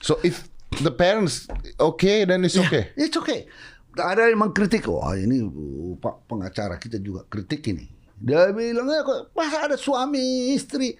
So 0.00 0.22
if 0.22 0.46
the 0.78 0.94
parents 0.94 1.50
okay, 1.78 2.22
then 2.24 2.46
it's 2.46 2.54
okay. 2.56 2.94
It's 2.94 3.16
okay. 3.18 3.50
Ada 3.98 4.30
yang 4.30 4.38
mengkritik, 4.38 4.86
wah 4.86 5.18
ini 5.18 5.42
uh, 5.42 5.98
Pak 5.98 6.30
pengacara 6.30 6.78
kita 6.78 7.02
juga 7.02 7.26
kritik 7.26 7.66
ini. 7.66 7.90
Dia 8.22 8.54
bilang, 8.54 8.86
"Eh, 8.86 9.02
kok 9.02 9.34
masa 9.34 9.66
ada 9.66 9.74
suami 9.74 10.54
istri? 10.54 10.94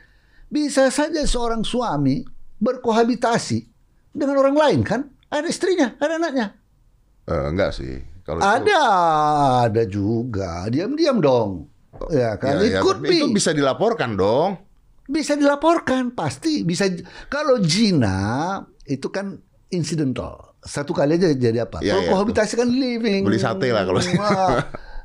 Bisa 0.50 0.90
saja 0.90 1.22
seorang 1.22 1.62
suami 1.62 2.26
berkohabitasi 2.58 3.62
dengan 4.10 4.42
orang 4.42 4.56
lain 4.58 4.80
kan? 4.82 5.06
Ada 5.30 5.46
istrinya, 5.46 5.94
ada 6.02 6.18
anaknya. 6.18 6.58
Eh, 7.30 7.46
enggak 7.46 7.70
sih. 7.78 8.02
Kalau 8.26 8.42
itu- 8.42 8.50
Ada, 8.50 8.82
ada 9.70 9.82
juga. 9.86 10.66
Diam-diam 10.66 11.22
dong. 11.22 11.70
Ya 12.10 12.34
kan? 12.34 12.58
Ya, 12.58 12.66
It 12.66 12.72
ya, 12.74 12.80
could 12.82 12.98
be. 13.06 13.22
Itu 13.22 13.30
bisa 13.30 13.54
dilaporkan 13.54 14.18
dong. 14.18 14.58
Bisa 15.10 15.34
dilaporkan, 15.34 16.14
pasti 16.14 16.62
bisa. 16.62 16.86
Kalau 17.26 17.58
zina 17.60 18.56
itu 18.84 19.10
kan 19.10 19.34
incidental, 19.68 20.54
satu 20.60 20.90
kali 20.90 21.18
aja 21.18 21.30
jadi 21.30 21.66
apa? 21.66 21.82
Ya, 21.82 21.92
kalau 21.92 22.02
ya, 22.02 22.10
kohabitasi 22.10 22.54
kan 22.54 22.68
living, 22.68 23.22
Beli 23.22 23.36
sate 23.36 23.68
lah 23.68 23.82
kalau- 23.82 23.98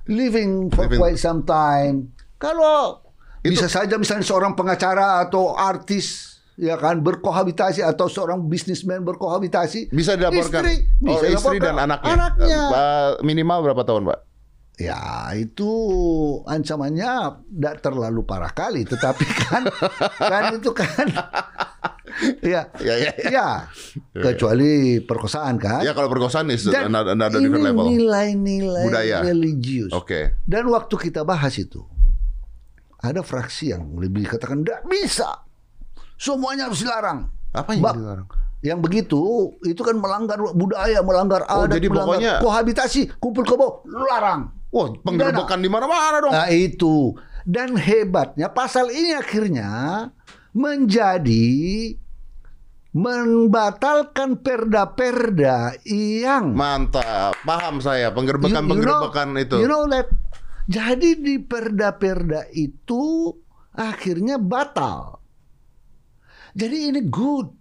living 0.07 0.69
for 0.69 0.85
Living. 0.85 0.99
quite 0.99 1.17
some 1.17 1.41
time. 1.41 2.13
Kalau 2.37 3.01
Itu- 3.41 3.49
bisa 3.51 3.65
saja 3.65 3.97
misalnya 3.97 4.21
seorang 4.21 4.53
pengacara 4.53 5.19
atau 5.19 5.53
artis 5.53 6.37
ya 6.55 6.77
kan 6.77 7.01
berkohabitasi 7.01 7.83
atau 7.83 8.07
seorang 8.07 8.45
bisnismen 8.45 9.03
berkohabitasi 9.03 9.89
Bisa 9.89 10.15
dilaporkan. 10.15 10.61
istri, 10.63 10.75
oh, 11.03 11.11
bisa 11.11 11.25
istri 11.27 11.57
dilaporkan. 11.57 11.65
dan 11.65 11.75
anaknya. 11.81 12.13
Anaknya. 12.15 12.61
Minimal 13.19 13.57
berapa 13.63 13.83
tahun, 13.83 14.05
Pak? 14.05 14.19
Ya 14.75 14.99
itu 15.31 15.71
ancamannya 16.43 17.11
tidak 17.47 17.75
terlalu 17.79 18.21
parah 18.21 18.51
kali, 18.51 18.83
tetapi 18.83 19.23
kan 19.47 19.63
kan 20.17 20.43
itu 20.53 20.71
kan 20.71 21.07
ya 22.43 22.67
Ya, 22.79 22.95
ya, 22.97 23.11
ya. 23.15 23.31
ya 23.31 23.47
kecuali 24.13 24.99
perkosaan 24.99 25.55
kan. 25.55 25.79
Ya 25.79 25.91
kalau 25.91 26.07
perkosaan 26.07 26.47
is 26.49 26.67
Dan 26.67 26.91
another, 26.91 27.15
different 27.33 27.63
level. 27.63 27.87
nilai-nilai 27.87 28.83
Budaya. 28.83 29.17
religius. 29.21 29.91
Oke. 29.91 30.35
Dan 30.43 30.67
waktu 30.67 30.95
kita 30.97 31.23
bahas 31.23 31.55
itu 31.55 31.83
ada 32.97 33.21
fraksi 33.21 33.69
yang 33.69 33.95
lebih 33.95 34.25
katakan 34.25 34.59
tidak 34.59 34.81
bisa, 34.85 35.45
semuanya 36.15 36.67
harus 36.67 36.81
dilarang. 36.81 37.31
Apa 37.53 37.71
yang 37.71 37.83
Bab- 37.85 37.95
dilarang? 37.95 38.27
Yang 38.59 38.79
begitu 38.81 39.21
itu 39.61 39.77
kan 39.79 39.93
melanggar 39.95 40.41
budaya, 40.51 40.99
melanggar 40.99 41.45
Oh, 41.45 41.63
adat, 41.63 41.77
jadi 41.77 41.85
melanggar 41.85 42.17
pokoknya- 42.17 42.39
kohabitasi, 42.41 43.01
kumpul 43.15 43.45
kebo, 43.45 43.67
larang. 43.85 44.54
Wah, 44.75 44.91
penggerbekan 44.91 45.63
di 45.63 45.69
mana-mana 45.71 46.19
dong. 46.19 46.33
Nah 46.35 46.51
itu 46.51 47.15
dan 47.47 47.79
hebatnya 47.79 48.51
pasal 48.51 48.91
ini 48.91 49.15
akhirnya 49.15 50.11
menjadi 50.51 51.47
membatalkan 52.95 54.39
perda-perda 54.39 55.79
yang 55.87 56.55
Mantap, 56.55 57.35
paham 57.43 57.79
saya 57.79 58.07
You- 58.07 58.15
penggerbekan-penggerbekan 58.15 59.27
you 59.31 59.35
know- 59.35 59.43
itu. 59.47 59.55
You 59.63 59.67
know 59.67 59.83
that. 59.87 60.07
Jadi 60.65 61.19
di 61.19 61.35
perda-perda 61.39 62.49
itu 62.51 63.31
akhirnya 63.71 64.35
batal. 64.35 65.21
Jadi 66.55 66.89
ini 66.89 67.03
good. 67.05 67.51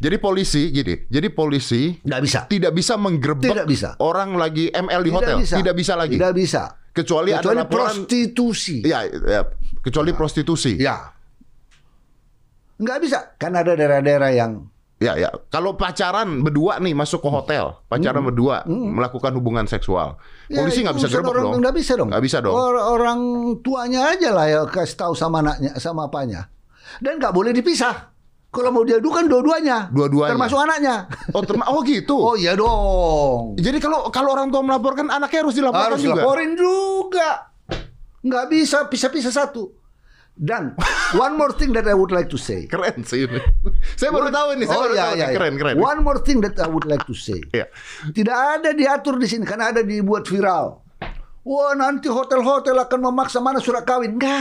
Jadi 0.00 0.16
polisi 0.18 0.68
gini, 0.70 1.06
jadi 1.06 1.28
polisi 1.30 1.96
Nggak 2.02 2.20
bisa. 2.22 2.40
tidak 2.50 2.72
bisa 2.74 2.94
menggerebek 2.98 3.50
Tidak 3.54 3.66
bisa. 3.66 3.88
orang 3.98 4.34
lagi 4.34 4.68
ML 4.68 5.00
di 5.02 5.10
hotel, 5.10 5.36
tidak 5.40 5.74
bisa 5.74 5.94
lagi. 5.94 6.16
Tidak 6.18 6.34
bisa. 6.34 6.62
Kecuali, 6.94 7.34
Kecuali 7.34 7.58
ada 7.58 7.66
laporan 7.66 8.06
prostitusi. 8.06 8.86
Ya, 8.86 9.02
ya, 9.06 9.42
kecuali 9.82 10.14
prostitusi. 10.14 10.78
Ya. 10.78 11.10
Nggak 12.78 12.98
bisa. 13.02 13.18
Kan 13.38 13.54
ada 13.54 13.74
daerah-daerah 13.74 14.30
yang 14.30 14.70
Ya, 15.02 15.18
ya. 15.18 15.28
Kalau 15.50 15.74
pacaran 15.74 16.40
berdua 16.40 16.78
nih 16.78 16.94
masuk 16.94 17.18
ke 17.18 17.28
hotel, 17.28 17.76
pacaran 17.90 18.22
berdua 18.24 18.62
melakukan 18.64 19.34
hubungan 19.34 19.66
seksual, 19.66 20.16
Ya, 20.46 20.62
polisi 20.62 20.86
nggak 20.86 20.96
bisa 20.96 21.06
orang, 21.10 21.34
dong. 21.34 21.52
Nggak 21.60 21.74
bisa 21.74 21.92
dong. 21.98 22.08
Nggak 22.14 22.24
bisa 22.24 22.38
dong. 22.40 22.54
Or- 22.54 22.86
orang 22.94 23.20
tuanya 23.60 24.14
aja 24.14 24.30
lah 24.30 24.46
ya 24.46 24.60
kasih 24.70 24.94
tahu 24.96 25.12
sama 25.18 25.42
anaknya, 25.42 25.76
sama 25.82 26.06
apanya. 26.06 26.46
Dan 27.02 27.18
nggak 27.18 27.34
boleh 27.34 27.50
dipisah. 27.50 28.13
Kalau 28.54 28.70
mau 28.70 28.86
diadukan 28.86 29.26
dua-duanya. 29.26 29.90
Dua-duanya. 29.90 30.38
Termasuk 30.38 30.58
anaknya. 30.62 30.96
Oh, 31.34 31.42
terma- 31.42 31.66
oh 31.68 31.82
gitu. 31.82 32.14
Oh 32.14 32.38
iya 32.38 32.54
dong. 32.54 33.58
Jadi 33.58 33.82
kalau 33.82 34.06
kalau 34.08 34.30
orang 34.32 34.54
tua 34.54 34.62
melaporkan 34.62 35.10
anaknya 35.10 35.42
harus 35.42 35.58
dilaporkan 35.58 35.98
Harus 35.98 36.06
juga. 36.06 36.22
laporin 36.22 36.54
juga. 36.54 37.50
Nggak 38.22 38.44
bisa 38.48 38.86
pisah-pisah 38.86 39.34
satu. 39.34 39.74
Dan 40.34 40.74
one 41.24 41.34
more 41.34 41.54
thing 41.54 41.74
that 41.74 41.86
I 41.86 41.94
would 41.94 42.10
like 42.10 42.30
to 42.30 42.38
say. 42.38 42.66
Keren 42.66 43.02
sih 43.02 43.26
ini. 43.26 43.38
saya 43.98 44.10
baru 44.10 44.30
One- 44.30 44.34
tahu 44.34 44.48
ini, 44.54 44.64
saya 44.66 44.78
oh, 44.78 44.82
baru 44.86 44.94
iya, 44.94 45.02
tahu. 45.02 45.14
iya, 45.14 45.26
iya. 45.26 45.34
Keren, 45.34 45.54
keren. 45.58 45.74
One 45.78 46.00
more 46.02 46.20
thing 46.22 46.38
that 46.42 46.54
I 46.58 46.66
would 46.70 46.86
like 46.86 47.02
to 47.06 47.14
say. 47.14 47.38
Iya. 47.50 47.66
Tidak 48.10 48.34
ada 48.58 48.70
diatur 48.70 49.18
di 49.18 49.26
sini, 49.26 49.42
karena 49.42 49.74
ada 49.74 49.82
dibuat 49.82 50.26
viral. 50.26 50.82
Wah 51.44 51.76
nanti 51.76 52.08
hotel-hotel 52.08 52.72
akan 52.72 53.00
memaksa 53.04 53.38
mana 53.38 53.60
surat 53.60 53.84
kawin. 53.84 54.16
Nggak 54.16 54.40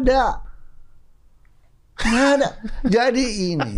ada. 0.00 0.40
Nggak 2.02 2.28
ada. 2.34 2.48
Jadi 2.82 3.24
ini 3.50 3.72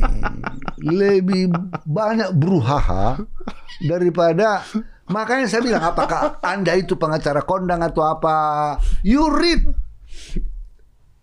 lebih 0.78 1.50
banyak 1.82 2.30
beruhaha 2.32 3.18
daripada 3.80 4.62
makanya 5.04 5.46
saya 5.46 5.60
bilang 5.60 5.82
apakah 5.82 6.38
anda 6.40 6.72
itu 6.72 6.94
pengacara 6.94 7.42
kondang 7.42 7.82
atau 7.82 8.02
apa? 8.02 8.36
You 9.02 9.26
read. 9.28 9.66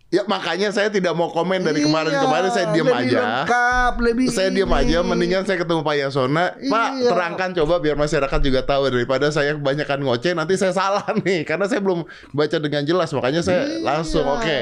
Ya 0.10 0.26
makanya 0.26 0.74
saya 0.74 0.90
tidak 0.90 1.14
mau 1.14 1.30
komen 1.30 1.62
dari 1.62 1.86
kemarin-kemarin 1.86 2.50
saya 2.50 2.74
diam 2.74 2.90
Iya, 2.90 2.98
aja. 2.98 3.20
Lengkap, 3.46 3.94
lebih 4.02 4.26
Saya 4.28 4.50
diam 4.50 4.74
aja, 4.74 5.06
mendingan 5.06 5.46
saya 5.46 5.62
ketemu 5.62 5.86
Pak 5.86 5.96
Yasona. 5.96 6.58
Pak, 6.58 6.90
Iya. 6.98 7.10
terangkan 7.14 7.50
coba 7.54 7.78
biar 7.78 7.94
masyarakat 7.94 8.40
juga 8.42 8.66
tahu 8.66 8.90
daripada 8.90 9.30
saya 9.30 9.54
kebanyakan 9.54 10.02
ngoceh 10.02 10.34
nanti 10.34 10.58
saya 10.58 10.74
salah 10.74 11.06
nih 11.22 11.46
karena 11.46 11.70
saya 11.70 11.78
belum 11.80 12.04
baca 12.34 12.58
dengan 12.58 12.82
jelas 12.82 13.14
makanya 13.14 13.46
saya 13.46 13.70
Iya. 13.70 13.86
langsung 13.86 14.26
oke. 14.26 14.58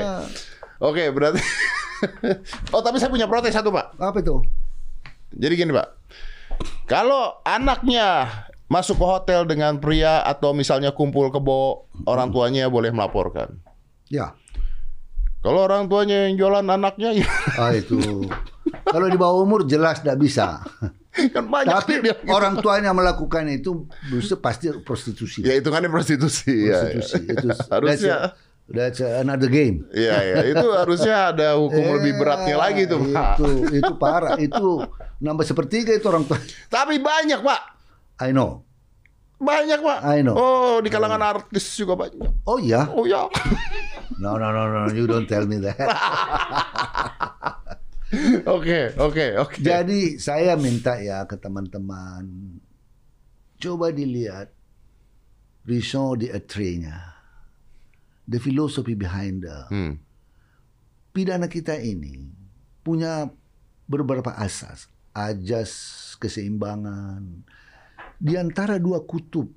Oke, 0.84 1.08
berarti 1.10 1.40
Oh, 2.76 2.82
tapi 2.84 3.00
saya 3.00 3.10
punya 3.12 3.26
protes 3.26 3.54
satu, 3.56 3.72
Pak. 3.74 3.98
Apa 3.98 4.20
itu? 4.22 4.44
Jadi 5.34 5.54
gini, 5.56 5.72
Pak. 5.74 5.88
Kalau 6.88 7.44
anaknya 7.44 8.28
masuk 8.68 9.00
ke 9.00 9.06
hotel 9.06 9.48
dengan 9.48 9.80
pria 9.80 10.24
atau 10.24 10.52
misalnya 10.52 10.92
kumpul 10.92 11.32
kebo, 11.32 11.88
orang 12.08 12.32
tuanya 12.32 12.68
boleh 12.68 12.92
melaporkan. 12.92 13.60
Ya. 14.12 14.36
Kalau 15.44 15.64
orang 15.64 15.88
tuanya 15.88 16.28
yang 16.28 16.36
jualan 16.36 16.66
anaknya, 16.66 17.24
ya 17.24 17.28
Ah 17.56 17.72
itu. 17.72 18.28
Kalau 18.84 19.08
di 19.08 19.16
bawah 19.16 19.46
umur 19.46 19.64
jelas 19.64 20.04
tidak 20.04 20.20
bisa. 20.20 20.60
kan 21.34 21.50
banyak 21.50 21.74
Tapi 21.74 21.94
dia 22.06 22.14
gitu. 22.14 22.30
orang 22.30 22.62
tuanya 22.62 22.94
melakukan 22.94 23.50
itu 23.50 23.90
pasti 24.38 24.70
prostitusi. 24.86 25.42
Ya 25.42 25.58
itu 25.58 25.70
kan 25.74 25.82
prostitusi. 25.90 26.70
ya, 26.70 26.94
prostitusi. 26.94 27.22
ya. 27.26 27.34
Itu 27.34 27.48
harusnya. 27.74 28.18
That's, 28.70 29.00
another 29.00 29.48
game. 29.48 29.88
Iya, 29.96 30.18
ya. 30.24 30.38
itu 30.56 30.68
harusnya 30.80 31.34
ada 31.36 31.56
hukum 31.56 32.00
lebih 32.00 32.20
beratnya 32.20 32.56
Eh, 32.56 32.60
lagi 32.60 32.84
tuh, 32.88 33.00
Pak. 33.12 33.36
Itu 33.40 33.48
itu 33.72 33.94
parah. 33.96 34.36
Itu 34.40 34.84
nambah 35.24 35.46
sepertiga 35.48 35.96
itu 35.96 36.06
orang 36.08 36.28
tua. 36.28 36.40
Tapi 36.76 37.00
banyak, 37.00 37.40
Pak. 37.40 37.62
I 38.28 38.36
know. 38.36 38.68
Banyak, 39.38 39.80
Pak. 39.80 40.00
I 40.04 40.20
know. 40.26 40.36
Oh, 40.36 40.78
di 40.82 40.90
kalangan 40.90 41.22
artis 41.22 41.78
juga 41.78 41.94
banyak. 41.96 42.48
Oh 42.50 42.58
iya. 42.58 42.90
Oh 42.92 43.06
ya. 43.08 43.28
No 44.18 44.34
no 44.34 44.50
no 44.50 44.66
no. 44.66 44.90
You 44.90 45.06
don't 45.06 45.30
tell 45.30 45.46
me 45.46 45.62
that. 45.62 45.78
Oke, 48.48 48.96
oke, 48.98 49.26
oke. 49.36 49.60
Jadi 49.60 50.16
saya 50.18 50.56
minta 50.58 50.98
ya 50.98 51.28
ke 51.30 51.36
teman-teman 51.38 52.26
coba 53.60 53.92
dilihat 53.92 54.50
raison 55.68 56.16
d'être-nya. 56.16 57.17
The 58.28 58.38
philosophy 58.38 58.94
behind 58.94 59.42
the 59.42 59.58
Hmm. 59.68 59.94
pidana 61.10 61.48
kita 61.48 61.80
ini 61.80 62.28
punya 62.82 63.32
beberapa 63.84 64.36
asas, 64.36 64.86
ajas 65.12 65.72
keseimbangan 66.16 67.24
di 68.18 68.36
antara 68.36 68.76
dua 68.78 69.02
kutub, 69.02 69.48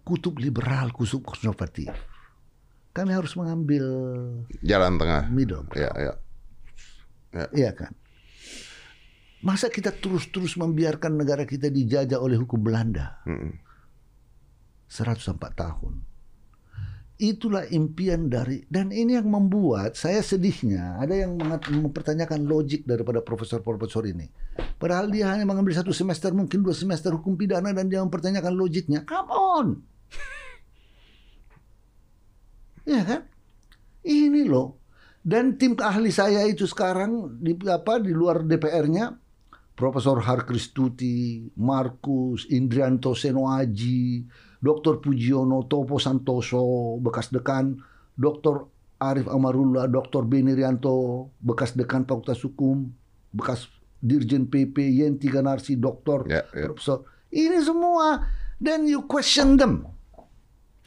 kutub 0.00 0.38
liberal, 0.38 0.88
kutub 0.90 1.20
konservatif. 1.20 1.90
Kami 2.90 3.10
harus 3.10 3.34
mengambil 3.34 3.84
Jalan 4.62 4.96
tengah. 4.96 5.26
middle, 5.28 5.66
Ya, 5.74 5.90
ya. 5.94 6.14
iya 7.50 7.70
kan? 7.70 7.94
Masa 9.40 9.66
kita 9.66 9.90
terus-terus 9.90 10.54
membiarkan 10.54 11.16
negara 11.16 11.42
kita 11.42 11.66
dijajah 11.66 12.18
oleh 12.18 12.36
hukum 12.36 12.60
Belanda 12.60 13.22
Mm-mm. 13.24 13.56
104 14.86 15.32
tahun. 15.54 16.02
Itulah 17.20 17.68
impian 17.68 18.32
dari 18.32 18.64
dan 18.72 18.88
ini 18.88 19.12
yang 19.12 19.28
membuat 19.28 19.92
saya 19.92 20.24
sedihnya 20.24 20.96
ada 20.96 21.12
yang 21.12 21.36
mempertanyakan 21.36 22.48
logik 22.48 22.88
daripada 22.88 23.20
profesor-profesor 23.20 24.08
ini. 24.08 24.24
Padahal 24.80 25.12
dia 25.12 25.28
hanya 25.28 25.44
mengambil 25.44 25.76
satu 25.76 25.92
semester 25.92 26.32
mungkin 26.32 26.64
dua 26.64 26.72
semester 26.72 27.12
hukum 27.12 27.36
pidana 27.36 27.76
dan 27.76 27.92
dia 27.92 28.00
mempertanyakan 28.00 28.56
logiknya. 28.56 29.04
Come 29.04 29.28
on. 29.36 29.66
ya 32.96 33.04
kan? 33.04 33.28
Ini 34.00 34.48
loh. 34.48 34.80
Dan 35.20 35.60
tim 35.60 35.76
ahli 35.76 36.08
saya 36.08 36.48
itu 36.48 36.64
sekarang 36.64 37.36
di 37.36 37.52
apa 37.68 38.00
di 38.00 38.16
luar 38.16 38.48
DPR-nya 38.48 39.12
Profesor 39.76 40.24
Harkristuti, 40.24 41.52
Markus, 41.60 42.48
Indrianto 42.48 43.12
Senoaji, 43.12 44.24
Dr. 44.60 45.00
Pujiono, 45.00 45.64
Topo 45.64 45.96
Santoso, 45.96 46.96
bekas 47.00 47.32
dekan, 47.32 47.80
Dr. 48.12 48.68
Arif 49.00 49.24
Amarullah, 49.26 49.88
Dr. 49.88 50.22
Beni 50.22 50.52
Rianto, 50.52 51.28
bekas 51.40 51.72
dekan 51.72 52.04
Fakultas 52.04 52.44
Hukum, 52.44 52.92
bekas 53.32 53.64
Dirjen 54.00 54.48
PP, 54.48 55.00
Yenti 55.00 55.28
Ganarsi, 55.28 55.76
Doktor, 55.76 56.24
Ya, 56.24 56.44
ya. 56.52 56.68
Profesor. 56.68 57.04
Ini 57.28 57.60
semua. 57.60 58.24
Then 58.56 58.84
you 58.84 59.04
question 59.04 59.56
them. 59.56 59.88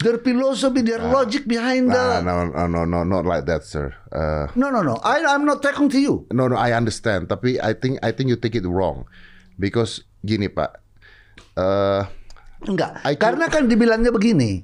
Their 0.01 0.17
philosophy, 0.19 0.81
their 0.81 0.99
logic 0.99 1.45
behind 1.47 1.87
Nah, 1.87 2.19
the... 2.19 2.25
no, 2.25 2.33
no, 2.49 2.65
no, 2.67 2.81
no, 2.83 2.99
not 3.05 3.23
like 3.23 3.45
that, 3.45 3.63
sir. 3.63 3.93
Uh, 4.11 4.49
No, 4.53 4.67
no, 4.69 4.81
no. 4.81 4.97
I, 4.99 5.21
I'm 5.23 5.45
not 5.45 5.61
talking 5.61 5.87
to 5.89 5.97
you. 5.97 6.25
no, 6.33 6.49
no, 6.49 6.57
I 6.57 6.73
understand. 6.73 7.29
Tapi 7.29 7.61
I 7.61 7.71
think 7.73 8.01
I 8.03 8.11
think 8.11 8.27
you 8.29 8.35
take 8.35 8.53
it 8.53 8.65
wrong, 8.67 9.05
because 9.55 10.03
gini 10.21 10.49
Pak. 10.51 10.81
Uh, 11.55 12.03
Enggak. 12.65 13.03
I- 13.03 13.19
Karena 13.19 13.47
kan 13.47 13.67
dibilangnya 13.67 14.09
begini. 14.09 14.63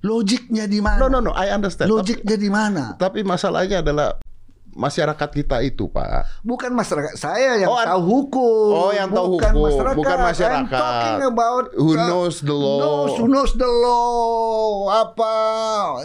Logiknya 0.00 0.64
di 0.64 0.80
mana? 0.80 0.96
no, 0.96 1.12
no, 1.12 1.20
no, 1.20 1.32
I 1.36 1.52
understand. 1.52 1.92
Logiknya 1.92 2.40
di 2.40 2.48
mana? 2.48 2.96
Tapi, 2.96 3.20
masalahnya 3.20 3.84
adalah 3.84 4.16
masyarakat 4.72 5.28
kita 5.28 5.60
itu, 5.60 5.92
Pak. 5.92 6.40
Bukan 6.40 6.72
masyarakat. 6.72 7.20
Saya 7.20 7.60
yang 7.60 7.68
Oh, 7.68 7.76
tahu 7.76 8.02
hukum. 8.08 8.68
Oh, 8.72 8.90
yang 8.96 9.12
tahu 9.12 9.36
bukan 9.36 9.52
hukum, 9.52 9.66
Masyarakat. 9.68 9.96
bukan 10.00 10.16
I'm 10.16 10.24
masyarakat. 10.32 10.80
talking 10.80 11.20
about 11.28 11.64
Who 11.76 11.92
uh, 11.92 12.06
knows 12.08 12.40
the 12.40 12.56
law. 12.56 12.78
Knows, 12.80 13.12
who 13.20 13.26
knows 13.28 13.52
the 13.52 13.68
law. 13.68 14.88
Apa? 15.04 15.34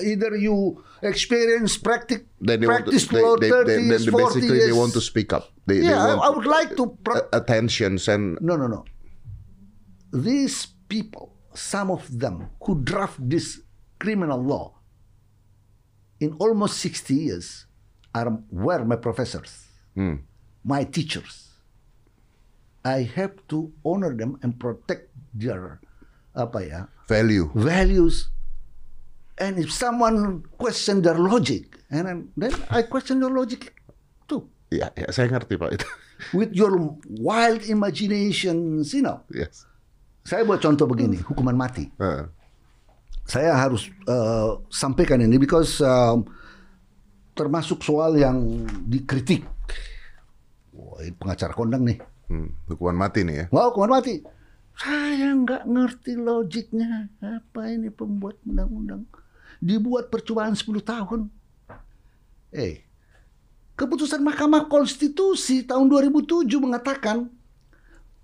Either 0.03 0.35
you 0.35 0.75
experience 0.99 1.79
practice, 1.79 2.25
Then 2.41 2.59
they 2.59 2.67
want 2.67 2.83
to, 2.83 2.91
practice 2.91 3.05
they, 3.07 3.21
law 3.23 3.39
they, 3.39 3.47
30 3.47 3.63
they, 3.63 3.79
years, 3.85 4.03
they 4.03 4.11
40 4.11 4.23
basically 4.27 4.57
years. 4.59 4.67
they 4.67 4.75
want 4.75 4.91
to 4.91 4.99
speak 4.99 5.31
up. 5.31 5.55
They, 5.63 5.79
they 5.79 5.87
yeah, 5.87 6.03
I, 6.03 6.19
want 6.19 6.19
I 6.19 6.29
would 6.35 6.49
like 6.49 6.75
to. 6.75 6.83
Pro- 6.99 7.21
a- 7.23 7.29
attentions 7.31 8.09
and 8.09 8.35
No, 8.43 8.59
no, 8.59 8.67
no. 8.67 8.83
These 10.11 10.67
people, 10.87 11.34
some 11.55 11.89
of 11.89 12.03
them 12.11 12.51
who 12.61 12.83
draft 12.83 13.17
this 13.19 13.61
criminal 13.99 14.37
law 14.37 14.75
in 16.19 16.35
almost 16.39 16.77
60 16.79 17.15
years 17.15 17.65
are 18.13 18.31
were 18.51 18.83
my 18.85 18.95
professors, 18.95 19.67
Hmm. 19.95 20.23
my 20.63 20.83
teachers. 20.83 21.51
I 22.85 23.01
have 23.17 23.33
to 23.49 23.73
honor 23.83 24.13
them 24.13 24.37
and 24.45 24.55
protect 24.55 25.09
their 25.33 25.81
apa 26.35 26.59
ya 26.61 26.79
value. 27.09 27.49
values. 27.55 28.29
And 29.35 29.59
if 29.59 29.67
someone 29.67 30.47
question 30.55 31.03
their 31.03 31.19
logic, 31.19 31.75
and 31.91 32.07
then, 32.07 32.19
then 32.39 32.55
I 32.71 32.83
question 32.87 33.19
your 33.19 33.35
logic 33.35 33.75
too. 34.31 34.47
Ya, 34.71 34.95
ya, 34.95 35.11
saya 35.11 35.27
ngerti 35.27 35.59
Pak 35.59 35.75
itu. 35.75 35.87
With 36.31 36.55
your 36.55 36.71
wild 37.19 37.67
imaginations, 37.67 38.95
you 38.95 39.03
know. 39.03 39.19
yes. 39.27 39.67
Saya 40.25 40.41
buat 40.41 40.57
contoh 40.57 40.89
begini, 40.89 41.21
hukuman 41.21 41.53
mati. 41.53 41.85
Uh, 42.01 42.25
Saya 43.29 43.53
harus 43.53 43.93
uh, 44.09 44.57
sampaikan 44.73 45.21
ini 45.21 45.37
because 45.37 45.81
um, 45.85 46.25
termasuk 47.37 47.85
soal 47.85 48.17
yang 48.17 48.65
dikritik. 48.89 49.45
Wah, 50.73 50.97
ini 51.05 51.13
pengacara 51.13 51.53
kondang 51.53 51.85
nih. 51.85 52.01
hmm, 52.29 52.73
hukuman 52.73 52.97
mati 53.05 53.21
nih 53.21 53.35
ya. 53.37 53.45
Wah, 53.53 53.69
hukuman 53.69 54.01
mati. 54.01 54.25
Saya 54.73 55.29
nggak 55.29 55.69
ngerti 55.69 56.17
logiknya. 56.17 57.13
Apa 57.21 57.69
ini 57.69 57.93
pembuat 57.93 58.41
undang-undang? 58.49 59.05
Dibuat 59.61 60.09
percobaan 60.09 60.57
10 60.57 60.81
tahun. 60.81 61.29
Eh, 62.49 62.81
keputusan 63.77 64.25
Mahkamah 64.25 64.65
Konstitusi 64.65 65.61
tahun 65.69 65.85
2007 65.85 66.49
mengatakan 66.57 67.29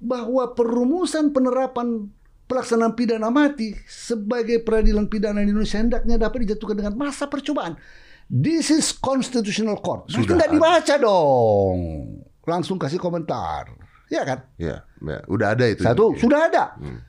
bahwa 0.02 0.58
perumusan 0.58 1.30
penerapan 1.30 2.10
pelaksanaan 2.50 2.98
pidana 2.98 3.30
mati 3.32 3.78
sebagai 3.88 4.60
peradilan 4.60 5.08
pidana 5.08 5.40
di 5.40 5.54
Indonesia 5.54 5.80
hendaknya 5.80 6.20
dapat 6.20 6.50
dijatuhkan 6.50 6.84
dengan 6.84 6.94
masa 6.98 7.30
percobaan. 7.30 7.78
This 8.28 8.74
is 8.74 8.92
constitutional 8.92 9.80
court. 9.80 10.10
Sudah 10.12 10.36
ada. 10.36 10.52
dibaca 10.52 10.96
dong. 10.98 11.80
langsung 12.42 12.82
kasih 12.82 12.98
komentar. 12.98 13.70
Ya 14.12 14.28
kan? 14.28 14.44
Ya, 14.60 14.84
ya. 14.84 15.20
udah 15.30 15.56
ada 15.56 15.64
itu. 15.70 15.86
Satu, 15.86 16.18
sudah 16.20 16.52
ada. 16.52 16.76
Hmm. 16.76 17.00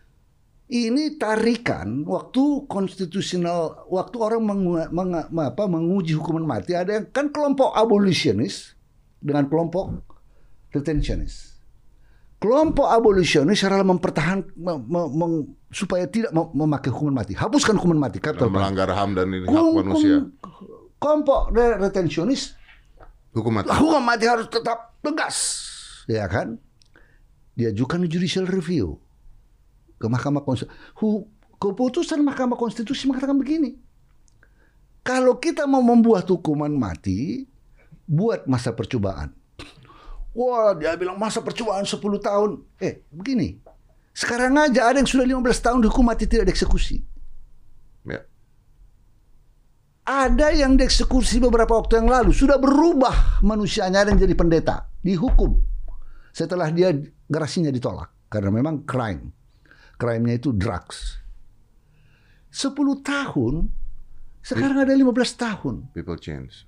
Ini 0.70 1.18
tarikan 1.18 2.06
waktu 2.06 2.64
konstitusional, 2.70 3.88
waktu 3.90 4.16
orang 4.22 4.42
mengu, 4.44 4.78
meng- 4.94 5.26
apa, 5.42 5.64
menguji 5.66 6.14
hukuman 6.14 6.46
mati, 6.46 6.78
ada 6.78 7.00
yang 7.00 7.06
kan 7.10 7.28
kelompok 7.34 7.74
abolisionis 7.74 8.78
dengan 9.18 9.50
kelompok 9.50 10.04
retentionist. 10.70 11.51
Kelompok 12.42 12.90
abolisionis 12.90 13.62
adalah 13.62 13.86
mempertahan 13.86 14.42
mem- 14.58 14.82
mem- 14.82 15.12
meng- 15.14 15.46
supaya 15.70 16.04
tidak 16.04 16.34
mem- 16.34 16.50
memakai 16.52 16.90
hukuman 16.90 17.22
mati, 17.22 17.32
hapuskan 17.32 17.78
hukuman 17.78 18.02
mati. 18.02 18.18
Kata 18.18 18.50
melanggar 18.50 18.90
HAM 18.90 19.14
dan 19.14 19.30
ini 19.30 19.46
hak 19.46 19.62
manusia. 19.72 20.26
kelompok 20.98 21.50
re- 21.50 21.78
retentionist 21.78 22.58
Hukum 23.30 23.56
mati. 23.56 23.70
hukuman 23.70 24.02
mati 24.04 24.26
harus 24.26 24.46
tetap 24.46 24.98
tegas, 24.98 25.36
ya 26.04 26.26
kan? 26.26 26.58
Diajukan 27.54 28.02
judicial 28.04 28.42
review 28.44 28.98
ke 29.96 30.06
Mahkamah 30.06 30.42
Konstitusi. 30.42 30.74
Keputusan 31.56 32.26
Mahkamah 32.26 32.58
Konstitusi 32.58 33.06
mengatakan 33.06 33.38
begini. 33.38 33.78
Kalau 35.00 35.38
kita 35.38 35.62
mau 35.64 35.78
membuat 35.78 36.26
hukuman 36.26 36.70
mati, 36.70 37.46
buat 38.02 38.46
masa 38.46 38.70
percobaan. 38.70 39.30
Wah, 40.32 40.72
dia 40.72 40.96
bilang 40.96 41.20
masa 41.20 41.44
percobaan 41.44 41.84
10 41.84 42.00
tahun. 42.20 42.50
Eh, 42.80 43.04
begini. 43.12 43.60
Sekarang 44.12 44.56
aja 44.60 44.88
ada 44.88 45.00
yang 45.00 45.08
sudah 45.08 45.24
15 45.24 45.60
tahun 45.60 45.78
dihukum 45.84 46.04
mati 46.04 46.28
tidak 46.28 46.52
dieksekusi. 46.52 47.00
Ya. 48.08 48.24
Ada 50.04 50.52
yang 50.52 50.76
dieksekusi 50.76 51.40
beberapa 51.40 51.76
waktu 51.76 52.00
yang 52.00 52.08
lalu 52.08 52.32
sudah 52.36 52.60
berubah 52.60 53.40
manusianya 53.44 54.04
yang 54.08 54.20
jadi 54.20 54.34
pendeta, 54.36 54.88
dihukum 55.00 55.56
setelah 56.32 56.72
dia 56.72 56.92
gerasinya 57.28 57.68
ditolak 57.68 58.08
karena 58.32 58.48
memang 58.48 58.84
crime. 58.88 59.32
Crime-nya 60.00 60.40
itu 60.40 60.50
drugs. 60.56 61.20
10 62.52 62.74
tahun 63.04 63.70
sekarang 64.42 64.82
ada 64.82 64.92
15 64.92 65.38
tahun. 65.38 65.74
People 65.94 66.18
change. 66.18 66.66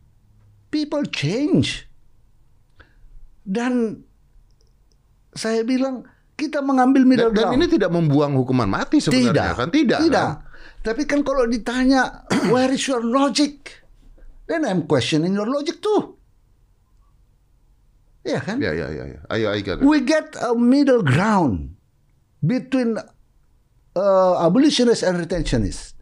People 0.71 1.03
change. 1.11 1.91
Dan 3.45 4.01
saya 5.37 5.61
bilang 5.63 6.09
kita 6.35 6.65
mengambil 6.65 7.07
middle 7.07 7.31
Dan, 7.31 7.37
dan 7.37 7.45
ground. 7.53 7.57
ini 7.61 7.67
tidak 7.71 7.91
membuang 7.95 8.33
hukuman 8.35 8.67
mati 8.67 8.99
sebenarnya 8.99 9.31
Tidak. 9.31 9.49
kan? 9.55 9.69
Tidak. 9.71 10.01
Tidak. 10.09 10.31
kan? 10.41 10.83
Tapi 10.85 11.03
kan 11.07 11.21
kalau 11.23 11.47
ditanya 11.47 12.25
where 12.53 12.73
is 12.73 12.85
your 12.89 13.05
logic? 13.05 13.85
Then 14.49 14.65
I'm 14.69 14.85
questioning 14.85 15.33
your 15.33 15.49
logic 15.49 15.81
too. 15.81 16.17
Iya 18.25 18.41
kan? 18.41 18.57
Ya, 18.57 18.73
ya, 18.73 18.89
ya, 18.89 19.05
ya. 19.05 19.21
Ayo, 19.29 19.53
it. 19.53 19.85
We 19.85 20.01
get 20.01 20.33
a 20.41 20.57
middle 20.57 21.05
ground 21.05 21.77
between 22.41 22.97
uh, 22.97 24.35
abolitionists 24.41 25.05
and 25.05 25.21
retentionists. 25.21 25.93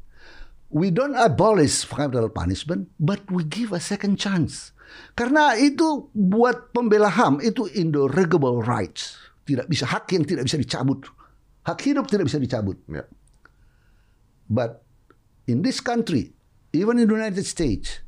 We 0.72 0.88
don't 0.94 1.18
abolish 1.18 1.84
capital 1.84 2.30
punishment, 2.30 2.88
but 2.96 3.26
we 3.28 3.44
give 3.44 3.74
a 3.74 3.82
second 3.82 4.16
chance. 4.22 4.72
Karena 5.12 5.52
itu 5.54 6.08
buat 6.12 6.72
pembela 6.72 7.08
HAM 7.08 7.40
itu 7.40 7.68
inderogable 7.72 8.64
rights. 8.64 9.16
Tidak 9.44 9.66
bisa 9.66 9.84
hak 9.86 10.08
yang 10.14 10.24
tidak 10.24 10.46
bisa 10.46 10.56
dicabut. 10.56 11.04
Hak 11.62 11.78
hidup 11.82 12.08
tidak 12.08 12.30
bisa 12.30 12.38
dicabut. 12.38 12.78
Ya. 12.88 13.04
But 14.48 14.82
in 15.46 15.60
this 15.60 15.78
country, 15.78 16.32
even 16.72 16.98
in 16.98 17.06
the 17.06 17.14
United 17.14 17.44
States, 17.44 18.00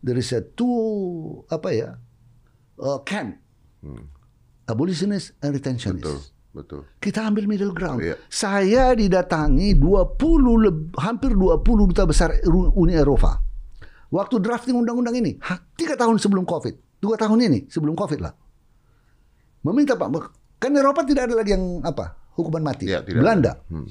there 0.00 0.16
is 0.16 0.30
a 0.30 0.40
two 0.42 1.42
apa 1.48 1.68
ya 1.70 1.90
uh, 2.78 2.98
camp, 3.02 3.38
abolitionist 4.66 5.34
and 5.40 5.54
retentionist. 5.54 6.04
Betul, 6.04 6.18
betul. 6.54 6.80
Kita 6.98 7.26
ambil 7.26 7.48
middle 7.48 7.72
ground. 7.72 8.02
Iya. 8.02 8.16
Saya 8.28 8.92
didatangi 8.94 9.74
20 9.74 10.64
leb- 10.64 10.94
hampir 11.00 11.32
20 11.34 11.64
duta 11.64 12.04
besar 12.04 12.34
Uni 12.74 12.94
Eropa. 12.94 13.40
Waktu 14.08 14.40
drafting 14.40 14.72
undang-undang 14.72 15.12
ini, 15.14 15.36
ha, 15.44 15.60
tiga 15.76 15.92
tahun 15.92 16.16
sebelum 16.16 16.48
COVID, 16.48 17.00
dua 17.00 17.20
tahun 17.20 17.38
ini 17.44 17.58
sebelum 17.68 17.92
COVID 17.92 18.24
lah, 18.24 18.32
meminta 19.60 19.94
Pak, 19.94 20.08
kan 20.56 20.72
Eropa 20.72 21.04
tidak 21.04 21.28
ada 21.28 21.34
lagi 21.36 21.52
yang 21.52 21.84
apa 21.84 22.16
hukuman 22.32 22.64
mati. 22.64 22.88
Ya, 22.88 23.04
tidak 23.04 23.20
Belanda, 23.20 23.60
ada. 23.60 23.68
Hmm. 23.68 23.86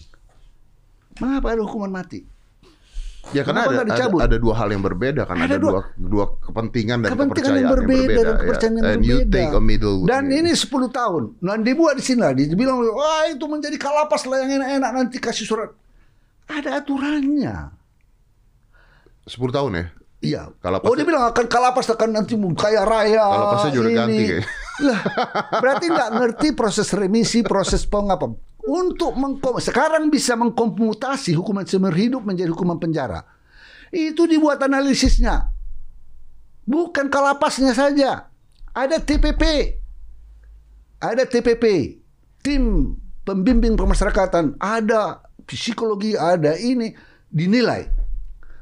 mengapa 1.21 1.47
ada 1.53 1.61
hukuman 1.61 1.93
mati? 1.93 2.25
Ya 3.35 3.43
karena 3.43 3.67
Kenapa 3.67 3.83
ada, 3.83 4.07
ada, 4.07 4.23
ada 4.31 4.37
dua 4.39 4.55
hal 4.55 4.71
yang 4.71 4.79
berbeda 4.79 5.27
kan 5.27 5.35
Ada 5.35 5.59
ada, 5.59 5.59
dua- 5.59 5.91
dua, 5.99 6.39
kepentingan 6.39 7.03
dan 7.03 7.09
kepentingan 7.11 7.27
kepercayaan 7.27 7.59
yang 7.59 7.75
berbeda, 7.75 8.07
dan 8.07 8.23
ya. 8.23 8.37
kepercayaan 8.39 8.73
yang 8.73 8.85
And 8.87 8.99
berbeda. 9.03 9.11
you 9.11 9.19
take 9.27 9.51
a 9.51 9.59
middle 9.59 9.97
dan 10.07 10.23
ini 10.31 10.51
10 10.55 10.63
tahun. 10.89 11.23
Dan 11.43 11.59
dibuat 11.59 11.99
di 11.99 12.03
sini 12.07 12.19
lah. 12.23 12.31
Dibilang, 12.31 12.79
wah 12.87 13.27
itu 13.27 13.43
menjadi 13.43 13.75
kalapas 13.75 14.23
lah 14.23 14.47
yang 14.47 14.63
enak-enak 14.63 14.91
nanti 14.95 15.17
kasih 15.19 15.43
surat. 15.43 15.69
Ada 16.47 16.79
aturannya. 16.79 17.55
10 19.27 19.35
tahun 19.51 19.71
ya. 19.75 19.85
Iya. 20.17 20.49
Kalapas- 20.57 20.89
oh 20.89 20.95
dia 20.97 21.05
bilang 21.05 21.29
akan 21.29 21.45
kalapas 21.45 21.85
akan 21.93 22.09
nanti 22.17 22.33
kaya 22.57 22.81
raya. 22.83 23.21
Kalapasnya 23.21 23.71
juga 23.73 23.89
ini. 23.89 23.97
ganti. 23.97 24.23
Lah, 24.87 25.01
berarti 25.57 25.85
nggak 25.89 26.09
ngerti 26.21 26.47
proses 26.53 26.89
remisi, 26.93 27.41
proses 27.41 27.85
pengapa. 27.89 28.29
Untuk 28.67 29.15
mengkom 29.17 29.57
sekarang 29.57 30.13
bisa 30.13 30.37
mengkomputasi 30.37 31.33
hukuman 31.33 31.65
seumur 31.65 31.95
hidup 31.97 32.21
menjadi 32.21 32.51
hukuman 32.53 32.77
penjara. 32.77 33.25
Itu 33.89 34.27
dibuat 34.29 34.61
analisisnya. 34.61 35.49
Bukan 36.67 37.07
kalapasnya 37.07 37.71
saja. 37.73 38.27
Ada 38.75 38.99
TPP. 39.01 39.41
Ada 40.99 41.23
TPP. 41.25 41.95
Tim 42.43 42.93
pembimbing 43.23 43.79
pemasyarakatan. 43.79 44.59
Ada 44.59 45.23
psikologi, 45.47 46.13
ada 46.19 46.53
ini. 46.59 46.91
Dinilai. 47.31 47.96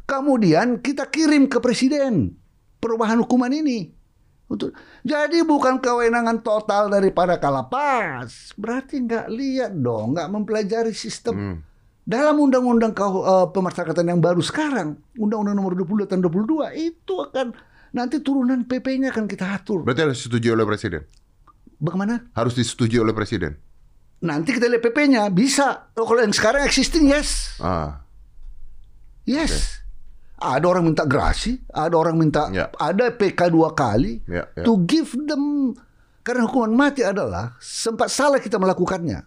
Kemudian 0.06 0.80
kita 0.86 1.10
kirim 1.10 1.50
ke 1.50 1.58
presiden 1.58 2.38
perubahan 2.78 3.18
hukuman 3.26 3.50
ini. 3.50 3.90
Untuk 4.46 4.78
jadi 5.02 5.42
bukan 5.42 5.82
kewenangan 5.82 6.46
total 6.46 6.94
daripada 6.94 7.42
kalapas. 7.42 8.54
Berarti 8.54 9.02
nggak 9.02 9.26
lihat 9.34 9.72
dong, 9.74 10.14
nggak 10.14 10.30
mempelajari 10.30 10.94
sistem. 10.94 11.34
Hmm. 11.34 11.58
Dalam 12.06 12.38
undang-undang 12.38 12.94
eh, 12.94 13.48
pemasyarakatan 13.50 14.14
yang 14.14 14.22
baru 14.22 14.46
sekarang, 14.46 15.02
undang-undang 15.18 15.58
nomor 15.58 15.74
22 15.74 16.06
tahun 16.06 16.22
22 16.22 16.78
itu 16.78 17.14
akan 17.18 17.58
nanti 17.98 18.22
turunan 18.22 18.62
PP-nya 18.70 19.10
akan 19.10 19.26
kita 19.26 19.58
atur. 19.58 19.82
Berarti 19.82 20.06
harus 20.06 20.22
disetujui 20.22 20.54
oleh 20.54 20.66
presiden. 20.70 21.02
Bagaimana? 21.82 22.30
Harus 22.38 22.54
disetujui 22.54 23.02
oleh 23.02 23.18
presiden. 23.18 23.58
Nanti 24.22 24.54
kita 24.54 24.70
lihat 24.70 24.86
PP-nya 24.86 25.26
bisa. 25.34 25.90
Oh, 25.98 26.06
kalau 26.06 26.22
yang 26.22 26.32
sekarang 26.38 26.62
existing 26.70 27.10
yes. 27.10 27.58
Ah, 27.58 28.06
Yes. 29.26 29.82
Ada 30.36 30.66
orang 30.66 30.84
minta 30.86 31.04
gerasi, 31.04 31.64
ada 31.70 31.96
orang 31.96 32.16
minta 32.16 32.52
Ya. 32.52 32.68
ada 32.76 33.08
PK 33.10 33.48
dua 33.48 33.72
kali 33.72 34.20
Ya, 34.26 34.44
ya. 34.52 34.64
to 34.64 34.84
give 34.84 35.16
them 35.24 35.72
karena 36.22 36.44
hukuman 36.44 36.74
mati 36.74 37.02
adalah 37.02 37.56
sempat 37.58 38.10
salah 38.10 38.38
kita 38.38 38.58
melakukannya. 38.58 39.24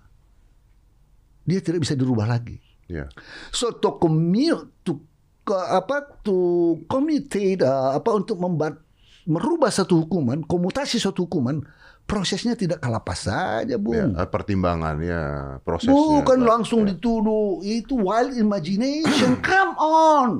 Dia 1.43 1.61
tidak 1.61 1.81
bisa 1.83 1.95
dirubah 1.95 2.27
lagi. 2.27 2.61
ya. 2.87 3.09
So 3.51 3.73
to 3.75 3.97
commute 3.97 4.69
to 4.83 5.01
apa 5.49 6.21
to 6.21 6.37
commutate 6.85 7.61
uh, 7.61 7.97
apa 7.97 8.13
untuk 8.13 8.37
membuat 8.37 8.85
merubah 9.25 9.69
satu 9.69 10.05
hukuman, 10.05 10.41
komutasi 10.43 10.97
suatu 10.97 11.25
hukuman, 11.25 11.61
prosesnya 12.05 12.53
tidak 12.53 12.81
kalapas 12.81 13.25
saja, 13.25 13.77
Bung. 13.77 13.97
Ya, 14.13 14.25
pertimbangan 14.25 14.97
ya 15.01 15.23
prosesnya. 15.63 15.93
Bukan 15.93 16.39
Pak. 16.39 16.49
langsung 16.49 16.85
Ya. 16.85 16.93
dituduh 16.93 17.61
itu 17.61 17.97
wild 17.97 18.33
imagination. 18.35 19.37
Come 19.41 19.73
on. 19.79 20.31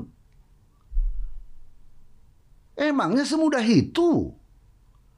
Emangnya 2.79 3.27
semudah 3.27 3.59
itu? 3.59 4.31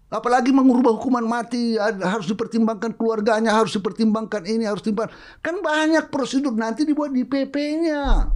Apalagi 0.10 0.50
mengubah 0.50 0.98
hukuman 0.98 1.24
mati 1.24 1.78
harus 1.80 2.28
dipertimbangkan 2.28 2.98
keluarganya, 2.98 3.54
harus 3.54 3.78
dipertimbangkan 3.78 4.44
ini, 4.50 4.66
harus 4.66 4.82
dipertimbangkan. 4.84 5.40
Kan 5.40 5.62
banyak 5.62 6.10
prosedur 6.10 6.52
nanti 6.58 6.84
dibuat 6.84 7.14
di 7.14 7.24
PP-nya. 7.24 8.34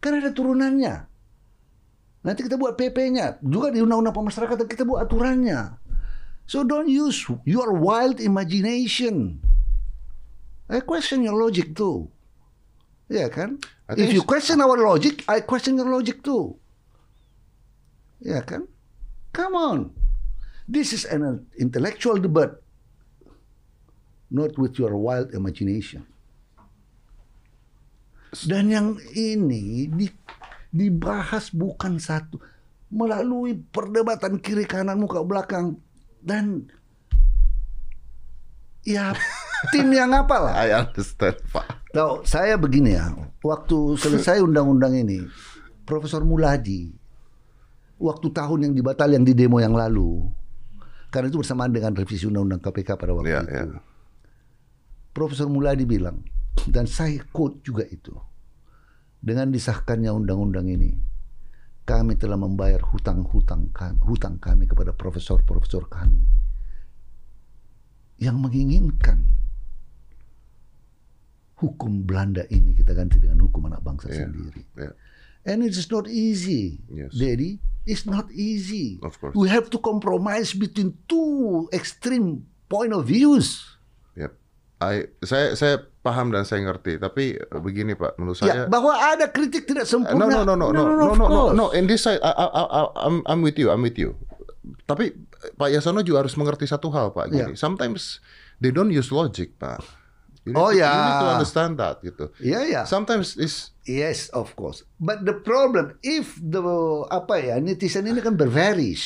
Kan 0.00 0.12
ada 0.18 0.32
turunannya. 0.32 0.94
Nanti 2.26 2.40
kita 2.42 2.58
buat 2.58 2.74
PP-nya. 2.74 3.38
Juga 3.44 3.70
di 3.70 3.78
Undang-Undang 3.78 4.16
Pemasyarakatan 4.18 4.66
kita 4.66 4.82
buat 4.82 5.06
aturannya. 5.06 5.78
So 6.50 6.66
don't 6.66 6.90
use 6.90 7.22
your 7.46 7.76
wild 7.78 8.18
imagination. 8.18 9.38
I 10.66 10.82
question 10.82 11.22
your 11.22 11.38
logic 11.38 11.78
too. 11.78 12.10
Ya 13.06 13.30
kan? 13.30 13.62
I 13.86 13.94
think 13.94 14.10
If 14.10 14.18
you 14.18 14.26
question 14.26 14.58
our 14.58 14.74
logic, 14.74 15.22
I 15.30 15.46
question 15.46 15.78
your 15.78 15.86
logic 15.86 16.26
too. 16.26 16.58
Ya 18.20 18.40
kan? 18.42 18.68
Come 19.36 19.54
on. 19.54 19.78
This 20.66 20.90
is 20.90 21.06
an 21.06 21.46
intellectual 21.54 22.18
debate. 22.18 22.58
Not 24.32 24.58
with 24.58 24.80
your 24.80 24.98
wild 24.98 25.30
imagination. 25.30 26.02
Dan 28.34 28.68
yang 28.68 28.88
ini 29.14 29.86
di, 29.86 30.10
dibahas 30.74 31.54
bukan 31.54 31.96
satu 32.02 32.36
melalui 32.90 33.56
perdebatan 33.56 34.38
kiri 34.38 34.66
kanan 34.66 35.02
muka 35.02 35.22
belakang 35.22 35.78
dan 36.22 36.70
ya 38.82 39.14
tim 39.72 39.88
yang 39.94 40.10
apa 40.12 40.36
lah. 40.36 40.52
I 40.58 40.74
understand, 40.74 41.38
Pak. 41.54 41.90
Tahu, 41.94 42.26
saya 42.28 42.60
begini 42.60 42.98
ya, 42.98 43.14
waktu 43.40 43.96
selesai 43.96 44.42
undang-undang 44.46 44.92
ini, 44.94 45.24
Profesor 45.88 46.20
Muladi, 46.26 46.92
waktu 47.96 48.28
tahun 48.30 48.58
yang 48.70 48.74
dibatal 48.74 49.08
yang 49.08 49.24
di 49.24 49.32
demo 49.32 49.56
yang 49.58 49.72
lalu, 49.72 50.28
karena 51.08 51.28
itu 51.28 51.40
bersamaan 51.40 51.72
dengan 51.72 51.96
revisi 51.96 52.28
undang-undang 52.28 52.60
KPK 52.60 52.88
pada 52.94 53.12
waktu 53.16 53.32
Iya, 53.32 53.40
itu. 53.42 53.52
iya. 53.52 53.80
Profesor 55.12 55.48
Muladi 55.48 55.88
bilang, 55.88 56.20
dan 56.68 56.84
saya 56.84 57.16
quote 57.32 57.64
juga 57.64 57.88
itu, 57.88 58.12
dengan 59.16 59.48
disahkannya 59.48 60.12
undang-undang 60.12 60.68
ini, 60.68 60.92
kami 61.88 62.18
telah 62.18 62.36
membayar 62.36 62.82
hutang-hutang 62.82 63.72
kami, 63.72 63.96
hutang 64.04 64.36
kami 64.36 64.66
kepada 64.66 64.92
profesor-profesor 64.92 65.86
kami 65.88 66.20
yang 68.18 68.40
menginginkan 68.40 69.22
hukum 71.56 72.04
Belanda 72.04 72.44
ini 72.50 72.76
kita 72.76 72.92
ganti 72.92 73.16
dengan 73.16 73.40
hukum 73.40 73.64
anak 73.68 73.80
bangsa 73.80 74.12
Iya, 74.12 74.28
sendiri. 74.28 74.62
iya. 74.76 74.92
And 75.46 75.62
it 75.62 75.72
is 75.72 75.88
not 75.88 76.10
easy, 76.10 76.82
Yes. 76.90 77.14
Daddy. 77.14 77.56
It's 77.86 78.02
not 78.02 78.26
easy. 78.34 78.98
Of 79.00 79.14
course. 79.16 79.32
We 79.32 79.46
have 79.46 79.70
to 79.70 79.78
compromise 79.78 80.50
between 80.50 80.98
two 81.06 81.70
extreme 81.70 82.42
point 82.66 82.90
of 82.90 83.06
views. 83.06 83.62
Yep. 84.18 84.34
I, 84.82 85.06
saya 85.22 85.54
saya 85.54 85.74
paham 86.02 86.34
dan 86.34 86.42
saya 86.42 86.66
ngerti, 86.66 86.98
tapi 86.98 87.38
eh, 87.38 87.60
begini 87.62 87.94
Pak, 87.94 88.18
menurut 88.18 88.42
Ya, 88.42 88.44
saya 88.44 88.60
bahwa 88.66 88.90
ada 88.92 89.30
kritik 89.30 89.64
tidak 89.64 89.86
Eh, 89.86 89.90
sempurna. 89.90 90.26
No, 90.26 90.42
no, 90.42 90.58
no, 90.58 90.66
no, 90.66 90.66
no, 90.68 90.82
no, 90.82 90.94
no, 90.98 91.14
no, 91.14 91.26
no, 91.26 91.42
no. 91.54 91.66
In 91.70 91.86
this 91.86 92.02
side, 92.02 92.18
I, 92.20 92.30
I, 92.34 92.46
I, 92.50 92.80
I'm, 93.06 93.22
I'm 93.24 93.40
with 93.40 93.54
you, 93.56 93.70
I'm 93.70 93.80
with 93.80 93.94
you. 93.96 94.18
Tapi 94.84 95.14
Pak 95.54 95.70
Yasono 95.70 96.02
juga 96.02 96.26
harus 96.26 96.34
mengerti 96.34 96.66
satu 96.66 96.90
hal, 96.90 97.14
Pak. 97.14 97.30
Gini, 97.30 97.54
Ya. 97.54 97.58
sometimes 97.58 98.18
they 98.58 98.74
don't 98.74 98.90
use 98.90 99.14
logic, 99.14 99.54
Pak. 99.58 99.78
You 100.46 100.54
need 100.54 100.62
Oh, 100.62 100.70
to, 100.70 100.78
ya. 100.78 100.86
You 100.94 101.02
need 101.10 101.20
to 101.26 101.30
understand 101.34 101.72
that, 101.82 101.96
gitu. 102.06 102.30
Iya, 102.38 102.60
ya. 102.70 102.80
Sometimes 102.86 103.34
is 103.34 103.74
Yes, 103.82 104.30
of 104.30 104.54
course. 104.54 104.86
But 104.98 105.26
the 105.26 105.34
problem, 105.34 105.98
if 106.06 106.38
the 106.38 106.62
apa 107.10 107.38
ya 107.42 107.58
netizen 107.58 108.06
ini 108.06 108.22
kan 108.22 108.38
bervaries, 108.38 109.02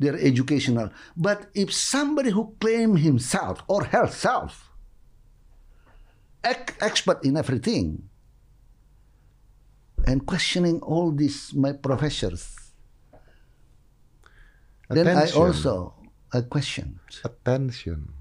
they're 0.00 0.16
educational. 0.16 0.88
But 1.12 1.52
if 1.52 1.68
somebody 1.68 2.32
who 2.32 2.56
claim 2.56 2.96
himself 2.96 3.60
or 3.68 3.84
herself 3.92 4.72
ex- 6.40 6.76
expert 6.80 7.20
in 7.20 7.36
everything 7.36 8.08
and 10.08 10.24
questioning 10.24 10.80
all 10.80 11.12
these 11.12 11.52
my 11.52 11.76
professors, 11.76 12.72
then 14.88 15.12
I 15.12 15.28
Attention. 15.28 15.36
also 15.36 15.72
I 16.32 16.40
question. 16.48 17.00
attention. 17.20 18.16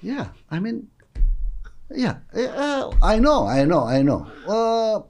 Yeah, 0.00 0.32
I 0.48 0.58
mean, 0.58 0.88
yeah, 1.92 2.24
uh, 2.32 2.88
I 3.04 3.20
know, 3.20 3.44
I 3.44 3.68
know, 3.68 3.84
I 3.84 4.00
know. 4.00 4.24
Uh, 4.48 5.04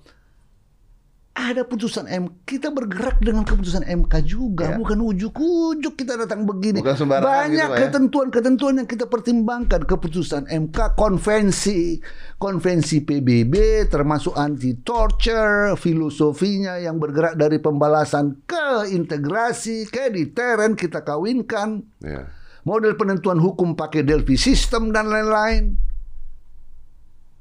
ada 1.31 1.63
putusan 1.65 2.05
M, 2.05 2.43
kita 2.43 2.69
bergerak 2.69 3.23
dengan 3.23 3.47
keputusan 3.47 3.87
MK 3.87 4.13
juga, 4.27 4.75
Ya. 4.75 4.77
bukan 4.77 4.99
ujuk-ujuk 5.01 5.95
kita 5.97 6.19
datang 6.19 6.45
begini. 6.45 6.83
Bukan 6.83 7.07
Banyak 7.23 7.49
gitu, 7.71 7.79
ya. 7.79 7.81
ketentuan-ketentuan 7.87 8.75
yang 8.83 8.89
kita 8.91 9.07
pertimbangkan, 9.07 9.87
keputusan 9.87 10.51
MK, 10.51 10.99
konvensi, 10.99 12.03
konvensi 12.37 13.01
PBB, 13.01 13.87
termasuk 13.89 14.37
anti 14.37 14.75
torture, 14.83 15.79
filosofinya 15.79 16.77
yang 16.77 16.99
bergerak 16.99 17.39
dari 17.39 17.57
pembalasan 17.57 18.45
ke 18.45 18.91
integrasi, 18.91 19.87
ke 19.89 20.11
deteren 20.13 20.75
kita 20.75 21.01
kawinkan 21.01 21.87
Ya. 22.03 22.27
Model 22.65 22.97
penentuan 22.97 23.41
hukum 23.41 23.79
pakai 23.79 24.05
Delphi 24.05 24.37
system 24.37 24.93
dan 24.93 25.09
lain-lain. 25.09 25.77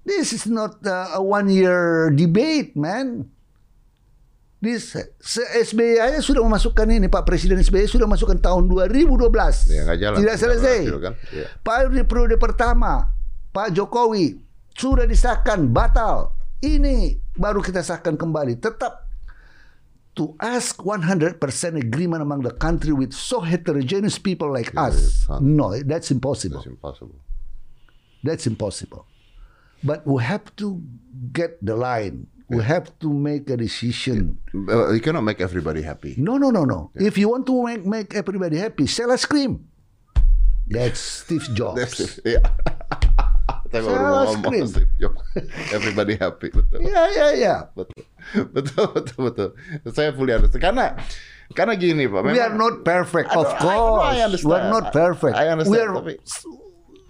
This 0.07 0.33
is 0.33 0.49
not 0.49 0.81
a 0.85 1.21
one 1.21 1.51
year 1.53 2.09
debate, 2.09 2.73
man. 2.73 3.29
This 4.59 4.91
SBY 5.55 6.03
aja 6.03 6.19
sudah 6.19 6.43
memasukkan 6.43 6.83
ini 6.83 7.07
Pak 7.07 7.23
Presiden 7.23 7.63
SBY 7.63 7.87
sudah 7.87 8.07
masukkan 8.11 8.35
tahun 8.35 8.67
2012. 8.67 9.31
Ya, 9.71 9.87
jalan. 9.95 10.17
Tidak 10.19 10.35
selesai. 10.35 10.79
berhasil, 10.83 10.99
kan? 10.99 11.13
Ya. 11.31 11.47
Pak 11.63 11.95
di 11.95 12.03
periode 12.03 12.35
pertama 12.35 13.07
Pak 13.55 13.71
Jokowi 13.71 14.35
sudah 14.75 15.07
disahkan 15.07 15.63
batal. 15.71 16.35
Ini 16.59 17.15
baru 17.39 17.63
kita 17.63 17.79
sahkan 17.79 18.19
kembali. 18.19 18.59
Tetap 18.59 19.08
to 20.19 20.35
ask 20.43 20.75
100% 20.83 21.39
agreement 21.79 22.21
among 22.21 22.43
the 22.43 22.51
country 22.51 22.91
with 22.91 23.15
so 23.15 23.39
heterogeneous 23.39 24.19
people 24.19 24.51
like 24.51 24.75
us. 24.75 25.23
No, 25.39 25.71
that's 25.79 26.11
impossible. 26.11 26.59
That's 26.59 26.67
impossible. 26.67 27.15
That's 28.21 28.45
impossible. 28.45 29.07
But 29.81 30.03
we 30.05 30.19
have 30.23 30.43
to 30.59 30.83
get 31.31 31.63
the 31.63 31.75
line. 31.79 32.27
We 32.51 32.59
have 32.65 32.91
to 32.99 33.07
make 33.13 33.47
a 33.49 33.55
decision. 33.55 34.41
Uh, 34.51 34.91
You 34.91 34.99
cannot 34.99 35.21
make 35.23 35.39
everybody 35.39 35.81
happy. 35.85 36.15
No, 36.17 36.35
no, 36.37 36.49
no, 36.51 36.65
no. 36.65 36.91
If 36.99 37.15
you 37.17 37.29
want 37.29 37.45
to 37.47 37.55
make, 37.63 37.85
make 37.85 38.09
everybody 38.17 38.57
happy, 38.57 38.87
sell 38.87 39.11
ice 39.13 39.23
cream. 39.23 39.69
That's 40.67 40.99
Steve 40.99 41.47
Jobs. 41.53 41.79
That's 41.79 42.19
it. 42.25 42.43
Iya. 43.69 43.79
Saya 43.79 43.81
baru 43.85 44.05
ngomong. 44.25 44.53
Everybody 45.69 46.13
happy, 46.17 46.49
betul. 46.49 46.81
Ya, 46.81 47.01
ya, 47.13 47.27
ya. 47.37 47.55
betul 47.71 48.01
betul 48.55 48.85
betul 48.91 49.19
betul 49.29 49.49
saya 49.89 50.09
fully 50.11 50.33
understand 50.33 50.59
karena 50.61 50.97
karena 51.53 51.73
gini 51.73 52.05
pak 52.05 52.25
We 52.25 52.37
are 52.37 52.53
not 52.53 52.81
perfect, 52.81 53.29
of 53.31 53.45
I- 53.45 53.57
course. 53.57 54.05
I 54.05 54.17
understand. 54.21 54.49
We 54.49 54.55
are 54.57 54.69
not 54.69 54.85
perfect. 54.91 55.33
I 55.37 55.45
understand, 55.49 55.73
We 55.73 55.77
are, 55.79 55.91
tapi- 55.93 56.19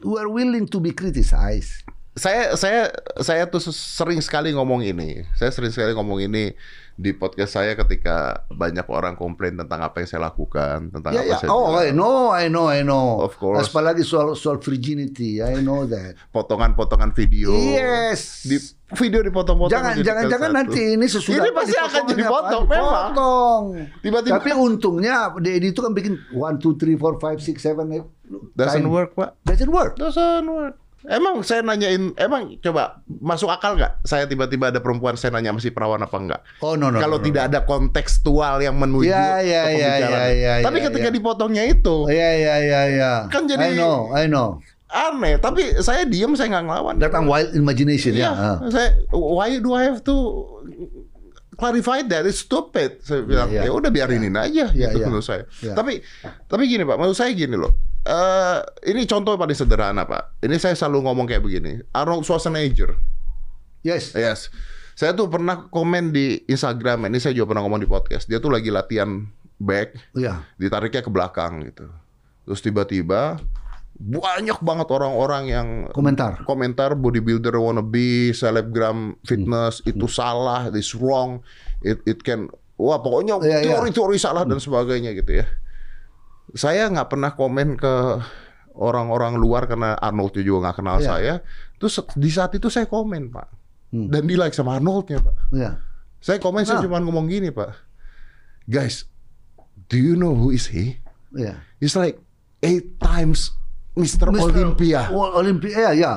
we 0.04 0.16
are 0.16 0.30
willing 0.30 0.68
to 0.68 0.80
be 0.80 0.92
criticized. 0.92 1.84
saya 2.20 2.52
saya 2.60 2.92
saya 3.24 3.48
tuh 3.48 3.64
sering 3.72 4.20
sekali 4.20 4.52
ngomong 4.52 4.84
ini 4.84 5.24
saya 5.40 5.56
sering 5.56 5.72
sekali 5.72 5.96
ngomong 5.96 6.20
ini 6.20 6.52
di 7.00 7.16
podcast 7.16 7.56
saya 7.56 7.80
ketika 7.80 8.18
banyak 8.50 8.84
orang 8.86 9.16
komplain 9.16 9.56
tentang 9.56 9.80
apa 9.80 10.04
yang 10.04 10.10
saya 10.10 10.28
lakukan 10.28 10.92
tentang 10.92 11.16
Ya, 11.16 11.24
apa 11.24 11.32
ya. 11.32 11.38
saya 11.38 11.50
Oh. 11.50 11.72
I 11.74 11.90
know, 11.90 12.28
I 12.30 12.52
know, 12.52 12.68
I 12.68 12.84
know. 12.84 13.24
Of 13.24 13.40
course. 13.40 13.64
Apalagi 13.64 14.04
soal 14.04 14.36
soal 14.36 14.60
virginity, 14.60 15.40
I 15.40 15.64
know 15.64 15.88
that. 15.88 16.20
potongan-potongan 16.30 17.16
video 17.16 17.56
Yes. 17.56 18.44
di 18.44 18.60
video 18.94 19.24
dipotong-potong 19.24 19.72
Jangan, 19.72 19.96
jangan, 20.02 20.24
jangan 20.28 20.50
satu. 20.52 20.58
nanti 20.60 20.82
ini 20.92 21.06
sesudah 21.08 21.40
Ini 21.40 21.56
pasti 21.56 21.78
akan 21.78 22.02
jadi 22.06 22.24
potong, 22.26 22.64
memang. 22.68 23.10
Tiba-tiba- 24.00 24.36
Tapi 24.36 24.52
untungnya 24.52 25.16
Dedi 25.38 25.72
itu 25.72 25.80
kan 25.80 25.96
bikin 25.96 26.20
1, 26.30 26.60
2, 26.60 26.76
3, 26.76 27.00
4, 27.00 27.16
5, 27.16 27.40
6, 27.40 27.56
7, 27.56 27.80
8. 27.80 28.04
doesn't 28.54 28.84
time. 28.84 28.92
work 28.92 29.16
pak 29.16 29.40
Doesn't 29.42 29.72
work. 29.72 29.96
doesn't 29.96 30.46
work 30.46 30.76
Emang 31.00 31.40
saya 31.42 31.64
nanyain, 31.64 32.12
emang 32.16 32.60
coba 32.60 33.00
masuk 33.08 33.48
akal 33.48 33.80
nggak? 33.80 34.04
Saya 34.04 34.28
tiba-tiba 34.28 34.68
ada 34.68 34.84
perempuan 34.84 35.16
saya 35.16 35.32
nanya 35.32 35.56
masih 35.56 35.72
perawan 35.72 36.00
apa 36.00 36.12
enggak? 36.14 36.42
Oh, 36.60 36.76
no, 36.76 36.92
no. 36.92 37.00
Kalau 37.00 37.16
no, 37.16 37.24
no, 37.24 37.26
tidak 37.26 37.44
ada 37.48 37.64
kontekstual 37.64 38.60
yang 38.60 38.76
menuju 38.76 39.08
Ya, 39.08 39.40
ya, 39.40 39.64
ke 39.64 39.72
ya, 39.72 39.88
pembicaraan. 39.96 40.28
ya, 40.28 40.36
ya, 40.36 40.54
Tapi 40.60 40.78
ya, 40.78 40.84
ketika 40.92 41.08
ya. 41.08 41.14
dipotongnya 41.16 41.64
itu 41.64 41.96
Oh, 42.04 42.12
ya, 42.12 42.30
ya, 42.36 42.56
ya, 42.60 42.82
ya. 42.92 43.12
Kan 43.32 43.48
jadi- 43.48 43.72
I 43.72 43.80
know, 43.80 44.12
I 44.12 44.28
know. 44.28 44.60
aneh. 44.90 45.38
Tapi 45.38 45.80
saya 45.80 46.04
diem, 46.04 46.34
saya 46.34 46.52
nggak 46.52 46.66
ngelawan. 46.66 46.96
Datang 46.98 47.30
wild 47.30 47.54
imagination 47.54 48.12
ya. 48.12 48.34
ah. 48.34 48.58
saya 48.68 49.00
why 49.10 49.56
do 49.56 49.72
I 49.72 49.86
have 49.86 50.02
to 50.04 50.16
clarify 51.56 52.02
that? 52.04 52.26
It's 52.26 52.42
stupid. 52.42 53.00
Saya 53.00 53.22
bilang 53.22 53.52
iya. 53.52 53.68
ya 53.68 53.72
udah 53.72 53.88
biarinin 53.88 54.34
aja 54.34 54.68
Iya, 54.68 54.90
gitu 54.90 54.98
iya. 54.98 55.06
menurut 55.06 55.24
saya. 55.24 55.44
Iya. 55.60 55.76
Tapi 55.76 56.02
tapi 56.44 56.64
gini 56.66 56.84
Pak, 56.84 56.98
menurut 56.98 57.14
saya 57.14 57.32
gini 57.32 57.54
loh. 57.54 57.70
Eh 58.04 58.58
ini 58.90 59.04
contoh 59.04 59.36
paling 59.36 59.56
sederhana 59.56 60.04
Pak. 60.04 60.40
Ini 60.42 60.56
saya 60.56 60.74
selalu 60.74 61.04
ngomong 61.06 61.26
kayak 61.28 61.44
begini. 61.44 61.84
Arnold 61.92 62.24
Schwarzenegger. 62.24 62.96
Yes. 63.84 64.16
Yes. 64.16 64.48
Saya 64.96 65.16
tuh 65.16 65.32
pernah 65.32 65.72
komen 65.72 66.12
di 66.12 66.44
Instagram, 66.44 67.08
ini 67.08 67.24
saya 67.24 67.32
juga 67.32 67.56
pernah 67.56 67.64
ngomong 67.64 67.80
di 67.80 67.88
podcast. 67.88 68.28
Dia 68.28 68.44
tuh 68.44 68.52
lagi 68.52 68.68
latihan 68.68 69.24
back, 69.56 69.96
Iya. 70.12 70.44
ditariknya 70.60 71.00
ke 71.00 71.08
belakang 71.08 71.64
gitu. 71.64 71.88
Terus 72.44 72.60
tiba-tiba 72.60 73.40
banyak 73.96 74.60
banget 74.60 74.88
orang-orang 74.88 75.44
yang 75.48 75.68
Komentar. 75.92 76.44
komentar 76.44 76.96
bodybuilder 76.96 77.56
wannabe, 77.56 78.32
selebgram 78.32 79.16
fitness 79.24 79.80
itu 79.84 80.04
salah, 80.08 80.68
this 80.68 80.92
wrong, 80.92 81.40
it 81.80 82.04
it 82.04 82.20
can 82.20 82.52
wah 82.76 83.00
pokoknya 83.00 83.40
Iya, 83.40 83.58
iya. 83.60 83.72
teori-teori 83.76 84.20
salah 84.20 84.44
dan 84.44 84.60
sebagainya 84.60 85.16
gitu 85.16 85.40
ya. 85.40 85.48
Saya 86.54 86.90
nggak 86.90 87.10
pernah 87.10 87.32
komen 87.34 87.76
ke 87.76 87.94
orang-orang 88.74 89.36
luar 89.36 89.68
karena 89.68 89.94
Arnold 89.96 90.40
juga 90.40 90.70
nggak 90.70 90.78
kenal 90.78 90.98
Iya. 90.98 91.08
saya. 91.08 91.34
Terus 91.78 91.96
di 92.16 92.30
saat 92.30 92.52
itu 92.54 92.68
saya 92.68 92.86
komen 92.86 93.30
pak, 93.30 93.48
Hmm. 93.92 94.08
dan 94.08 94.24
di 94.24 94.34
like 94.34 94.54
sama 94.54 94.78
Arnoldnya 94.78 95.20
pak. 95.20 95.36
Iya. 95.52 95.72
Saya 96.20 96.38
komen 96.38 96.64
saya 96.64 96.80
Ah. 96.80 96.84
cuma 96.84 97.00
ngomong 97.00 97.28
gini 97.28 97.50
pak, 97.50 97.76
guys, 98.66 99.08
do 99.88 99.96
you 99.96 100.14
know 100.14 100.32
who 100.32 100.50
is 100.50 100.68
he? 100.68 101.00
Iya. 101.32 101.60
He's 101.78 101.94
like 101.94 102.20
eight 102.60 102.98
times 103.00 103.54
Mr. 104.00 104.32
Olympia. 104.32 105.12
Oh, 105.12 105.28
Olympia, 105.36 105.92
ya, 105.92 105.92
ya. 105.92 106.14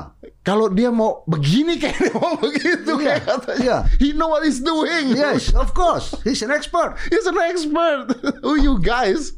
Kalau 0.47 0.70
dia 0.70 0.95
mau 0.95 1.26
begini 1.26 1.78
kayak 1.83 1.99
dia 1.99 2.14
mau 2.14 2.39
begitu 2.39 2.93
Iya, 2.95 3.18
kayak 3.18 3.22
katanya. 3.26 3.59
iya. 3.59 3.76
He 3.99 4.14
know 4.14 4.30
what 4.30 4.47
he's 4.47 4.62
doing. 4.62 5.14
Yes, 5.14 5.51
of 5.51 5.74
course. 5.74 6.14
He's 6.22 6.47
an 6.47 6.55
expert. 6.55 6.95
He's 7.11 7.26
an 7.26 7.35
expert. 7.43 8.07
Who 8.47 8.55
you 8.57 8.78
guys? 8.78 9.35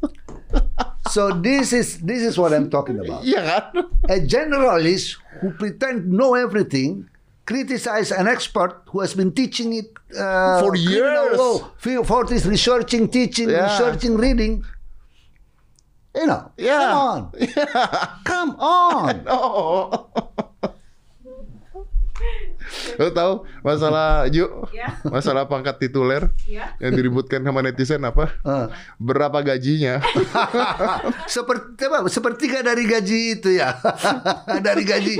So 1.11 1.31
this 1.33 1.73
is 1.73 1.99
this 2.01 2.23
is 2.23 2.39
what 2.39 2.53
I'm 2.53 2.71
talking 2.71 2.99
about. 2.99 3.25
Kan? 3.29 3.63
A 4.09 4.19
generalist 4.25 5.17
who 5.41 5.53
pretend 5.53 6.09
know 6.11 6.35
everything 6.35 7.09
criticize 7.47 8.11
an 8.11 8.27
expert 8.27 8.83
who 8.89 9.01
has 9.01 9.13
been 9.15 9.31
teaching 9.33 9.75
it 9.75 9.93
uh, 10.19 10.61
For 10.61 10.75
years. 10.75 11.37
law, 11.37 11.59
for 11.77 12.05
for 12.05 12.25
this 12.25 12.47
researching, 12.47 13.09
teaching, 13.09 13.51
Yeah. 13.51 13.69
researching, 13.69 14.17
reading. 14.17 14.65
You 16.17 16.27
know, 16.27 16.53
Yeah. 16.57 16.79
come 16.79 16.97
on, 16.97 17.21
yeah. 17.39 18.09
come 18.25 18.51
on. 18.61 19.13
Oh. 22.95 23.01
Lo 23.01 23.09
tahu 23.11 23.33
masalah 23.61 24.27
yuk 24.29 24.71
Ya. 24.71 24.99
masalah 25.05 25.45
pangkat 25.45 25.79
tituler 25.79 26.31
Ya. 26.45 26.75
yang 26.79 26.95
diributkan 26.95 27.41
sama 27.41 27.61
netizen 27.61 28.03
apa? 28.03 28.31
Uh, 28.43 28.67
Berapa 28.97 29.43
gajinya? 29.43 29.99
seperti 31.27 31.83
apa? 31.85 32.07
Sepertiga 32.07 32.61
dari 32.61 32.85
gaji 32.85 33.39
itu 33.39 33.51
ya, 33.55 33.75
dari 34.67 34.85
gaji 34.85 35.15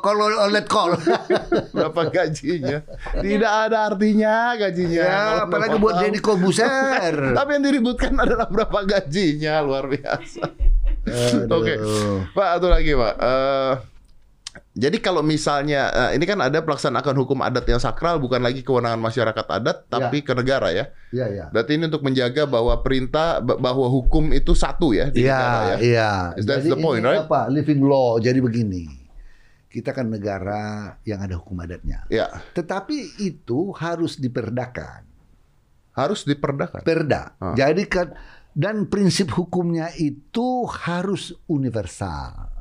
kalau 0.00 0.26
oleh 0.28 0.64
call. 0.64 0.96
Berapa 1.76 2.02
gajinya? 2.08 2.82
Tidak 3.14 3.52
ada 3.68 3.88
artinya 3.88 4.52
gajinya. 4.56 5.02
ya, 5.02 5.20
apalagi 5.46 5.76
buat. 5.78 5.94
Deddy 6.02 6.18
Kobuser. 6.18 7.14
Tapi 7.32 7.50
yang 7.54 7.64
diributkan 7.64 8.12
adalah 8.16 8.48
berapa 8.48 8.82
gajinya 8.82 9.62
luar 9.62 9.86
biasa. 9.86 10.42
Oke, 11.48 11.74
Pak, 12.30 12.48
satu 12.58 12.66
lagi 12.66 12.94
Pak. 12.94 13.14
Eh, 13.18 13.72
jadi 14.72 14.96
kalau 14.98 15.20
misalnya 15.20 15.92
eh, 15.92 16.16
ini 16.16 16.24
kan 16.24 16.40
ada 16.40 16.64
pelaksanaan 16.64 17.12
hukum 17.12 17.44
adat 17.44 17.64
yang 17.64 17.76
sakral 17.76 18.16
bukan 18.16 18.40
lagi 18.40 18.60
kewenangan 18.60 18.96
masyarakat 18.96 19.44
adat 19.44 19.84
tapi 19.86 20.20
ke 20.20 20.32
negara 20.32 20.72
ya. 20.72 20.88
Ya, 21.12 21.28
ya. 21.28 21.44
Berarti 21.52 21.76
ini 21.76 21.86
untuk 21.86 22.00
menjaga 22.00 22.44
bahwa 22.44 22.72
perintah 22.80 23.38
ba- 23.38 23.60
bahwa 23.60 23.84
hukum 23.84 24.32
itu 24.32 24.56
satu 24.56 24.96
ya 24.96 25.12
di 25.12 25.22
negara 25.22 25.60
Iya, 25.60 25.68
ya. 25.68 25.76
iya. 25.78 26.10
That's 26.40 26.64
Jadi 26.64 26.72
the 26.72 26.78
point, 26.78 27.00
ini 27.00 27.12
right? 27.12 27.24
apa? 27.24 27.52
Living 27.52 27.84
law. 27.84 28.16
Jadi 28.16 28.40
begini. 28.40 28.84
Kita 29.68 29.92
kan 29.92 30.04
negara 30.04 30.96
yang 31.02 31.20
ada 31.20 31.36
hukum 31.36 31.56
adatnya. 31.56 32.04
Ya, 32.08 32.28
Tetapi 32.52 33.20
itu 33.20 33.72
harus 33.72 34.16
diperdakan. 34.16 35.08
harus 35.92 36.24
diperdakan. 36.24 36.80
Perda. 36.80 37.36
Ah. 37.36 37.52
Jadi 37.52 37.84
kan 37.84 38.16
dan 38.52 38.84
prinsip 38.84 39.28
hukumnya 39.32 39.92
itu 39.92 40.64
harus 40.64 41.36
universal. 41.46 42.51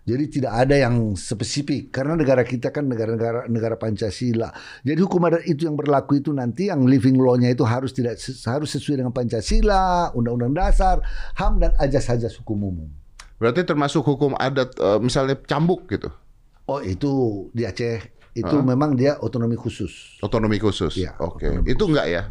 Jadi 0.00 0.40
tidak 0.40 0.52
ada 0.56 0.74
yang 0.74 1.12
spesifik 1.12 1.92
karena 1.92 2.16
negara 2.16 2.40
kita 2.40 2.68
kan 2.68 2.84
negara-negara 2.84 3.46
negara 3.46 3.76
Pancasila. 3.76 4.48
Jadi 4.80 4.96
hukum 4.98 5.20
adat 5.22 5.44
itu 5.44 5.64
yang 5.64 5.76
berlaku 5.76 6.18
itu 6.18 6.30
nanti 6.30 6.66
yang 6.66 6.82
living 6.84 7.14
law-nya 7.14 7.48
itu 7.48 7.62
harus 7.62 7.92
tidak 7.92 8.16
harus 8.44 8.68
sesuai 8.70 9.00
dengan 9.00 9.12
Pancasila, 9.12 10.10
Undang-Undang 10.12 10.54
Dasar, 10.56 10.96
HAM 11.34 11.58
dan 11.58 11.72
ajas-ajas 11.76 12.32
hukum 12.38 12.58
umum. 12.64 12.88
Berarti 13.36 13.62
termasuk 13.62 14.00
hukum 14.02 14.32
adat 14.34 14.72
eh, 14.74 14.98
misalnya 14.98 15.36
cambuk 15.38 15.84
gitu. 15.86 16.08
Oh 16.64 16.80
itu 16.80 17.10
di 17.50 17.64
Aceh 17.64 18.00
itu 18.30 18.56
Ah. 18.56 18.62
memang 18.62 18.94
dia 18.94 19.18
otonomi 19.18 19.54
khusus. 19.54 20.16
Otonomi 20.20 20.56
khusus. 20.56 20.96
Iya, 20.96 21.18
Oke. 21.18 21.44
otonomi 21.44 21.66
Itu 21.66 21.84
enggak 21.86 22.06
ya? 22.06 22.22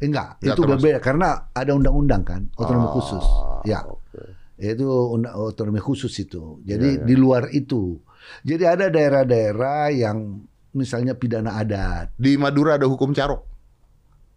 Enggak, 0.00 0.40
Nggak 0.40 0.48
itu 0.48 0.58
termasuk. 0.58 0.80
berbeda 0.82 0.98
karena 0.98 1.28
ada 1.52 1.70
undang-undang 1.70 2.22
kan 2.24 2.42
otonomi 2.56 2.88
Ah, 2.88 2.92
khusus. 2.92 3.24
Ya. 3.62 3.80
oke. 3.86 4.41
Itu 4.62 4.86
undang- 5.10 5.34
otonomi 5.34 5.78
khusus 5.78 6.14
itu. 6.16 6.62
Jadi 6.62 6.88
Iya, 6.88 6.98
iya. 6.98 7.04
di 7.04 7.14
luar 7.14 7.50
itu. 7.50 7.98
Jadi 8.40 8.62
ada 8.62 8.86
daerah-daerah 8.86 9.90
yang 9.90 10.38
misalnya 10.70 11.12
pidana 11.12 11.58
adat. 11.58 12.14
Di 12.14 12.38
Madura 12.38 12.78
ada 12.78 12.86
hukum 12.86 13.10
carok. 13.10 13.42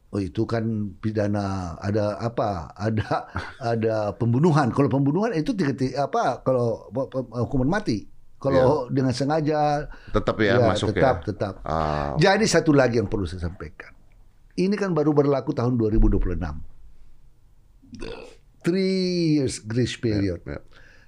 Oh 0.10 0.18
itu 0.18 0.44
kan 0.44 0.66
pidana 0.98 1.78
ada 1.78 2.18
apa? 2.18 2.74
Ada 2.74 3.30
ada 3.62 3.96
pembunuhan. 4.12 4.72
Kalau 4.72 4.88
pembunuhan 4.88 5.30
itu 5.32 5.54
tiga, 5.54 5.72
tiga- 5.72 6.06
apa? 6.06 6.42
Kalau 6.42 6.90
hukuman 7.38 7.70
mati. 7.70 8.10
Kalau 8.36 8.86
dengan 8.88 9.10
sengaja 9.10 9.90
Tetap 10.12 10.38
ya, 10.38 10.58
masuk 10.60 10.94
tetap 10.94 11.16
ya. 11.20 11.26
tetap. 11.26 11.54
Ah, 11.62 12.14
Jadi 12.16 12.46
satu 12.46 12.72
lagi 12.72 12.98
yang 12.98 13.06
perlu 13.06 13.26
saya 13.26 13.42
sampaikan. 13.42 13.90
Ini 14.54 14.74
kan 14.74 14.94
baru 14.94 15.12
berlaku 15.12 15.52
tahun 15.52 15.76
2026. 15.76 16.38
Three 18.66 19.38
years 19.38 19.62
grace 19.62 19.94
period. 20.02 20.42
ya. 20.42 20.58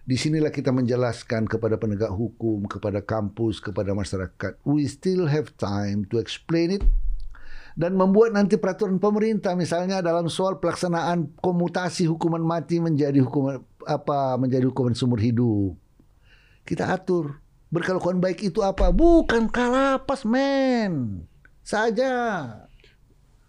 Di 0.08 0.16
sinilah 0.16 0.54
kita 0.54 0.72
menjelaskan 0.72 1.50
kepada 1.50 1.76
penegak 1.76 2.14
hukum, 2.14 2.64
kepada 2.70 3.04
kampus, 3.04 3.60
kepada 3.60 3.92
masyarakat. 3.92 4.56
We 4.64 4.88
still 4.88 5.28
have 5.28 5.52
time 5.60 6.08
to 6.14 6.22
explain 6.22 6.80
it 6.80 6.86
dan 7.78 7.94
membuat 7.94 8.34
nanti 8.34 8.58
peraturan 8.58 8.98
pemerintah 8.98 9.54
misalnya 9.54 10.02
dalam 10.02 10.26
soal 10.34 10.58
pelaksanaan 10.58 11.38
komutasi 11.38 12.10
hukuman 12.10 12.42
mati 12.42 12.82
menjadi 12.82 13.22
hukuman 13.22 13.62
apa 13.86 14.34
menjadi 14.42 14.66
hukuman 14.66 14.98
seumur 14.98 15.22
hidup. 15.22 15.78
Kita 16.66 16.90
atur 16.90 17.38
berkelakuan 17.70 18.18
baik 18.18 18.50
itu 18.50 18.66
apa? 18.66 18.90
Bukan 18.90 19.54
kalapas 19.54 20.26
men. 20.26 21.24
Saja. 21.62 22.67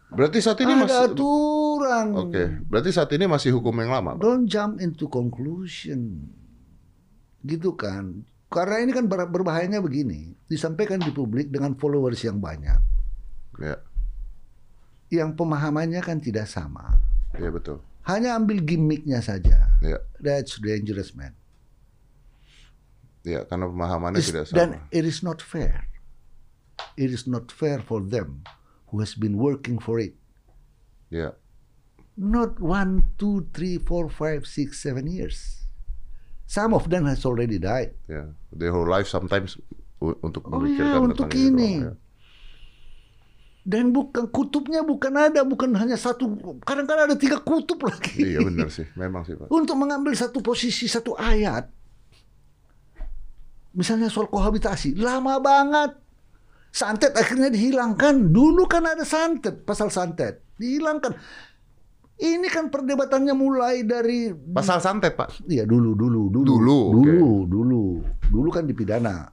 Berarti 0.08 0.40
saat 0.40 0.56
ini 0.58 0.72
Ada 0.72 0.80
masih 0.80 1.00
aturan. 1.12 2.06
Oke, 2.16 2.42
berarti 2.64 2.90
saat 2.90 3.10
ini 3.12 3.28
masih 3.28 3.52
hukum 3.52 3.76
yang 3.76 3.92
lama. 3.92 4.16
Pak? 4.16 4.24
Don't 4.24 4.48
jump 4.48 4.80
into 4.80 5.04
conclusion. 5.04 6.32
Gitu 7.44 7.76
kan. 7.76 8.24
Karena 8.48 8.80
ini 8.80 8.96
kan 8.96 9.04
ber- 9.04 9.28
berbahayanya 9.28 9.78
begini. 9.78 10.32
Disampaikan 10.48 10.96
di 10.96 11.12
publik 11.12 11.52
dengan 11.52 11.76
followers 11.76 12.24
yang 12.24 12.40
banyak. 12.40 12.80
Ya, 13.60 13.76
Yang 15.10 15.36
pemahamannya 15.36 16.00
kan 16.00 16.20
tidak 16.20 16.48
sama. 16.48 16.96
ya 17.36 17.52
betul. 17.52 17.84
Hanya 18.08 18.32
ambil 18.34 18.64
gimmicknya 18.64 19.20
saja. 19.20 19.68
Ya, 19.84 20.00
That's 20.16 20.56
dangerous 20.56 21.12
man. 21.12 21.36
ya 23.20 23.44
karena 23.44 23.68
pemahamannya 23.68 24.24
It's- 24.24 24.32
tidak 24.32 24.44
sama. 24.48 24.56
dan 24.56 24.68
it 24.88 25.04
is 25.04 25.20
not 25.20 25.44
fair. 25.44 25.84
It 26.96 27.12
is 27.12 27.28
not 27.28 27.52
fair 27.52 27.84
for 27.84 28.00
them 28.00 28.40
who 28.88 29.00
has 29.00 29.14
been 29.14 29.36
working 29.36 29.78
for 29.78 29.98
it. 29.98 30.16
Ya, 31.08 31.32
Not 32.18 32.58
one, 32.58 33.14
two, 33.14 33.46
three, 33.54 33.78
four, 33.78 34.10
five, 34.10 34.42
six, 34.42 34.82
seven 34.82 35.06
years. 35.06 35.62
Some 36.44 36.74
of 36.74 36.90
them 36.90 37.06
has 37.06 37.22
already 37.22 37.62
died. 37.62 37.94
ya. 38.10 38.34
The 38.50 38.72
whole 38.74 38.88
life 38.88 39.06
sometimes 39.06 39.54
untuk 40.00 40.48
Oh 40.50 40.66
iya, 40.66 40.98
untuk 40.98 41.30
ini. 41.32 41.78
doang, 41.78 41.94
ya. 41.94 42.06
Dan 43.68 43.92
bukan 43.92 44.32
kutubnya 44.32 44.80
bukan 44.80 45.12
ada, 45.12 45.44
bukan 45.44 45.76
hanya 45.76 46.00
satu. 46.00 46.24
Kadang-kadang 46.64 47.12
ada 47.12 47.16
tiga 47.20 47.36
kutub 47.38 47.84
lagi. 47.84 48.16
Iya 48.34 48.40
benar 48.40 48.72
sih, 48.72 48.88
memang 48.96 49.28
sih 49.28 49.36
Pak. 49.36 49.52
Untuk 49.52 49.76
mengambil 49.76 50.16
satu 50.16 50.40
posisi 50.40 50.88
satu 50.88 51.12
ayat. 51.14 51.68
Misalnya 53.76 54.08
soal 54.08 54.26
kohabitasi, 54.26 54.96
lama 54.96 55.36
banget. 55.38 55.94
Santet 56.68 57.16
akhirnya 57.16 57.48
dihilangkan. 57.48 58.30
Dulu 58.30 58.68
kan 58.68 58.84
ada 58.84 59.02
santet, 59.02 59.64
pasal 59.64 59.88
santet. 59.88 60.44
Dihilangkan. 60.60 61.16
Ini 62.18 62.50
kan 62.50 62.66
perdebatannya 62.66 63.30
mulai 63.30 63.86
dari 63.86 64.34
Pasal 64.34 64.82
santet 64.82 65.14
Pak. 65.14 65.46
Iya 65.46 65.62
dulu 65.62 65.94
dulu 65.94 66.26
dulu 66.26 66.42
Dulu, 66.42 66.78
dulu 66.98 67.30
dulu 67.46 67.82
dulu 68.26 68.48
kan 68.50 68.66
dipidana 68.66 69.30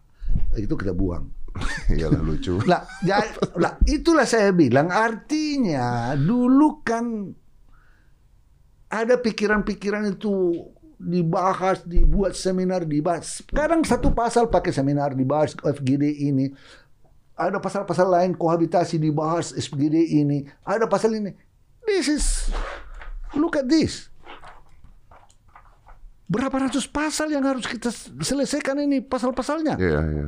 itu 0.54 0.78
kita 0.78 0.94
buang. 0.94 1.26
Iyalah 1.98 2.22
lucu. 2.22 2.62
Lah, 2.68 2.86
ya, 3.02 3.26
lah 3.58 3.80
itulah 3.90 4.28
saya 4.28 4.54
bilang 4.54 4.94
artinya 4.94 6.14
dulu 6.14 6.86
kan 6.86 7.34
ada 8.92 9.18
pikiran-pikiran 9.18 10.14
itu 10.14 10.54
dibahas, 11.00 11.84
dibuat 11.84 12.38
seminar, 12.38 12.86
dibahas. 12.88 13.44
Sekarang 13.44 13.84
satu 13.84 14.14
pasal 14.14 14.48
pakai 14.48 14.72
seminar 14.72 15.18
dibahas 15.18 15.58
FGD 15.58 16.32
ini. 16.32 16.54
Ada 17.36 17.60
pasal-pasal 17.60 18.08
lain 18.08 18.32
kohabitasi 18.36 18.96
dibahas 18.96 19.52
FGD 19.52 20.24
ini. 20.24 20.48
Ada 20.64 20.88
pasal 20.88 21.20
ini. 21.20 21.36
This 21.84 22.08
is 22.08 22.26
look 23.36 23.60
at 23.60 23.68
this. 23.68 24.08
Berapa 26.26 26.58
ratus 26.58 26.90
pasal 26.90 27.30
yang 27.30 27.46
harus 27.46 27.70
kita 27.70 27.94
selesaikan 28.24 28.82
ini 28.82 29.04
pasal-pasalnya? 29.04 29.78
Iya, 29.78 30.02
iya. 30.10 30.28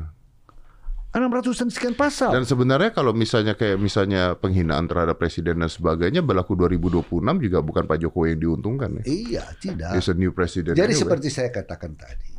600 1.18 1.58
dan 1.58 1.70
sekian 1.74 1.96
pasal. 1.98 2.30
Dan 2.30 2.46
sebenarnya 2.46 2.94
kalau 2.94 3.16
misalnya 3.16 3.58
kayak 3.58 3.82
misalnya 3.82 4.38
penghinaan 4.38 4.86
terhadap 4.86 5.18
presiden 5.18 5.58
dan 5.58 5.72
sebagainya 5.72 6.22
berlaku 6.22 6.54
2026 6.54 7.10
juga 7.42 7.58
bukan 7.66 7.84
Pak 7.90 7.98
Jokowi 8.06 8.38
yang 8.38 8.42
diuntungkan 8.46 9.02
ya. 9.02 9.04
Iya, 9.08 9.44
tidak. 9.58 9.98
A 9.98 10.14
new 10.14 10.30
president. 10.30 10.78
Jadi 10.78 10.94
anyway. 10.94 11.02
seperti 11.02 11.28
saya 11.34 11.50
katakan 11.50 11.98
tadi, 11.98 12.32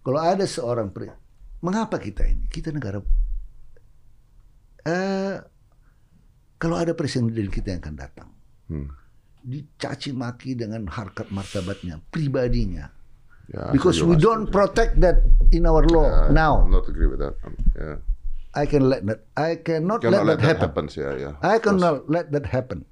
kalau 0.00 0.20
ada 0.22 0.46
seorang 0.48 0.88
mengapa 1.60 1.96
kita 1.96 2.24
ini? 2.24 2.44
Kita 2.46 2.70
negara, 2.70 3.00
eh, 4.82 5.36
kalau 6.56 6.76
ada 6.76 6.92
presiden 6.92 7.30
kita 7.32 7.76
yang 7.76 7.80
akan 7.82 7.96
datang, 7.96 8.28
Hmm. 8.66 8.90
dicaci 9.40 10.10
maki 10.10 10.58
dengan 10.58 10.90
harkat 10.90 11.30
martabatnya, 11.30 12.02
pribadinya, 12.10 12.90
Ya, 13.46 13.70
because 13.70 14.02
we 14.02 14.18
don't 14.18 14.50
protect 14.50 14.98
that 14.98 15.22
in 15.54 15.70
our 15.70 15.86
law 15.86 16.02
Ya, 16.02 16.34
now. 16.34 16.66
I'm 16.66 16.74
not 16.74 16.90
agree 16.90 17.06
with 17.06 17.22
that. 17.22 17.38
Um, 17.46 17.54
yeah. 17.78 18.02
I 18.58 18.66
can 18.66 18.90
let 18.90 19.06
that, 19.06 19.22
I 19.38 19.62
cannot 19.62 20.02
Cannot 20.02 20.26
let, 20.26 20.42
that 20.42 20.50
happen. 20.50 20.62
happens, 20.66 20.90
ya, 20.98 21.14
ya. 21.14 21.30
I 21.38 21.62
cannot 21.62 22.10
let 22.10 22.34
that 22.34 22.50
happen. 22.50 22.82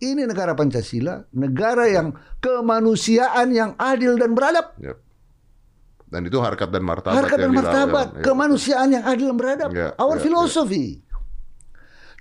Ini 0.00 0.24
negara 0.24 0.56
Pancasila, 0.56 1.26
negara 1.34 1.90
yang 1.90 2.14
kemanusiaan 2.40 3.50
yang 3.52 3.74
adil 3.76 4.16
dan 4.16 4.32
beradab. 4.32 4.78
Yep. 4.80 4.96
Dan 6.08 6.24
itu 6.24 6.40
harkat 6.40 6.72
dan 6.72 6.80
martabat 6.88 7.20
Harkat 7.20 7.36
dan 7.36 7.52
martabat, 7.52 7.84
dilakukan. 7.84 8.16
Iya. 8.16 8.24
kemanusiaan 8.24 8.88
yang 8.96 9.04
adil 9.04 9.26
dan 9.28 9.36
beradab. 9.36 9.70
Ya, 9.76 9.92
Our 10.00 10.16
ya, 10.16 10.24
philosophy. 10.24 11.04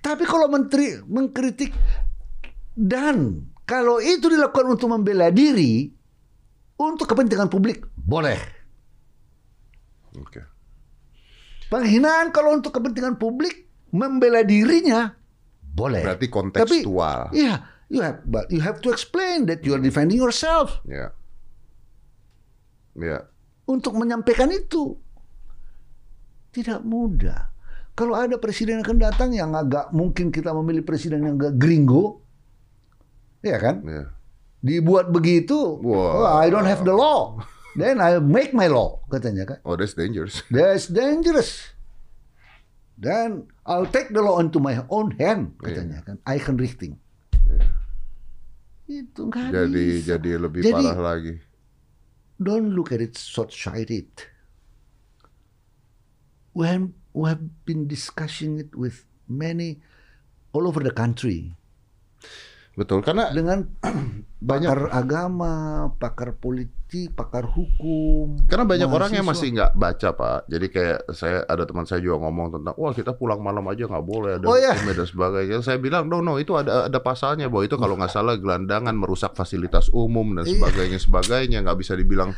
Tapi 0.03 0.23
kalau 0.27 0.51
menteri 0.51 0.99
mengkritik 1.07 1.71
dan 2.75 3.47
kalau 3.63 4.03
itu 4.03 4.27
dilakukan 4.27 4.75
untuk 4.75 4.91
membela 4.91 5.31
diri 5.31 5.89
untuk 6.77 7.07
kepentingan 7.09 7.49
publik, 7.49 7.83
boleh. 7.95 8.37
Oke. 10.19 10.43
Penghinaan 11.67 12.31
kalau 12.31 12.55
untuk 12.55 12.71
kepentingan 12.75 13.19
publik 13.19 13.67
membela 13.91 14.43
dirinya 14.43 15.15
boleh. 15.61 16.03
Berarti 16.03 16.27
kontekstual. 16.31 17.31
Tapi, 17.31 17.39
iya, 17.39 17.67
you 17.91 17.99
have 18.03 18.23
but 18.27 18.47
you 18.51 18.59
have 18.63 18.79
to 18.79 18.91
explain 18.91 19.47
that 19.47 19.63
you 19.63 19.71
are 19.75 19.81
defending 19.81 20.19
yourself 20.19 20.79
Ya. 20.87 21.11
Ya. 22.97 23.27
Untuk 23.67 23.93
menyampaikan 23.93 24.49
itu. 24.49 24.95
Tidak 26.49 26.81
mudah. 26.81 27.51
Kalau 27.93 28.13
ada 28.13 28.37
presiden 28.37 28.79
yang 28.79 28.85
akan 28.85 28.99
datang 29.01 29.29
yang 29.33 29.51
agak 29.53 29.89
mungkin 29.91 30.29
kita 30.29 30.53
memilih 30.53 30.85
presiden 30.85 31.25
yang 31.25 31.35
agak 31.35 31.57
gringo, 31.57 32.21
ya 33.41 33.57
kan? 33.57 33.81
Ya. 33.83 34.03
Dibuat 34.61 35.09
begitu, 35.09 35.77
Wah. 35.81 36.13
oh, 36.13 36.27
I 36.29 36.49
don't 36.49 36.65
have 36.65 36.81
the 36.81 36.93
law. 36.93 37.37
Then 37.77 38.01
I 38.01 38.17
make 38.17 38.57
my 38.57 38.65
law, 38.65 39.05
katanya 39.09 39.45
kan. 39.45 39.57
Oh, 39.61 39.77
that's 39.77 39.93
dangerous. 39.93 40.41
That's 40.53 40.89
dangerous. 40.89 41.73
Then 42.97 43.45
I'll 43.61 43.85
take 43.85 44.09
the 44.09 44.25
law 44.25 44.41
into 44.41 44.57
my 44.57 44.81
own 44.89 45.13
hand, 45.21 45.57
katanya 45.61 46.01
kan. 46.01 46.17
Einrichting. 46.25 46.97
Itu 48.89 49.29
nggak 49.29 49.53
Jadi 49.53 49.85
bisa. 50.01 50.15
jadi 50.17 50.31
lebih 50.41 50.61
Jadi- 50.65 50.73
parah 50.73 51.01
lagi. 51.17 51.33
Don't 52.41 52.75
look 52.75 52.91
at 52.91 53.01
it 53.01 53.17
short-sighted. 53.17 54.07
We 56.53 56.67
have, 56.67 56.89
we 57.13 57.29
have 57.29 57.65
been 57.65 57.87
discussing 57.87 58.59
it 58.59 58.75
with 58.75 59.05
many 59.27 59.81
all 60.53 60.67
over 60.67 60.81
the 60.81 60.91
country 60.91 61.55
Betul, 62.77 63.01
karena 63.01 63.33
dengan 63.33 63.65
Banyak- 64.37 64.69
pakar 64.69 64.81
agama, 64.93 65.53
pakar 65.97 66.29
politik, 66.37 67.09
pakar 67.17 67.49
hukum. 67.49 68.37
Karena 68.45 68.69
banyak 68.69 68.85
orang 68.85 69.09
yang 69.09 69.25
masih 69.25 69.49
nggak 69.49 69.73
baca 69.73 70.13
pak. 70.13 70.45
Jadi 70.45 70.65
kayak 70.69 71.09
saya 71.09 71.41
ada 71.43 71.65
teman 71.65 71.89
saya 71.89 72.05
juga 72.05 72.21
ngomong 72.21 72.53
tentang, 72.53 72.77
wah 72.77 72.93
kita 72.93 73.17
pulang 73.17 73.41
malam 73.41 73.65
aja 73.65 73.89
nggak 73.89 74.05
boleh 74.05 74.37
ada 74.37 74.45
Oh, 74.45 74.53
hukumnya 74.53 74.93
dan 74.93 75.07
sebagainya. 75.09 75.57
Saya 75.65 75.81
bilang, 75.81 76.05
no 76.05 76.21
no 76.21 76.37
itu 76.37 76.53
ada 76.53 76.85
ada 76.85 76.99
pasalnya 77.01 77.49
bahwa 77.49 77.65
itu 77.65 77.81
kalau 77.81 77.97
nggak 77.97 78.13
salah 78.13 78.37
gelandangan 78.37 78.93
merusak 78.93 79.33
fasilitas 79.33 79.89
umum 79.89 80.37
dan 80.37 80.45
Iya. 80.45 80.53
sebagainya 80.61 80.99
sebagainya 81.01 81.57
nggak 81.65 81.77
bisa 81.81 81.97
dibilang 81.97 82.37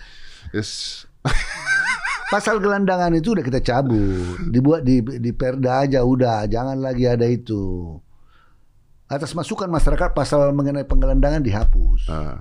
yes 0.55 1.03
Pasal 2.31 2.61
gelandangan 2.61 3.11
itu 3.11 3.33
udah 3.33 3.41
kita 3.41 3.59
cabut, 3.59 4.39
dibuat 4.47 4.85
di 4.85 5.01
di 5.01 5.33
Perda 5.33 5.83
aja 5.83 6.05
udah, 6.05 6.45
jangan 6.45 6.77
lagi 6.77 7.09
ada 7.09 7.25
itu. 7.25 7.97
Atas 9.10 9.34
masukan 9.34 9.66
masyarakat 9.66 10.14
pasal 10.14 10.53
mengenai 10.53 10.86
penggelandangan 10.86 11.41
dihapus. 11.41 12.05
Ah, 12.07 12.38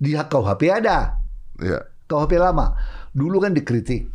Di 0.00 0.16
KUHP 0.16 0.72
ada, 0.72 1.20
ya 1.60 1.78
KUHP 2.08 2.40
lama. 2.40 2.72
Dulu 3.12 3.36
kan 3.38 3.52
dikritik. 3.52 4.08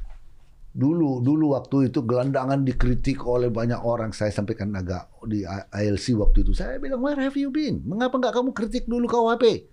Dulu 0.73 1.21
dulu 1.21 1.53
waktu 1.53 1.89
itu 1.89 2.01
gelandangan 2.01 2.61
dikritik 2.61 3.21
oleh 3.23 3.49
banyak 3.49 3.77
orang. 3.77 4.09
Saya 4.09 4.29
sampaikan 4.29 4.73
agak 4.73 5.09
di 5.25 5.45
ILC 5.71 6.17
waktu 6.17 6.41
itu. 6.41 6.53
Saya 6.53 6.77
bilang, 6.77 7.01
"Where 7.01 7.17
have 7.17 7.33
you 7.33 7.49
been? 7.49 7.85
Mengapa 7.85 8.17
nggak 8.17 8.33
kamu 8.33 8.49
kritik 8.53 8.85
dulu 8.85 9.05
KUHP?" 9.05 9.69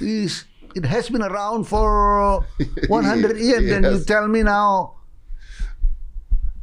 Is 0.00 0.48
it 0.72 0.88
has 0.88 1.08
been 1.08 1.20
around 1.20 1.64
for 1.64 1.88
100 2.88 3.36
years 3.36 3.64
then 3.66 3.84
you 3.84 4.00
Yes. 4.00 4.08
tell 4.08 4.24
me 4.24 4.40
now. 4.40 4.96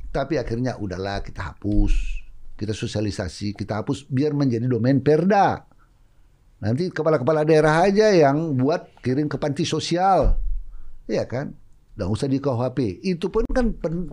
Tapi 0.10 0.38
akhirnya 0.38 0.78
udahlah 0.78 1.22
kita 1.22 1.54
hapus. 1.54 2.17
Kita 2.58 2.74
sosialisasi, 2.74 3.54
kita 3.54 3.86
hapus 3.86 4.10
biar 4.10 4.34
menjadi 4.34 4.66
domain 4.66 4.98
Perda. 4.98 5.62
Nanti 6.58 6.90
kepala-kepala 6.90 7.46
daerah 7.46 7.86
aja 7.86 8.10
yang 8.10 8.58
buat 8.58 8.98
kirim 9.06 9.30
ke 9.30 9.38
panti 9.38 9.62
sosial. 9.62 10.42
Iya 11.06 11.30
kan? 11.30 11.54
Nggak 11.94 12.10
usah 12.10 12.26
di 12.26 12.42
KUHP. 12.42 13.06
Itu 13.06 13.30
pun 13.30 13.46
kan 13.46 13.78
pen, 13.78 14.10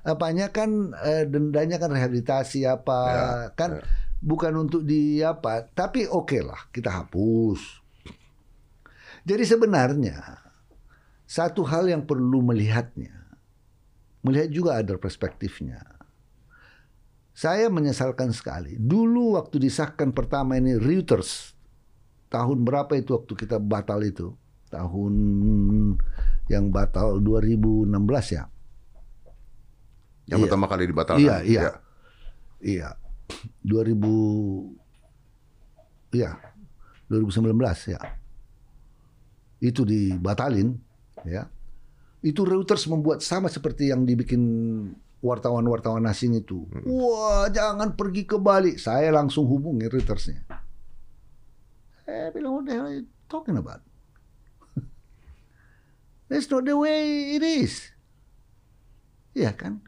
apanya 0.00 0.48
kan 0.48 0.96
eh, 0.96 1.28
dendanya 1.28 1.76
kan 1.76 1.92
rehabilitasi 1.92 2.64
apa 2.64 3.00
Ya, 3.04 3.24
kan 3.52 3.70
ya. 3.80 3.84
bukan 4.24 4.64
untuk 4.64 4.80
di 4.88 5.20
apa. 5.20 5.68
Tapi 5.68 6.08
oke 6.08 6.40
lah 6.40 6.72
kita 6.72 7.04
hapus. 7.04 7.60
Jadi 9.28 9.44
sebenarnya 9.44 10.40
satu 11.28 11.68
hal 11.68 11.92
yang 11.92 12.08
perlu 12.08 12.40
melihatnya. 12.40 13.12
Melihat 14.24 14.48
juga 14.48 14.80
ada 14.80 14.96
perspektifnya. 14.96 15.84
Saya 17.34 17.66
menyesalkan 17.66 18.30
sekali. 18.30 18.78
Dulu 18.78 19.34
waktu 19.34 19.58
disahkan 19.58 20.14
pertama 20.14 20.54
ini 20.54 20.78
Reuters 20.78 21.50
tahun 22.30 22.62
berapa 22.62 22.94
itu 22.94 23.14
waktu 23.14 23.34
kita 23.34 23.58
batal 23.58 24.06
itu? 24.06 24.34
Tahun 24.70 25.14
yang 26.46 26.70
batal 26.70 27.18
2016 27.18 27.90
ya. 28.34 28.46
yang 30.24 30.40
Iya. 30.40 30.44
pertama 30.48 30.64
kali 30.72 30.88
dibatalkan. 30.88 31.20
Iya, 31.20 31.36
iya. 31.44 31.60
Ya. 31.60 31.72
Iya. 32.64 32.88
2000 33.60 34.72
Iya. 36.16 36.38
2019 37.12 37.84
ya. 37.92 38.00
Itu 39.60 39.84
dibatalin 39.84 40.80
ya. 41.28 41.50
Itu 42.24 42.48
Reuters 42.48 42.88
membuat 42.88 43.20
sama 43.20 43.52
seperti 43.52 43.92
yang 43.92 44.08
dibikin 44.08 44.40
wartawan-wartawan 45.24 46.04
asing 46.04 46.36
itu. 46.36 46.68
Wah, 46.84 47.48
jangan 47.48 47.96
pergi 47.96 48.28
ke 48.28 48.36
Bali. 48.36 48.76
Saya 48.76 49.08
langsung 49.08 49.48
hubungi 49.48 49.88
Reutersnya. 49.88 50.44
Eh, 52.04 52.28
bilang, 52.36 52.60
what 52.60 52.68
the 52.68 52.76
hell 52.76 52.84
are 52.84 52.92
you 53.00 53.08
talking 53.32 53.56
about? 53.56 53.80
That's 56.28 56.44
not 56.52 56.68
the 56.68 56.76
way 56.76 57.32
it 57.40 57.40
is. 57.40 57.88
Iya 59.32 59.56
kan? 59.56 59.80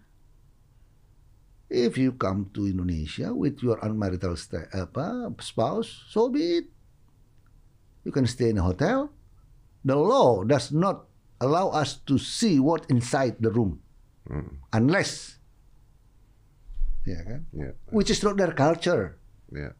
If 1.68 2.00
you 2.00 2.16
come 2.16 2.48
to 2.56 2.64
Indonesia 2.64 3.36
with 3.36 3.60
your 3.60 3.76
unmarital 3.84 4.40
apa, 4.72 5.28
spouse, 5.44 6.08
so 6.08 6.32
be 6.32 6.64
it. 6.64 6.66
You 8.08 8.14
can 8.14 8.24
stay 8.24 8.54
in 8.54 8.62
a 8.62 8.64
hotel. 8.64 9.12
The 9.84 9.98
law 9.98 10.46
does 10.46 10.72
not 10.72 11.10
allow 11.42 11.74
us 11.74 12.00
to 12.08 12.16
see 12.16 12.56
what 12.56 12.88
inside 12.88 13.42
the 13.42 13.52
room 13.52 13.84
Hmm, 14.26 14.58
unless 14.72 15.38
ya 17.02 17.22
kan 17.22 17.46
ya, 17.50 17.70
which 17.88 18.08
is 18.08 18.18
not 18.20 18.34
their 18.34 18.50
culture 18.50 19.14
ya. 19.48 19.70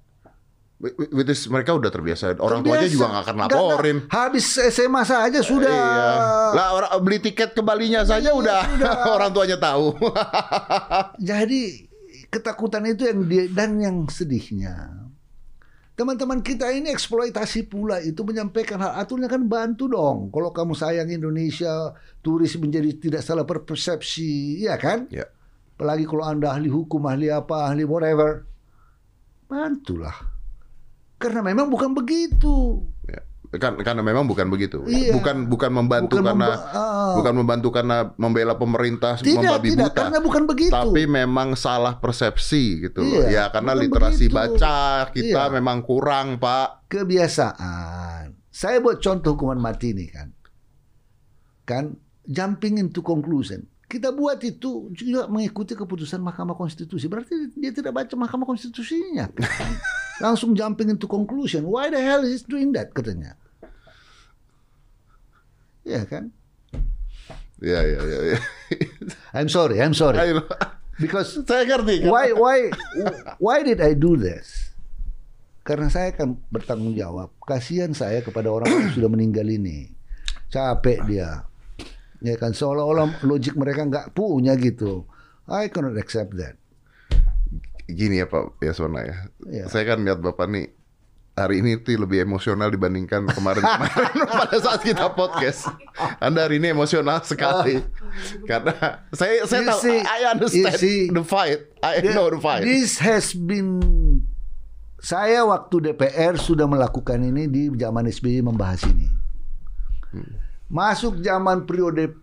Wh- 0.76 0.92
wh- 0.92 1.11
which 1.11 1.26
is 1.26 1.40
mereka 1.47 1.72
udah 1.72 1.88
terbiasa. 1.88 2.36
Orang 2.36 2.61
tuanya 2.61 2.84
Terbiasa. 2.84 2.92
juga 2.92 3.07
nggak 3.09 3.24
akan 3.24 3.36
laporin. 3.40 3.97
nggak. 3.99 4.12
habis 4.12 4.47
SMA 4.68 5.03
saja 5.03 5.40
sudah 5.40 5.66
Iya. 5.66 6.11
Lah 6.53 6.68
orang 6.74 6.90
beli 7.01 7.18
tiket 7.18 7.51
ke 7.51 7.61
Balinya 7.61 8.03
saja 8.03 8.28
Iya, 8.28 8.36
udah 8.36 8.61
sudah. 8.70 8.92
orang 9.16 9.30
tuanya 9.30 9.57
tahu. 9.57 9.97
Jadi 11.18 11.88
ketakutan 12.28 12.84
itu 12.84 13.03
yang 13.03 13.20
dia 13.24 13.44
dan 13.49 13.70
yang 13.76 13.97
sedihnya 14.05 15.05
teman-teman 15.97 16.44
kita 16.44 16.68
ini 16.76 16.92
eksploitasi 16.92 17.72
pula 17.72 18.05
itu 18.05 18.20
menyampaikan 18.20 18.76
hal 18.84 19.01
aturannya 19.01 19.32
kan 19.32 19.42
bantu 19.49 19.88
dong. 19.88 20.28
Kalau 20.28 20.53
kamu 20.53 20.76
sayang 20.76 21.09
Indonesia, 21.09 21.97
turis 22.20 22.53
menjadi 22.61 22.92
tidak 23.01 23.24
salah 23.24 23.49
berpersepsi, 23.49 24.61
ya 24.61 24.76
kan? 24.76 25.09
ya. 25.09 25.24
Apalagi 25.76 26.05
kalau 26.05 26.24
anda 26.24 26.53
ahli 26.53 26.68
hukum, 26.68 27.01
ahli 27.09 27.32
apa, 27.32 27.72
ahli 27.72 27.88
whatever, 27.88 28.44
bantulah. 29.49 30.14
Karena 31.16 31.40
memang 31.40 31.72
bukan 31.72 31.97
begitu. 31.97 32.84
Kan 33.57 33.76
karena 33.78 34.00
memang 34.00 34.24
bukan 34.24 34.46
begitu. 34.46 34.84
Iya. 34.84 35.12
Bukan 35.12 35.46
bukan 35.46 35.70
membantu 35.70 36.16
Bukan 36.16 36.26
karena 36.26 36.46
memba- 36.46 36.62
ah. 36.68 37.14
bukan 37.14 37.32
membantu 37.34 37.68
karena 37.70 37.96
membela 38.14 38.54
pemerintah 38.54 39.16
Tidak, 39.16 39.36
membabi 39.38 39.68
tidak, 39.70 39.88
buta. 39.88 39.98
karena 39.98 40.18
bukan 40.18 40.42
begitu. 40.44 40.72
Tapi 40.72 41.02
memang 41.04 41.48
salah 41.54 41.94
persepsi 41.94 42.84
gitu 42.84 43.00
loh. 43.00 43.24
Iya, 43.24 43.28
Ya 43.28 43.44
karena 43.48 43.72
literasi 43.72 44.26
begitu. 44.26 44.36
baca 44.36 44.76
kita 45.11 45.42
Iya. 45.42 45.52
memang 45.52 45.80
kurang, 45.80 46.36
Pak. 46.36 46.88
kebiasaan. 46.88 48.34
Saya 48.48 48.78
buat 48.78 48.98
contoh 48.98 49.32
hukuman 49.32 49.59
mati 49.59 49.92
nih 49.92 50.09
kan. 50.09 50.28
Kan 51.64 51.84
jumping 52.24 52.78
into 52.78 53.00
conclusion. 53.00 53.64
Kita 53.84 54.11
buat 54.11 54.42
itu 54.42 54.90
juga 54.90 55.26
mengikuti 55.26 55.70
keputusan 55.72 56.18
Mahkamah 56.18 56.54
Konstitusi. 56.54 57.07
Berarti 57.07 57.54
dia 57.54 57.70
tidak 57.70 57.94
baca 57.94 58.11
Mahkamah 58.12 58.42
Konstitusinya. 58.44 59.30
kan? 59.30 59.70
Langsung 60.24 60.52
jumping 60.52 60.88
into 60.88 61.07
conclusion. 61.07 61.62
Why 61.62 61.86
the 61.86 62.00
hell 62.00 62.22
is 62.22 62.42
doing 62.42 62.72
that 62.72 62.90
katanya. 62.90 63.38
Ya 65.87 66.03
kan? 66.05 66.34
Iya, 67.62 67.80
iya, 67.87 68.01
iya. 68.03 68.18
iya. 68.34 68.39
I'm 69.39 69.47
sorry, 69.47 69.78
I'm 69.78 69.95
sorry. 69.95 70.18
Ayo. 70.18 70.43
Because 70.99 71.39
Saya 71.47 71.62
ngerti. 71.64 72.05
kan? 72.05 72.11
why 72.11 72.26
why 72.34 72.59
why 73.39 73.59
did 73.62 73.78
I 73.78 73.95
do 73.95 74.18
this? 74.18 74.66
karena 75.66 75.91
saya 75.91 76.14
akan 76.14 76.39
bertanggung 76.55 76.95
jawab. 76.95 77.34
Kasihan 77.43 77.91
saya 77.91 78.22
kepada 78.22 78.55
orang 78.55 78.70
yang 78.70 78.95
sudah 78.95 79.11
meninggal 79.11 79.51
ini. 79.51 79.91
Capek 80.47 81.03
dia. 81.11 81.43
Ya 82.22 82.39
kan 82.39 82.55
seolah-olah 82.55 83.26
logik 83.26 83.59
mereka 83.59 83.82
nggak 83.82 84.14
punya 84.14 84.55
gitu. 84.55 85.11
I 85.51 85.66
cannot 85.66 85.99
accept 85.99 86.39
that. 86.39 86.55
Gini 87.91 88.22
ya 88.22 88.30
Pak 88.30 88.62
Yasona 88.62 89.03
ya. 89.03 89.16
Iya. 89.43 89.64
Saya 89.66 89.84
kan 89.91 90.07
lihat 90.07 90.22
Bapak 90.22 90.47
nih 90.47 90.70
hari 91.37 91.61
ini 91.61 91.76
tuh 91.76 92.01
lebih 92.01 92.24
emosional 92.24 92.72
dibandingkan 92.72 93.28
kemarin-kemarin 93.28 94.24
pada 94.41 94.57
saat 94.57 94.80
kita 94.80 95.12
podcast. 95.12 95.68
Anda 96.16 96.49
hari 96.49 96.57
ini 96.57 96.72
emosional 96.72 97.20
sekali. 97.20 97.84
Karena 98.51 99.05
saya 99.12 99.45
saya 99.45 99.61
You 99.61 99.68
tahu 99.68 99.80
see- 99.84 100.01
I 100.03 100.20
understand 100.32 100.80
see- 100.80 101.12
the 101.12 101.20
fight. 101.20 101.61
I 101.84 102.01
know 102.01 102.32
the 102.32 102.41
fight. 102.41 102.64
This 102.64 102.97
has 102.99 103.37
been 103.37 103.84
saya 104.97 105.45
waktu 105.45 105.93
DPR 105.93 106.41
sudah 106.41 106.64
melakukan 106.64 107.20
ini 107.20 107.47
di 107.47 107.68
zaman 107.70 108.09
SBY 108.09 108.41
membahas 108.41 108.89
ini. 108.89 109.07
Masuk 110.66 111.20
zaman 111.20 111.68
periode 111.68 112.16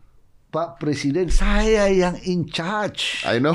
Pak 0.50 0.82
Presiden 0.82 1.30
saya 1.30 1.86
yang 1.88 2.18
in 2.26 2.50
charge. 2.50 3.22
I 3.24 3.38
know. 3.38 3.54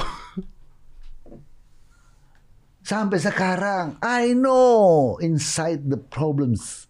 Sampai 2.88 3.20
sekarang 3.20 4.00
I 4.00 4.32
know 4.32 5.20
inside 5.20 5.92
the 5.92 6.00
problems. 6.00 6.88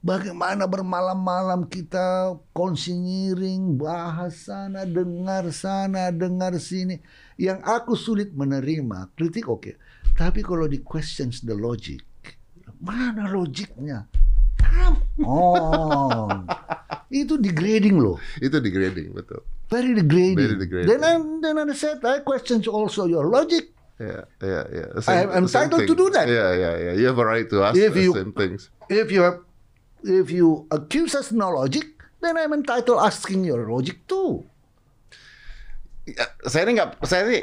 Bagaimana 0.00 0.64
bermalam-malam 0.64 1.68
kita 1.68 2.40
konsinyiring, 2.56 3.76
bahas 3.76 4.48
sana, 4.48 4.88
dengar 4.88 5.44
sana, 5.52 6.08
dengar 6.08 6.56
sini. 6.56 7.04
Yang 7.36 7.60
aku 7.68 7.92
sulit 8.00 8.32
menerima, 8.32 9.12
kritik 9.12 9.52
oke. 9.52 9.76
Tapi 10.16 10.40
kalau 10.40 10.64
di 10.64 10.80
questions 10.80 11.44
the 11.44 11.52
logic, 11.52 12.00
mana 12.80 13.28
logiknya? 13.28 14.08
On. 15.20 16.48
Itu 17.12 17.36
degrading 17.36 18.00
loh. 18.00 18.16
Itu 18.40 18.56
degrading 18.56 19.12
betul. 19.12 19.44
Very 19.68 19.92
degrading. 19.92 20.40
Very 20.40 20.56
degrading. 20.56 20.88
Then 20.88 21.04
I, 21.04 21.20
then 21.44 21.60
I 21.60 21.76
said, 21.76 22.00
I 22.00 22.24
question 22.24 22.64
also 22.72 23.04
your 23.04 23.28
logic. 23.28 23.76
Yeah, 23.98 24.30
yeah, 24.38 24.64
yeah. 24.70 24.88
I 25.10 25.26
am 25.26 25.42
entitled 25.42 25.82
to 25.90 25.94
do 25.98 26.06
that. 26.14 26.30
Yeah, 26.30 26.54
yeah, 26.54 26.74
yeah. 26.78 26.94
You 26.94 27.10
have 27.10 27.18
a 27.18 27.26
right 27.26 27.50
to 27.50 27.66
ask 27.66 27.74
If 27.74 27.98
the 27.98 28.06
you- 28.06 28.14
same 28.14 28.30
things. 28.30 28.70
if 28.86 29.10
you 29.10 29.26
have, 29.26 29.42
if 30.06 30.30
you 30.30 30.70
accuse 30.70 31.18
us 31.18 31.34
no 31.34 31.50
logic, 31.50 31.98
then 32.22 32.38
I'm 32.38 32.54
entitled 32.54 33.02
asking 33.02 33.42
your 33.42 33.66
logic 33.66 34.06
too. 34.06 34.46
Ya, 36.06 36.24
saya 36.46 36.64
ini 36.70 36.78
nggak, 36.78 37.02
saya 37.04 37.26
ini 37.26 37.40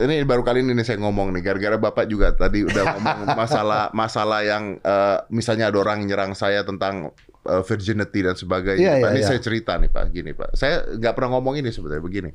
ini 0.00 0.24
baru 0.24 0.40
kali 0.40 0.64
ini 0.64 0.78
saya 0.86 0.96
ngomong 1.02 1.34
nih, 1.36 1.42
gara-gara 1.44 1.76
bapak 1.76 2.08
juga 2.08 2.32
tadi 2.32 2.64
udah 2.64 2.96
ngomong 2.96 3.18
masalah 3.42 3.92
masalah 3.92 4.40
yang 4.46 4.80
eh, 4.80 5.18
misalnya 5.28 5.68
ada 5.68 5.78
orang 5.82 6.06
nyerang 6.06 6.32
saya 6.32 6.64
tentang 6.64 7.12
eh, 7.44 7.62
virginity 7.66 8.24
dan 8.24 8.38
sebagainya. 8.38 8.78
Iya, 8.78 9.04
Pak, 9.04 9.10
iya, 9.10 9.12
ini 9.12 9.20
iya. 9.20 9.28
saya 9.28 9.40
cerita 9.42 9.74
nih 9.76 9.90
pak, 9.92 10.04
gini 10.14 10.32
pak, 10.32 10.54
saya 10.56 10.86
nggak 10.96 11.12
pernah 11.12 11.36
ngomong 11.36 11.60
ini 11.60 11.68
sebenarnya 11.68 12.00
begini. 12.00 12.30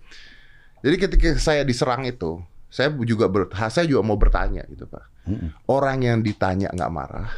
Jadi 0.85 0.95
ketika 1.01 1.27
saya 1.41 1.65
diserang 1.65 2.05
itu, 2.05 2.37
saya 2.75 2.91
juga 3.07 3.31
ber, 3.31 3.47
saya 3.71 3.87
juga 3.87 4.03
mau 4.03 4.19
bertanya 4.19 4.67
gitu 4.67 4.83
pak. 4.83 5.07
Orang 5.71 6.03
yang 6.03 6.19
ditanya 6.19 6.67
nggak 6.75 6.91
marah, 6.91 7.31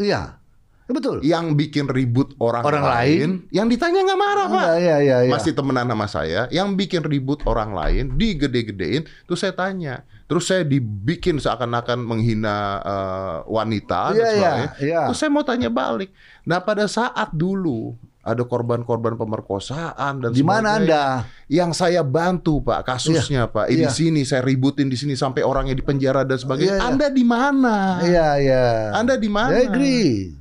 Iya, 0.00 0.40
betul. 0.88 1.20
yang 1.20 1.52
bikin 1.52 1.84
ribut 1.92 2.32
orang, 2.40 2.64
Orang 2.64 2.88
lain, 2.88 3.44
yang 3.52 3.68
ditanya 3.68 4.00
nggak 4.00 4.20
marah 4.24 4.46
pak. 4.48 4.64
Iya, 4.64 4.74
iya, 4.80 4.96
iya, 5.04 5.16
iya. 5.28 5.32
Masih 5.36 5.52
temenan 5.52 5.86
sama 5.92 6.08
saya, 6.08 6.40
yang 6.48 6.72
bikin 6.72 7.04
ribut 7.04 7.44
orang 7.44 7.76
lain, 7.76 8.16
digede-gedein, 8.16 9.04
terus 9.28 9.44
saya 9.44 9.52
tanya. 9.52 10.08
Terus 10.24 10.48
saya 10.48 10.64
dibikin 10.64 11.36
seakan-akan 11.36 12.00
menghina 12.00 12.80
eh, 12.80 13.38
wanita 13.44 14.16
dan 14.16 14.24
Iya, 14.24 14.30
iya, 14.32 14.52
iya. 14.80 15.02
Terus 15.12 15.20
saya 15.20 15.28
mau 15.28 15.44
tanya 15.44 15.68
balik. 15.68 16.16
Nah 16.48 16.64
pada 16.64 16.88
saat 16.88 17.28
dulu 17.36 17.92
ada 18.24 18.40
korban-korban 18.42 19.14
pemerkosaan 19.14 20.18
dan 20.18 20.30
Di 20.32 20.40
mana. 20.40 20.80
Anda? 20.80 21.04
Yang 21.44 21.76
saya 21.76 22.00
bantu 22.00 22.58
Pak 22.58 22.88
kasusnya 22.88 23.46
Pak. 23.46 23.68
Eh, 23.68 23.76
Di 23.76 23.84
Iya. 23.84 23.92
sini 23.92 24.24
saya 24.24 24.40
ributin 24.40 24.88
di 24.88 24.96
sini 24.96 25.12
sampai 25.12 25.44
orangnya 25.44 25.72
di 25.72 25.84
penjara 25.84 26.24
dan 26.24 26.34
sebagainya. 26.34 26.74
Iya, 26.74 26.80
iya. 26.80 26.88
Anda 26.88 27.06
di 27.06 27.24
mana? 27.24 27.76
Iya, 28.00 28.28
iya. 28.40 28.64
Anda 28.92 29.14
di 29.14 29.28
mana? 29.28 29.52
Agree. 29.54 30.32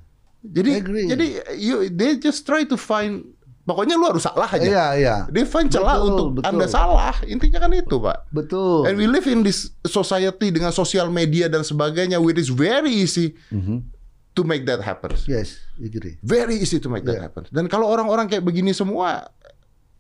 Jadi 0.42 0.72
agree. 0.74 1.08
jadi 1.08 1.26
you 1.56 1.88
they 1.88 2.16
just 2.16 2.44
try 2.44 2.64
to 2.64 2.76
find 2.76 3.24
pokoknya 3.64 3.96
lu 3.96 4.04
harus 4.06 4.24
salah 4.24 4.44
aja. 4.46 4.60
Iya, 4.60 4.86
iya. 4.94 5.16
Dia 5.28 5.44
find 5.44 5.68
celah 5.68 5.96
Betul, 5.96 6.08
untuk 6.10 6.28
betul. 6.36 6.48
Anda 6.50 6.66
salah. 6.68 7.16
Intinya 7.24 7.60
kan 7.60 7.72
itu, 7.72 7.96
Pak. 7.96 8.28
Betul. 8.28 8.84
And 8.84 8.96
we 8.96 9.08
live 9.08 9.24
in 9.24 9.40
this 9.40 9.72
society 9.82 10.52
dengan 10.52 10.72
sosial 10.72 11.08
media 11.08 11.48
dan 11.48 11.64
sebagainya 11.64 12.20
which 12.20 12.36
is 12.38 12.48
very 12.48 12.92
easy 12.94 13.36
Mhm. 13.50 13.92
To 14.34 14.42
make 14.42 14.66
that 14.66 14.82
happen. 14.82 15.14
Yes, 15.26 15.62
agree. 15.78 16.18
Very 16.20 16.58
easy 16.58 16.78
to 16.78 16.90
make 16.90 17.06
that 17.06 17.18
Yeah. 17.18 17.26
happen. 17.30 17.46
Dan 17.50 17.70
kalau 17.70 17.86
orang-orang 17.88 18.26
kayak 18.28 18.42
begini 18.42 18.74
semua 18.74 19.30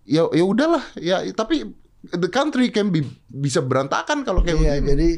ya 0.04 0.28
ya 0.30 0.44
udahlah 0.44 0.84
ya 0.98 1.24
tapi 1.32 1.64
the 2.12 2.28
country 2.28 2.68
can 2.68 2.92
be 2.92 3.06
bisa 3.26 3.64
berantakan 3.64 4.26
kalau 4.26 4.44
kayak 4.44 4.60
Iya, 4.60 4.74
begini. 4.76 4.88
jadi 4.90 5.10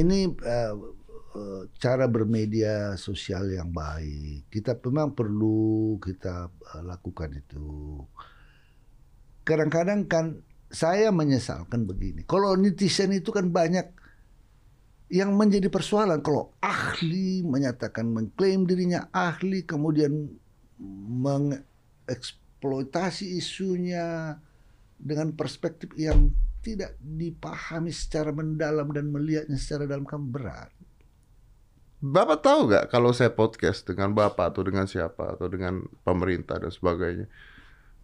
ini 0.00 0.18
eh, 0.40 0.72
cara 1.76 2.06
bermedia 2.06 2.96
sosial 2.96 3.50
yang 3.50 3.70
baik. 3.70 4.48
Kita 4.48 4.78
memang 4.88 5.12
perlu 5.12 5.98
kita 5.98 6.48
eh, 6.48 6.82
lakukan 6.82 7.34
itu. 7.34 8.00
Kadang-kadang 9.42 10.06
kan 10.06 10.26
saya 10.70 11.10
menyesalkan 11.10 11.82
begini. 11.82 12.22
Kalau 12.24 12.54
netizen 12.54 13.10
itu 13.10 13.34
kan 13.34 13.50
banyak 13.50 13.90
yang 15.10 15.34
menjadi 15.34 15.66
persoalan 15.66 16.22
kalau 16.22 16.54
ahli 16.62 17.42
menyatakan 17.42 18.06
mengklaim 18.06 18.62
dirinya 18.62 19.10
ahli 19.10 19.66
kemudian 19.66 20.30
mengeksploitasi 21.20 23.34
isunya 23.34 24.38
dengan 25.02 25.34
perspektif 25.34 25.90
yang 25.98 26.30
tidak 26.62 26.94
dipahami 27.02 27.90
secara 27.90 28.30
mendalam 28.30 28.94
dan 28.94 29.10
melihatnya 29.10 29.58
secara 29.58 29.90
dalam 29.90 30.06
kan 30.06 30.22
berat. 30.22 30.70
Bapak 32.00 32.40
tahu 32.40 32.72
nggak 32.72 32.88
kalau 32.88 33.12
saya 33.12 33.28
podcast 33.28 33.84
dengan 33.84 34.16
Bapak 34.16 34.56
atau 34.56 34.64
dengan 34.64 34.88
siapa 34.88 35.36
atau 35.36 35.52
dengan 35.52 35.84
pemerintah 36.00 36.56
dan 36.56 36.72
sebagainya. 36.72 37.28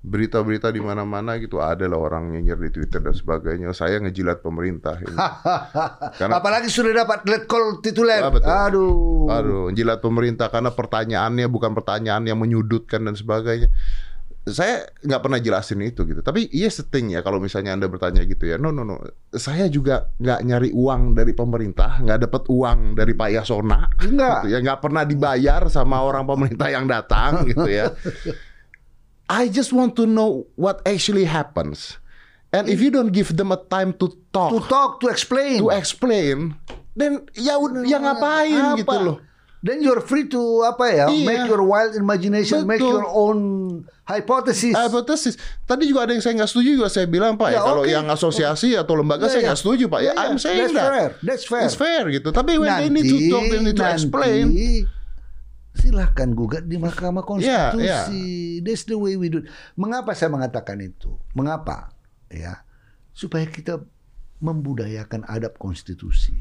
Berita-berita 0.06 0.70
di 0.70 0.78
mana-mana 0.78 1.34
gitu 1.34 1.58
ada 1.58 1.82
lah 1.82 1.98
orang 1.98 2.30
nyinyir 2.30 2.54
di 2.62 2.70
Twitter 2.70 3.02
dan 3.02 3.10
sebagainya. 3.10 3.74
Saya 3.74 3.98
ngejilat 3.98 4.38
pemerintah 4.38 4.94
ini. 4.96 5.18
Karena- 6.22 6.38
Apalagi 6.38 6.70
sudah 6.70 6.94
dapat 6.94 7.26
let 7.26 7.44
call 7.44 7.82
tituler. 7.82 8.22
Ah, 8.22 8.30
betul. 8.30 8.46
Aduh. 8.46 9.26
Aduh, 9.26 9.64
jilat 9.74 9.98
pemerintah 9.98 10.46
karena 10.46 10.70
pertanyaannya 10.70 11.50
bukan 11.50 11.74
pertanyaan 11.74 12.22
yang 12.22 12.38
menyudutkan 12.38 13.02
dan 13.02 13.18
sebagainya. 13.18 13.66
Saya 14.46 14.86
nggak 15.02 15.22
pernah 15.26 15.42
jelasin 15.42 15.82
itu 15.82 16.06
gitu. 16.06 16.22
Tapi 16.22 16.46
iya 16.54 16.70
setting 16.70 17.10
ya 17.10 17.18
kalau 17.18 17.42
misalnya 17.42 17.74
anda 17.74 17.90
bertanya 17.90 18.22
gitu 18.22 18.46
ya. 18.46 18.54
No 18.54 18.70
no 18.70 18.86
no. 18.86 19.02
Saya 19.34 19.66
juga 19.66 20.14
nggak 20.22 20.40
nyari 20.46 20.70
uang 20.70 21.18
dari 21.18 21.34
pemerintah, 21.34 21.98
nggak 21.98 22.30
dapat 22.30 22.46
uang 22.46 22.94
dari 22.94 23.10
Pak 23.10 23.30
Yasona. 23.34 23.90
Enggak. 24.06 24.46
Gitu 24.46 24.54
ya 24.54 24.58
nggak 24.62 24.78
pernah 24.78 25.02
dibayar 25.02 25.66
sama 25.66 25.98
orang 25.98 26.22
pemerintah 26.22 26.70
yang 26.70 26.86
datang 26.86 27.42
gitu 27.42 27.66
ya. 27.66 27.90
I 29.26 29.48
just 29.48 29.72
want 29.72 29.94
to 29.96 30.06
know 30.06 30.46
what 30.54 30.82
actually 30.84 31.26
happens. 31.26 31.98
And 32.50 32.70
if 32.70 32.78
you 32.78 32.88
don't 32.88 33.10
give 33.10 33.34
them 33.34 33.50
a 33.50 33.58
time 33.58 33.92
to 33.98 34.06
talk, 34.30 34.54
To 34.54 34.60
talk, 34.64 35.02
to 35.02 35.10
explain. 35.10 35.58
to 35.60 35.68
explain, 35.70 36.54
then 36.94 37.26
ya 37.34 37.58
ud- 37.58 37.84
ya 37.84 37.98
ngapain 37.98 38.54
Apa? 38.54 38.78
gitu 38.80 38.96
loh. 39.02 39.16
Then 39.60 39.82
you're 39.82 39.98
free 39.98 40.30
to 40.30 40.62
apa 40.62 40.84
ya, 40.94 41.06
Iya. 41.10 41.26
make 41.26 41.42
your 41.50 41.66
wild 41.66 41.98
imagination, 41.98 42.62
make 42.64 42.78
Betul. 42.78 43.02
your 43.02 43.08
own 43.10 43.38
hypothesis. 44.06 44.70
Hipotesis. 44.70 45.34
Tadi 45.66 45.90
juga 45.90 46.06
ada 46.06 46.14
yang 46.14 46.22
saya 46.22 46.38
nggak 46.38 46.46
setuju 46.46 46.68
juga 46.78 46.86
saya 46.86 47.10
bilang 47.10 47.34
Pak 47.34 47.50
ya, 47.50 47.58
Ya, 47.58 47.60
kalau 47.66 47.82
yang 47.82 48.06
asosiasi 48.06 48.78
atau 48.78 48.94
lembaga 48.94 49.26
Ya, 49.26 49.32
saya 49.34 49.42
ya. 49.42 49.46
nggak 49.50 49.58
setuju 49.58 49.84
Pak 49.90 50.00
ya. 50.00 50.06
Ya, 50.06 50.12
ya. 50.14 50.22
I'm 50.30 50.38
saying 50.38 50.70
That's 50.70 50.76
that. 50.78 50.86
fair. 50.86 51.08
That's 51.18 51.44
fair. 51.44 51.62
It's 51.66 51.74
fair 51.74 52.02
gitu. 52.14 52.30
Tapi 52.30 52.62
when 52.62 52.70
they 52.70 52.88
need 52.94 53.10
to 53.10 53.18
talk, 53.26 53.44
they 53.50 53.58
need 53.58 53.74
to 53.74 53.86
explain. 53.90 54.44
Silahkan 55.76 56.32
gugat 56.32 56.64
di 56.64 56.80
Mahkamah 56.80 57.22
Ya, 57.38 57.70
Konstitusi. 57.70 58.24
That's 58.64 58.84
the 58.84 58.96
way 58.96 59.14
we 59.14 59.28
do. 59.28 59.44
it. 59.44 59.48
Mengapa 59.76 60.16
saya 60.16 60.32
mengatakan 60.32 60.80
itu? 60.80 61.14
Mengapa? 61.36 61.92
Ya, 62.26 62.64
supaya 63.12 63.46
kita 63.46 63.84
membudayakan 64.40 65.24
adab 65.28 65.56
konstitusi, 65.56 66.34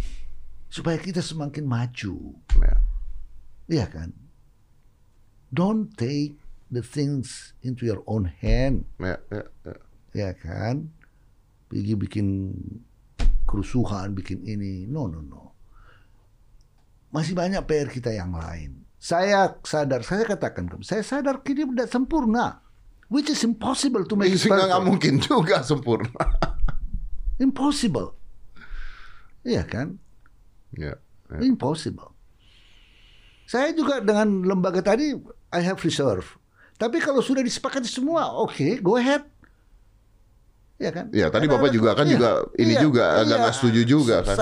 supaya 0.68 0.98
kita 0.98 1.22
semakin 1.22 1.64
maju. 1.64 2.36
Ya. 2.58 2.76
Iya 3.66 3.86
kan? 3.88 4.10
Don't 5.50 5.94
take 5.96 6.36
the 6.68 6.82
things 6.82 7.54
into 7.62 7.86
your 7.86 8.02
own 8.10 8.26
hand, 8.28 8.84
Ya, 9.00 9.16
ya, 9.32 9.44
ya. 9.64 9.76
ya 10.12 10.30
kan? 10.34 10.90
Pergi 11.70 11.94
bikin 11.94 12.28
kerusuhan, 13.46 14.14
bikin 14.14 14.42
ini. 14.46 14.86
No, 14.86 15.06
no, 15.08 15.22
no. 15.22 15.54
Masih 17.14 17.32
banyak 17.34 17.64
PR 17.64 17.88
kita 17.88 18.12
yang 18.12 18.36
lain. 18.36 18.85
Saya 18.98 19.60
sadar, 19.62 20.02
saya 20.02 20.26
katakan, 20.26 20.72
saya 20.82 21.06
sadar 21.06 21.46
kini 21.46 21.68
tidak 21.70 21.90
sempurna. 21.92 22.64
Which 23.06 23.30
is 23.30 23.46
impossible 23.46 24.02
to 24.10 24.18
make 24.18 24.34
it 24.34 24.42
Sehingga 24.42 24.66
nggak 24.66 24.82
perfect. 24.82 24.90
mungkin 24.90 25.14
juga 25.22 25.62
sempurna. 25.62 26.10
Impossible. 27.46 28.18
Iya 29.46 29.62
kan? 29.62 30.02
ya. 30.74 30.98
Impossible. 31.38 32.18
Saya 33.46 33.70
juga 33.78 34.02
dengan 34.02 34.42
lembaga 34.42 34.82
tadi 34.82 35.14
I 35.54 35.62
have 35.62 35.78
reserve. 35.86 36.26
Tapi 36.76 36.98
kalau 36.98 37.22
sudah 37.22 37.46
disepakati 37.46 37.86
semua, 37.86 38.34
oke, 38.34 38.82
go 38.82 38.98
ahead. 38.98 39.22
Ya 40.76 40.90
kan? 40.92 41.08
Ya, 41.14 41.30
tadi 41.30 41.46
Karena 41.48 41.62
Bapak 41.62 41.72
juga 41.72 41.96
kan 41.96 42.04
iya, 42.10 42.14
juga 42.18 42.30
ini 42.60 42.74
iya, 42.76 42.82
juga 42.84 43.04
agak 43.22 43.38
iya. 43.38 43.42
nggak 43.46 43.56
setuju 43.56 43.82
juga 43.86 44.16
kan. 44.26 44.38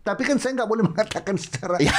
Tapi 0.00 0.22
kan 0.26 0.36
saya 0.40 0.52
nggak 0.58 0.70
boleh 0.72 0.84
mengatakan 0.90 1.36
secara 1.36 1.76
Iya. 1.76 1.92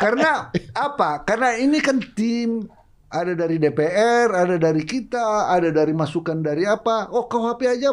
Karena 0.00 0.48
apa? 0.72 1.22
Karena 1.22 1.54
ini 1.54 1.78
kan 1.78 2.00
tim 2.10 2.64
ada 3.06 3.34
dari 3.34 3.58
DPR, 3.58 4.32
ada 4.32 4.56
dari 4.56 4.82
kita, 4.82 5.50
ada 5.50 5.68
dari 5.68 5.92
masukan 5.92 6.40
dari 6.40 6.64
apa? 6.64 7.10
Oh 7.10 7.26
KUHP 7.26 7.60
aja 7.68 7.90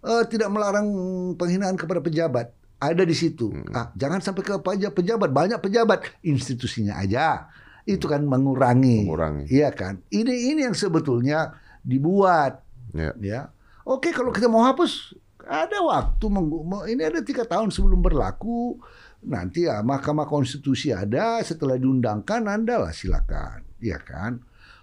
eh, 0.00 0.24
tidak 0.28 0.48
melarang 0.48 0.86
penghinaan 1.34 1.74
kepada 1.74 1.98
pejabat. 1.98 2.52
Ada 2.78 3.04
di 3.04 3.12
situ. 3.12 3.52
Hmm. 3.52 3.68
Ah, 3.72 3.92
jangan 3.92 4.22
sampai 4.22 4.40
ke 4.40 4.56
pejabat, 4.56 4.96
pejabat 4.96 5.30
banyak 5.30 5.58
pejabat 5.58 6.00
institusinya 6.22 6.96
aja. 6.96 7.50
Itu 7.84 8.06
kan 8.06 8.22
mengurangi. 8.22 9.04
Mengurangi. 9.04 9.44
Iya 9.48 9.74
kan? 9.74 10.00
Ini 10.08 10.54
ini 10.54 10.64
yang 10.64 10.72
sebetulnya 10.72 11.52
dibuat 11.80 12.64
Ya. 12.90 13.14
ya. 13.18 13.40
Oke 13.86 14.10
kalau 14.10 14.30
kita 14.30 14.46
mau 14.46 14.62
hapus 14.62 15.14
ada 15.46 15.78
waktu 15.82 16.26
menggu- 16.26 16.62
ini 16.86 17.02
ada 17.02 17.22
tiga 17.22 17.42
tahun 17.42 17.70
sebelum 17.70 18.02
berlaku 18.02 18.78
nanti 19.20 19.68
ya 19.68 19.84
Mahkamah 19.84 20.24
Konstitusi 20.24 20.90
ada 20.90 21.40
setelah 21.40 21.76
diundangkan 21.76 22.48
anda 22.48 22.80
lah 22.80 22.92
silakan 22.92 23.60
ya 23.76 24.00
kan 24.00 24.40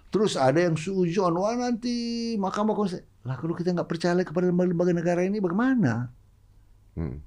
terus 0.08 0.38
ada 0.38 0.62
yang 0.62 0.74
suujon 0.74 1.34
wah 1.34 1.54
nanti 1.54 1.92
Mahkamah 2.38 2.72
Konstitusi 2.72 3.06
lah 3.26 3.34
kalau 3.34 3.52
kita 3.52 3.74
nggak 3.74 3.90
percaya 3.90 4.14
kepada 4.22 4.46
lembaga 4.46 4.92
negara 4.92 5.22
ini 5.22 5.38
bagaimana 5.38 6.14
Hmm. 6.94 7.22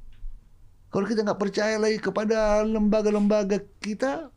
kalau 0.88 1.08
kita 1.08 1.24
nggak 1.24 1.40
percaya 1.40 1.80
lagi 1.80 1.96
kepada 1.96 2.60
lembaga-lembaga 2.62 3.56
kita 3.80 4.28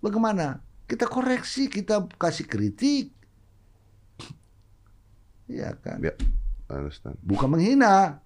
bagaimana 0.00 0.64
kita 0.88 1.04
koreksi 1.04 1.68
kita 1.68 2.08
kasih 2.16 2.48
kritik 2.48 3.12
ya 5.48 5.76
kan 5.76 6.00
Ya. 6.00 6.14
Understand. 6.72 7.20
bukan 7.20 7.52
menghina, 7.52 8.24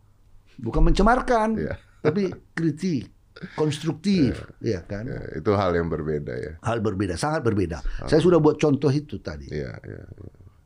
bukan 0.55 0.87
mencemarkan, 0.87 1.59
Ya. 1.59 1.75
tapi 1.99 2.31
kritik, 2.55 3.11
konstruktif, 3.55 4.37
ya 4.65 4.81
kan? 4.89 5.05
Ya, 5.05 5.21
itu 5.37 5.51
hal 5.53 5.77
yang 5.77 5.93
berbeda 5.93 6.33
ya. 6.37 6.53
Hal 6.65 6.81
berbeda, 6.81 7.21
sangat 7.21 7.45
berbeda. 7.45 7.85
Saya 8.09 8.21
sudah 8.21 8.41
buat 8.41 8.57
contoh 8.57 8.89
itu 8.89 9.21
tadi. 9.21 9.53
Iya, 9.53 9.77
iya. 9.85 10.03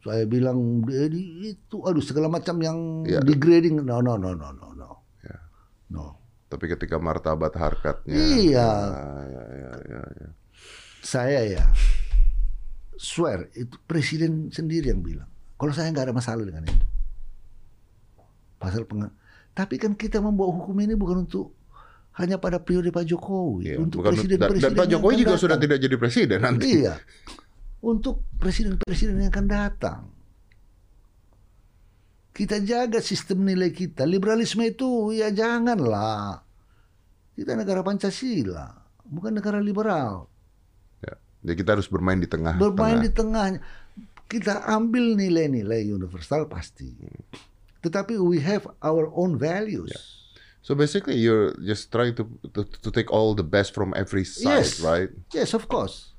Saya 0.00 0.24
bilang 0.24 0.80
"Dedi, 0.86 1.52
itu, 1.52 1.84
aduh 1.84 2.00
segala 2.00 2.32
macam 2.32 2.56
yang 2.62 3.04
Ya. 3.04 3.20
degrading, 3.20 3.84
no, 3.84 4.00
no, 4.00 4.16
no, 4.16 4.32
no, 4.32 4.48
no, 4.54 4.68
no, 4.72 4.90
Ya. 5.20 5.36
no. 5.92 6.16
Tapi 6.48 6.66
ketika 6.72 6.96
martabat 6.96 7.52
harkatnya. 7.52 8.16
Iya. 8.16 8.70
Ya, 8.88 9.12
ya, 9.28 9.42
ya, 9.50 9.72
ya, 9.86 10.00
ya. 10.24 10.28
Saya 11.04 11.40
ya, 11.46 11.64
swear 12.96 13.48
itu 13.56 13.76
presiden 13.84 14.48
sendiri 14.52 14.92
yang 14.92 15.04
bilang. 15.04 15.28
Kalau 15.60 15.72
saya 15.76 15.92
nggak 15.92 16.08
ada 16.08 16.16
masalah 16.16 16.44
dengan 16.44 16.64
itu. 16.64 16.86
Pasal 18.56 18.84
peng 18.84 19.08
Tapi 19.52 19.76
kan 19.76 19.92
kita 19.96 20.20
membawa 20.20 20.52
hukum 20.56 20.76
ini 20.80 20.96
bukan 20.96 21.28
untuk 21.28 21.59
hanya 22.20 22.36
pada 22.36 22.60
periode 22.60 22.92
Pak 22.92 23.08
Jokowi, 23.08 23.72
Iya, 23.72 23.76
untuk 23.80 24.04
presiden-presiden 24.04 24.76
dan 24.76 24.78
Pak 24.78 24.86
Jokowi 24.92 25.14
juga 25.24 25.34
sudah 25.40 25.56
datang. 25.56 25.64
tidak 25.64 25.78
jadi 25.80 25.96
presiden 25.96 26.38
nanti. 26.44 26.64
Iya. 26.84 26.94
Untuk 27.80 28.20
presiden-presiden 28.36 29.16
yang 29.16 29.32
akan 29.32 29.46
datang. 29.48 30.00
Kita 32.30 32.60
jaga 32.62 33.00
sistem 33.00 33.42
nilai 33.42 33.72
kita. 33.74 34.06
Liberalisme 34.06 34.62
itu 34.64 35.12
ya 35.12 35.32
janganlah. 35.32 36.40
Kita 37.34 37.56
negara 37.56 37.80
Pancasila, 37.80 38.68
bukan 39.02 39.32
negara 39.34 39.58
liberal. 39.58 40.28
Ya. 41.00 41.16
Jadi 41.40 41.54
kita 41.56 41.80
harus 41.80 41.88
bermain 41.88 42.20
di 42.20 42.28
tengah. 42.28 42.60
Bermain 42.60 43.00
tengah. 43.00 43.04
di 43.04 43.10
tengahnya. 43.10 43.60
Kita 44.30 44.62
ambil 44.68 45.16
nilai-nilai 45.18 45.88
universal 45.90 46.46
pasti. 46.46 46.92
Tetapi 47.80 48.20
we 48.20 48.38
have 48.44 48.68
our 48.84 49.08
own 49.10 49.40
values. 49.40 50.19
So 50.60 50.76
basically 50.76 51.16
you're 51.16 51.56
just 51.64 51.88
trying 51.88 52.12
to, 52.20 52.28
to 52.52 52.68
to 52.68 52.88
take 52.92 53.08
all 53.08 53.32
the 53.32 53.46
best 53.46 53.72
from 53.72 53.96
every 53.96 54.28
side, 54.28 54.60
Yes. 54.68 54.84
right? 54.84 55.08
Yes, 55.32 55.56
of 55.56 55.66
course. 55.66 56.12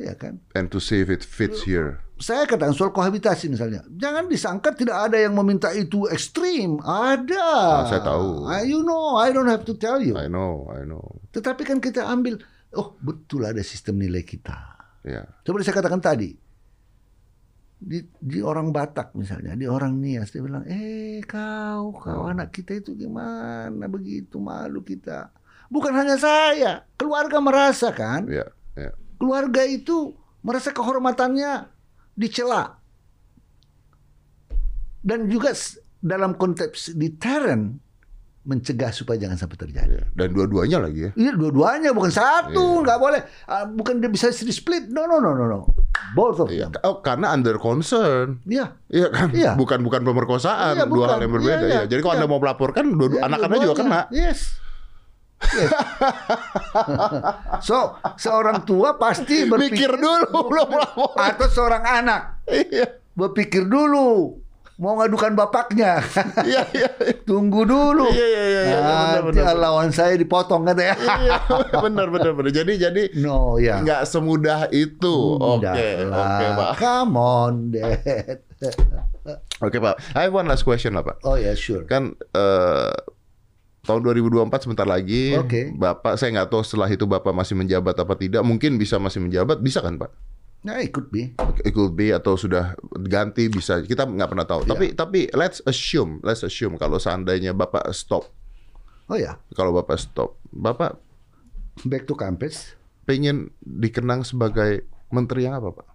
Ya 0.00 0.16
kan? 0.16 0.40
And 0.56 0.72
to 0.72 0.80
see 0.80 1.00
if 1.00 1.08
it 1.12 1.20
fits 1.24 1.64
here. 1.64 2.00
saya 2.20 2.44
katakan 2.44 2.76
soal 2.76 2.92
kohabitasi 2.92 3.48
misalnya, 3.48 3.80
jangan 3.96 4.28
disangka 4.28 4.76
tidak 4.76 5.08
ada 5.08 5.16
yang 5.16 5.32
meminta 5.32 5.72
itu 5.72 6.04
ekstrim. 6.12 6.76
Ada. 6.84 7.48
Ah, 7.48 7.84
saya 7.88 8.04
tahu. 8.04 8.44
Ah, 8.44 8.60
you 8.60 8.84
know, 8.84 9.16
I 9.16 9.32
don't 9.32 9.48
have 9.48 9.64
to 9.64 9.72
tell 9.72 9.96
you. 10.04 10.20
I 10.20 10.28
know, 10.28 10.68
I 10.68 10.84
know. 10.84 11.00
Tetapi 11.32 11.64
kan 11.64 11.80
kita 11.80 12.04
ambil, 12.04 12.36
oh 12.76 12.92
betul 13.00 13.48
ada 13.48 13.64
sistem 13.64 13.96
nilai 13.96 14.20
kita. 14.20 14.52
Ya. 15.00 15.24
Seperti 15.40 15.64
saya 15.64 15.80
katakan 15.80 16.04
tadi, 16.04 16.36
di, 17.80 18.04
di 18.20 18.44
orang 18.44 18.70
Batak 18.70 19.16
misalnya, 19.16 19.56
di 19.56 19.64
orang 19.64 19.96
Nias, 19.96 20.28
dia 20.28 20.44
bilang, 20.44 20.68
eh 20.68 21.24
kau, 21.24 21.96
kau 21.96 22.28
anak 22.28 22.52
kita 22.52 22.76
itu 22.76 22.92
gimana 22.92 23.88
begitu 23.88 24.36
malu 24.36 24.84
kita. 24.84 25.32
Bukan 25.72 25.96
hanya 25.96 26.20
saya, 26.20 26.84
keluarga 26.94 27.40
merasa 27.40 27.88
kan, 27.90 28.28
Ya, 28.28 28.44
ya. 28.76 28.92
keluarga 29.16 29.64
itu 29.64 30.12
merasa 30.44 30.70
kehormatannya 30.70 31.72
dicela. 32.12 32.76
Dan 35.00 35.32
juga 35.32 35.56
dalam 36.00 36.36
konteks 36.36 36.92
deterrent 36.92 37.80
mencegah 38.40 38.88
supaya 38.92 39.20
jangan 39.20 39.36
sampai 39.36 39.56
terjadi. 39.56 40.00
ya. 40.00 40.04
Dan 40.12 40.32
dua-duanya 40.32 40.80
lagi 40.80 41.08
ya. 41.08 41.10
Iya, 41.16 41.32
dua-duanya 41.36 41.92
bukan 41.92 42.12
satu, 42.12 42.80
Iya. 42.80 42.84
nggak 42.84 42.98
boleh. 43.00 43.20
Ah, 43.46 43.64
bukan 43.64 44.00
dia 44.00 44.08
bisa 44.08 44.28
split. 44.32 44.88
No, 44.88 45.04
no, 45.04 45.20
no, 45.20 45.32
no, 45.32 45.44
no. 45.46 45.60
Both 46.10 46.38
of 46.40 46.48
Iya. 46.48 46.68
them. 46.68 46.82
Oh, 46.82 46.98
karena 47.00 47.30
under 47.30 47.56
concern. 47.56 48.42
Iya. 48.44 48.74
Iya 48.86 49.08
kan? 49.08 49.28
Iya. 49.30 49.52
Bukan 49.54 49.80
bukan 49.80 50.02
pemerkosaan, 50.02 50.74
Iya, 50.74 50.84
dua 50.84 51.06
bukan. 51.06 51.10
hal 51.10 51.20
yang 51.20 51.32
berbeda 51.32 51.56
Iya, 51.60 51.68
iya. 51.68 51.80
ya. 51.80 51.88
Jadi 51.88 52.00
kalau 52.00 52.14
Iya. 52.14 52.22
Anda 52.22 52.32
mau 52.32 52.40
melaporkan 52.40 52.84
dua 52.90 53.08
Iya, 53.10 53.20
anak 53.24 53.38
Anda 53.40 53.56
juga 53.58 53.76
kena. 53.76 54.00
Yes. 54.10 54.40
Yes. 55.40 55.72
so, 57.62 57.78
seorang 58.14 58.60
tua 58.62 58.96
pasti 58.96 59.48
berpikir 59.48 59.88
Mikir 59.88 59.92
dulu 59.96 60.28
belum 60.46 60.66
melapor. 60.68 61.16
atau 61.16 61.46
seorang 61.48 61.80
anak 61.82 62.44
Iya. 62.44 63.00
berpikir 63.12 63.64
dulu 63.64 64.36
mau 64.80 64.96
ngadukan 64.96 65.36
bapaknya. 65.36 66.00
Iya, 66.48 66.64
iya. 66.72 66.88
Tunggu 67.22 67.62
dulu. 67.62 68.08
Iya, 68.08 68.26
iya, 68.26 68.42
iya, 68.42 68.62
iya. 68.64 68.78
Benar, 68.80 69.20
Nanti 69.22 69.38
benar, 69.38 69.56
lawan 69.60 69.90
saya 69.92 70.16
dipotong 70.16 70.64
kan 70.64 70.74
ya. 70.74 70.96
Iya, 70.96 71.36
benar 71.84 72.08
benar 72.08 72.32
benar. 72.32 72.50
Jadi 72.50 72.72
jadi 72.80 73.02
No, 73.20 73.60
ya. 73.60 73.84
nggak 73.84 74.08
semudah 74.08 74.72
itu. 74.72 75.36
Oke, 75.36 75.68
Udah 75.68 76.08
lah. 76.08 76.24
oke, 76.32 76.46
Pak. 76.56 76.70
Come 76.80 77.14
on, 77.14 77.52
Dad. 77.70 78.40
Oke, 79.60 79.76
Pak. 79.76 79.94
I 80.16 80.26
have 80.26 80.32
one 80.32 80.48
last 80.48 80.64
question 80.64 80.96
lah, 80.96 81.04
Pak. 81.04 81.20
Oh 81.22 81.36
ya, 81.36 81.52
sure. 81.52 81.84
Kan 81.84 82.16
eh, 82.16 82.92
tahun 83.84 84.00
2024 84.00 84.64
sebentar 84.64 84.88
lagi. 84.88 85.36
Oke. 85.36 85.76
Bapak 85.76 86.16
saya 86.16 86.32
nggak 86.40 86.48
tahu 86.48 86.64
setelah 86.64 86.88
itu 86.88 87.04
Bapak 87.04 87.36
masih 87.36 87.52
menjabat 87.52 87.92
apa 87.94 88.16
tidak. 88.16 88.40
Mungkin 88.40 88.80
bisa 88.80 88.96
masih 88.96 89.20
menjabat, 89.20 89.60
bisa 89.60 89.84
kan, 89.84 90.00
Pak? 90.00 90.29
Nah, 90.60 90.76
ikut 90.84 91.08
be. 91.08 91.32
It 91.64 91.72
could 91.72 91.96
be 91.96 92.12
atau 92.12 92.36
sudah 92.36 92.76
ganti 93.08 93.48
bisa. 93.48 93.80
Kita 93.80 94.04
nggak 94.04 94.28
pernah 94.28 94.44
tahu. 94.44 94.68
Iya. 94.68 94.70
Tapi 94.76 94.86
tapi 94.92 95.20
let's 95.32 95.64
assume, 95.64 96.20
let's 96.20 96.44
assume 96.44 96.76
kalau 96.76 97.00
seandainya 97.00 97.56
Bapak 97.56 97.88
stop. 97.96 98.28
Oh 99.08 99.16
ya, 99.16 99.40
Kalau 99.56 99.72
Bapak 99.74 99.98
stop, 99.98 100.36
Bapak 100.52 101.00
back 101.82 102.04
to 102.06 102.14
campus. 102.14 102.76
pengen 103.08 103.50
dikenang 103.58 104.22
sebagai 104.22 104.86
menteri 105.10 105.42
yang 105.42 105.58
apa, 105.58 105.82
Pak? 105.82 105.88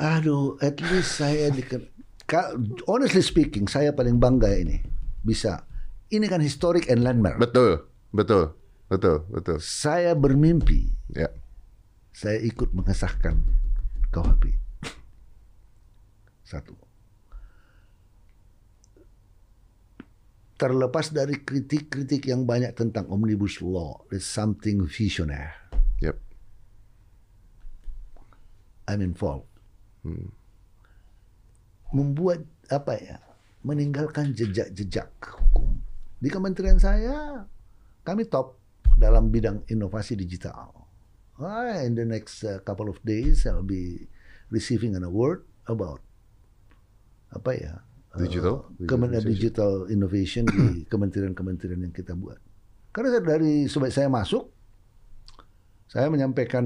Aduh, 0.00 0.56
at 0.64 0.80
least 0.80 1.20
saya 1.20 1.52
diken... 1.52 1.84
Ka- 2.24 2.56
honestly 2.88 3.20
speaking, 3.20 3.68
saya 3.68 3.92
paling 3.92 4.16
bangga 4.16 4.48
ini 4.48 4.80
bisa. 5.20 5.68
Ini 6.08 6.24
kan 6.24 6.40
historic 6.40 6.88
and 6.88 7.04
landmark. 7.04 7.36
Betul, 7.36 7.84
betul, 8.16 8.56
betul, 8.88 9.28
betul. 9.28 9.60
saya 9.60 10.16
bermimpi 10.16 10.88
Ya, 11.12 11.28
saya 12.12 12.38
ikut 12.44 12.76
mengesahkan 12.76 13.40
KUHP. 14.12 14.52
Satu. 16.44 16.76
Terlepas 20.60 21.10
dari 21.10 21.42
kritik-kritik 21.42 22.28
yang 22.30 22.46
banyak 22.46 22.76
tentang 22.76 23.10
omnibus 23.10 23.58
law, 23.64 24.04
there's 24.12 24.28
something 24.28 24.86
visionaire. 24.86 25.58
yep. 25.98 26.20
I'm 28.86 29.02
involved. 29.02 29.48
Membuat 31.90 32.46
apa 32.70 32.94
ya? 33.00 33.18
Meninggalkan 33.66 34.36
jejak-jejak 34.36 35.10
hukum. 35.22 35.82
Di 36.22 36.30
kementerian 36.30 36.78
saya, 36.78 37.46
kami 38.06 38.26
top 38.26 38.58
dalam 38.98 39.30
bidang 39.30 39.66
inovasi 39.66 40.14
digital. 40.14 40.81
Ah, 41.42 41.82
in 41.82 41.98
the 41.98 42.06
next 42.06 42.46
uh, 42.46 42.62
couple 42.62 42.86
of 42.86 43.02
days, 43.02 43.44
I'll 43.44 43.66
be 43.66 44.06
receiving 44.48 44.94
an 44.94 45.02
award 45.02 45.42
about 45.66 45.98
apa 47.34 47.50
ya? 47.52 47.72
uh, 48.14 48.18
Digital? 48.22 48.70
Kemen- 48.86 49.10
Digital 49.10 49.26
digital 49.26 49.72
innovation 49.90 50.46
di 50.46 50.66
kementerian-kementerian 50.92 51.82
yang 51.82 51.94
kita 51.94 52.14
buat. 52.14 52.38
Karena 52.92 53.18
dari 53.18 53.66
sebab 53.66 53.88
saya 53.88 54.06
masuk, 54.06 54.52
saya 55.88 56.06
menyampaikan 56.06 56.62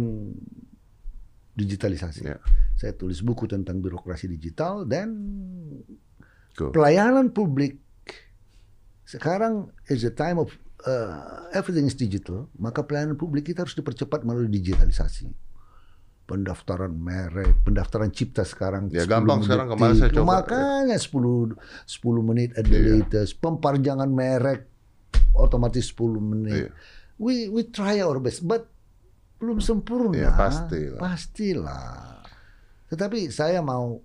digitalisasi. 1.55 2.27
Ya. 2.27 2.37
Saya 2.77 2.93
tulis 2.93 3.25
buku 3.25 3.49
tentang 3.49 3.81
birokrasi 3.81 4.29
digital 4.29 4.85
dan 4.85 5.09
Cool. 6.53 6.73
pelayanan 6.73 7.33
publik 7.33 7.81
sekarang 9.05 9.69
is 9.87 10.03
a 10.03 10.11
time 10.11 10.41
of 10.41 10.51
uh, 10.87 11.15
everything 11.51 11.85
is 11.85 11.95
digital, 11.95 12.49
maka 12.57 12.81
pelayanan 12.81 13.15
publik 13.15 13.45
kita 13.45 13.63
harus 13.63 13.75
dipercepat 13.75 14.23
melalui 14.23 14.49
digitalisasi. 14.49 15.29
Pendaftaran 16.27 16.91
merek, 16.91 17.63
pendaftaran 17.63 18.11
cipta 18.11 18.43
sekarang 18.43 18.91
Ya, 18.91 19.07
10 19.07 19.07
gampang 19.07 19.39
menit. 19.39 19.47
sekarang, 19.47 19.67
kemarin 19.71 19.95
saya 19.95 20.11
coba. 20.11 20.27
Makanya 20.43 20.97
10 20.99 21.55
10 21.87 22.19
menit 22.21 22.51
at 22.53 22.67
the 22.67 22.75
Iya. 22.77 22.91
latest. 22.99 23.39
Pemparjangan 23.39 24.11
merek 24.11 24.67
otomatis 25.33 25.87
10 25.87 26.19
menit. 26.19 26.67
Iya. 26.67 26.71
We 27.17 27.47
we 27.47 27.63
try 27.65 28.03
our 28.03 28.19
best, 28.19 28.43
but 28.43 28.67
belum 29.39 29.63
sempurna. 29.63 30.19
Ya, 30.19 30.35
pastilah. 30.35 30.99
Pastilah. 30.99 32.27
Tetapi 32.89 33.31
saya 33.31 33.63
mau 33.63 34.03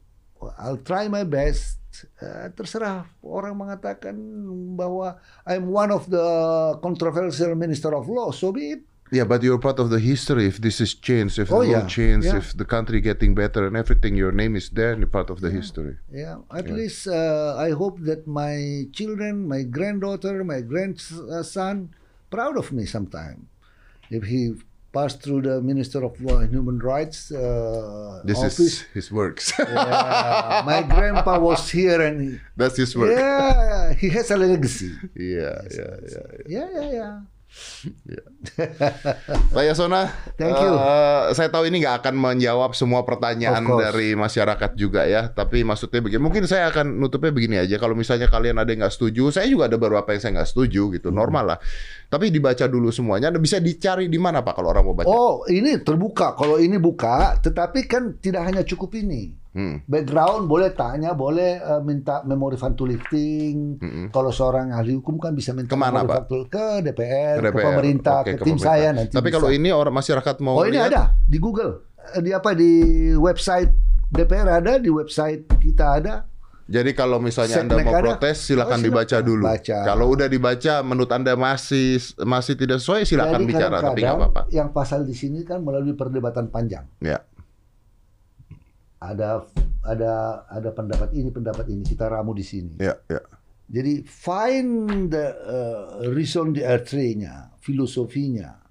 I'll 0.57 0.77
try 0.79 1.05
my 1.05 1.21
best. 1.23 1.80
Eh, 2.23 2.47
terserah 2.55 3.03
orang 3.19 3.55
mengatakan 3.59 4.15
bahwa 4.79 5.19
I'm 5.43 5.67
one 5.67 5.91
of 5.91 6.07
the 6.07 6.23
controversial 6.79 7.51
minister 7.55 7.91
of 7.91 8.07
law, 8.07 8.31
so 8.31 8.51
be 8.55 8.79
it. 8.79 8.81
Yeah, 9.11 9.27
but 9.27 9.43
you're 9.43 9.59
part 9.59 9.75
of 9.83 9.91
the 9.91 9.99
history. 9.99 10.47
If 10.47 10.63
this 10.63 10.79
is 10.79 10.95
changed, 10.95 11.35
if 11.35 11.51
the 11.51 11.59
Oh, 11.59 11.67
law 11.67 11.83
yeah. 11.83 11.87
changed, 11.91 12.31
Yeah. 12.31 12.39
if 12.39 12.55
the 12.55 12.63
country 12.63 13.03
getting 13.03 13.35
better 13.35 13.67
and 13.67 13.75
everything, 13.75 14.15
your 14.15 14.31
name 14.31 14.55
is 14.55 14.71
there 14.71 14.95
and 14.95 15.03
you're 15.03 15.11
part 15.11 15.27
of 15.27 15.43
the 15.43 15.51
history. 15.51 15.99
Yeah, 16.07 16.39
at 16.47 16.71
least 16.71 17.11
uh, 17.11 17.59
I 17.59 17.75
hope 17.75 17.99
that 18.07 18.23
my 18.23 18.87
children, 18.95 19.51
my 19.51 19.67
granddaughter, 19.67 20.47
my 20.47 20.63
grandson, 20.63 21.91
proud 22.31 22.55
of 22.55 22.71
me 22.71 22.87
sometime. 22.87 23.51
If 24.07 24.23
he 24.31 24.55
passed 24.93 25.21
through 25.21 25.41
the 25.41 25.61
Minister 25.61 26.03
of 26.03 26.19
and 26.19 26.49
Human 26.49 26.79
Rights 26.79 27.31
uh, 27.31 28.21
This 28.23 28.37
office, 28.37 28.59
is 28.59 28.81
his 28.93 29.11
works. 29.11 29.53
yeah, 29.59 30.63
my 30.65 30.83
grandpa 30.83 31.39
was 31.39 31.69
here 31.69 32.01
and 32.01 32.21
he, 32.21 32.39
That's 32.55 32.77
his 32.77 32.95
work. 32.95 33.11
yeah, 33.17 33.93
he 33.93 34.09
has 34.09 34.31
a 34.31 34.37
legacy. 34.37 34.91
Yeah, 35.15 35.61
yeah, 35.71 35.95
yeah. 36.03 36.27
Yeah, 36.47 36.67
yeah, 36.73 36.91
yeah. 36.91 37.19
Pak 39.51 39.63
Yasona, 39.63 40.07
Thank 40.39 40.55
you. 40.55 40.71
eh, 40.71 41.23
saya 41.35 41.51
tahu 41.51 41.67
ini 41.67 41.83
nggak 41.83 42.03
akan 42.03 42.15
menjawab 42.15 42.71
semua 42.73 43.03
pertanyaan 43.03 43.63
dari 43.65 44.15
masyarakat 44.15 44.71
juga 44.75 45.03
ya. 45.03 45.27
Tapi 45.27 45.61
maksudnya 45.61 45.99
begini, 45.99 46.21
mungkin 46.21 46.43
saya 46.47 46.71
akan 46.71 46.97
nutupnya 46.97 47.31
begini 47.31 47.55
aja. 47.59 47.75
Kalau 47.75 47.93
misalnya 47.93 48.31
kalian 48.31 48.55
ada 48.55 48.71
yang 48.71 48.83
nggak 48.85 48.95
setuju, 48.95 49.29
saya 49.29 49.47
juga 49.47 49.67
ada 49.67 49.75
beberapa 49.75 50.07
yang 50.11 50.21
saya 50.21 50.31
nggak 50.41 50.49
setuju 50.49 50.91
gitu, 50.95 51.11
Hmm. 51.11 51.17
normal 51.19 51.55
lah. 51.55 51.59
Tapi 52.07 52.31
dibaca 52.31 52.65
dulu 52.67 52.91
semuanya. 52.91 53.31
Bisa 53.35 53.59
dicari 53.59 54.07
di 54.07 54.19
mana 54.19 54.43
Pak 54.43 54.53
kalau 54.55 54.71
orang 54.71 54.83
mau 54.87 54.95
baca? 54.95 55.07
Oh, 55.07 55.43
ini 55.47 55.79
terbuka. 55.83 56.35
Kalau 56.35 56.55
ini 56.55 56.75
buka, 56.77 57.39
tetapi 57.39 57.87
kan 57.87 58.15
tidak 58.19 58.47
hanya 58.47 58.63
cukup 58.63 58.95
ini. 58.95 59.40
Hmm. 59.51 59.83
Background 59.83 60.47
boleh 60.47 60.71
tanya, 60.71 61.11
boleh 61.11 61.51
eh, 61.55 61.81
minta 61.81 62.23
memori 62.23 62.55
fanto 62.55 62.83
lifting. 62.83 63.75
Kalau 64.07 64.29
seorang 64.29 64.71
ahli 64.71 64.93
hukum 64.93 65.15
kan 65.15 65.31
bisa 65.31 65.51
minta 65.51 65.67
Ke 65.67 65.75
mana, 65.75 66.01
memori 66.01 66.23
Pak? 66.23 66.47
ke 66.47 66.65
DPR, 66.81 67.35
Ke 67.35 67.41
ke, 67.41 67.47
DPR. 67.49 67.65
pemerintah, 67.65 68.17
Oke, 68.17 68.25
ke, 68.25 68.31
ke 68.31 68.37
tim 68.37 68.55
pemerintah. 68.55 68.65
saya 68.65 68.87
nanti. 68.91 69.11
Tapi 69.11 69.27
bisa. 69.27 69.35
kalau 69.35 69.49
ini 69.49 69.69
orang 69.69 69.91
masyarakat 69.93 70.35
mau 70.39 70.55
Oh, 70.55 70.63
ini 70.63 70.75
lihat, 70.75 70.87
ada 70.89 71.03
di 71.21 71.37
Google. 71.37 71.83
Di 72.17 72.31
apa 72.31 72.51
di 72.51 72.71
website 73.13 73.71
DPR 74.07 74.47
ada, 74.53 74.75
di 74.75 74.87
website 74.87 75.45
kita 75.59 75.99
ada. 75.99 76.15
Jadi 76.65 76.95
kalau 76.95 77.19
misalnya 77.19 77.59
Anda 77.59 77.83
mau 77.83 77.91
ada? 77.91 78.15
protes 78.15 78.47
silakan 78.47 78.79
Oh, 78.79 78.85
dibaca 78.85 79.17
dulu. 79.19 79.43
Baca. 79.43 79.77
Kalau 79.83 80.07
udah 80.07 80.25
dibaca 80.25 80.79
menurut 80.79 81.11
Anda 81.11 81.35
masih 81.35 81.99
masih 82.17 82.55
tidak 82.55 82.79
sesuai 82.79 83.03
silakan 83.03 83.43
Jadi 83.43 83.49
bicara 83.49 83.77
tapi 83.83 83.99
nggak 83.99 84.15
apa-apa. 84.15 84.41
Yang 84.47 84.69
pasal 84.71 85.03
di 85.03 85.11
sini 85.11 85.43
kan 85.43 85.59
melalui 85.59 85.91
perdebatan 85.91 86.47
panjang. 86.47 86.87
Ya. 87.03 87.27
Ada 89.01 89.49
ada 89.81 90.13
ada 90.45 90.69
pendapat 90.69 91.09
ini, 91.17 91.33
pendapat 91.33 91.65
ini 91.73 91.81
kita 91.81 92.05
ramu 92.05 92.37
di 92.37 92.45
sini. 92.45 92.77
Ya, 92.77 92.93
ya. 93.09 93.17
Jadi 93.71 94.05
find 94.05 95.09
the 95.09 95.25
uh, 95.41 96.05
reason 96.13 96.53
d'être-nya, 96.53 97.55
filosofinya. 97.63 98.61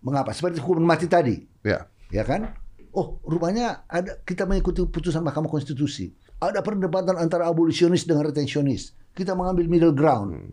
Mengapa? 0.00 0.32
Seperti 0.32 0.60
hukuman 0.60 0.84
mati 0.96 1.08
tadi, 1.08 1.36
Ya. 1.64 1.88
ya 2.12 2.24
kan? 2.24 2.54
Oh, 2.94 3.18
rupanya 3.26 3.82
ada 3.90 4.20
kita 4.22 4.46
mengikuti 4.46 4.84
putusan 4.86 5.24
Mahkamah 5.26 5.50
Konstitusi. 5.50 6.14
Ada 6.38 6.62
perdebatan 6.62 7.18
antara 7.18 7.48
abolisionis 7.50 8.06
dengan 8.06 8.28
retensionis. 8.30 8.94
Kita 9.16 9.34
mengambil 9.34 9.66
middle 9.66 9.96
ground. 9.96 10.52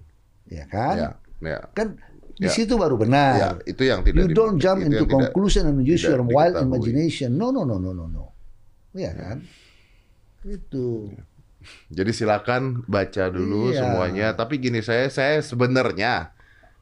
Ya 0.49 0.65
kan? 0.65 0.95
Ya, 0.97 1.09
ya. 1.45 1.59
Kan 1.77 2.01
di 2.41 2.47
Ya. 2.47 2.51
situ 2.51 2.73
baru 2.79 2.97
benar. 2.97 3.33
Ya, 3.37 3.49
itu 3.69 3.83
yang 3.85 4.01
tidak 4.01 4.25
You 4.25 4.33
don't 4.33 4.57
jump 4.57 4.81
into 4.81 5.05
conclusion 5.05 5.69
and 5.69 5.77
use 5.85 6.01
your 6.01 6.25
wild 6.25 6.57
imagination. 6.57 7.37
No, 7.37 7.53
no, 7.53 7.61
no, 7.67 7.77
no, 7.77 7.93
no, 7.93 8.09
no. 8.09 8.30
Iya 8.91 9.11
kan? 9.13 9.37
Itu. 10.43 11.11
Jadi 11.93 12.11
silakan 12.11 12.81
baca 12.89 13.29
dulu 13.29 13.69
Iya. 13.69 13.85
semuanya. 13.85 14.27
Tapi 14.33 14.57
gini 14.57 14.81
saya 14.81 15.07
saya 15.07 15.39
sebenarnya 15.39 16.33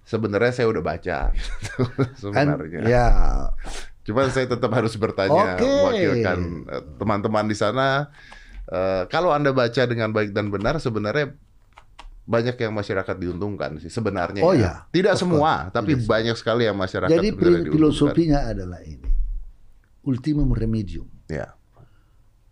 sebenarnya 0.07 0.51
saya 0.55 0.67
udah 0.71 0.81
baca 0.81 1.17
gitu, 1.35 1.83
Kan, 2.31 2.55
sebenarnya. 2.55 2.81
ya. 2.87 3.07
Cuman 4.07 4.31
saya 4.33 4.49
tetap 4.49 4.71
harus 4.73 4.95
bertanya 4.95 5.59
Oke. 5.59 5.67
mewakilkan 5.67 6.39
eh, 6.65 6.83
teman-teman 6.97 7.45
di 7.45 7.53
sana. 7.53 8.09
Eh, 8.65 9.03
kalau 9.11 9.29
Anda 9.29 9.53
baca 9.53 9.83
dengan 9.85 10.09
baik 10.09 10.33
dan 10.33 10.49
benar 10.49 10.79
sebenarnya 10.79 11.35
banyak 12.23 12.55
yang 12.55 12.73
masyarakat 12.73 13.15
diuntungkan 13.17 13.81
sih 13.81 13.89
sebenarnya. 13.89 14.41
Oh, 14.45 14.53
ya. 14.53 14.61
ya. 14.61 14.73
Tidak 14.89 15.13
Of 15.17 15.19
semua, 15.19 15.67
tapi 15.69 15.97
banyak 15.97 16.37
sekali 16.37 16.65
yang 16.69 16.77
masyarakat 16.77 17.09
Jadi 17.09 17.29
sebenarnya 17.33 17.69
filosofinya 17.73 18.39
adalah 18.47 18.79
ini. 18.85 19.09
Ultimum 20.05 20.49
remedium. 20.53 21.09
Ya. 21.27 21.58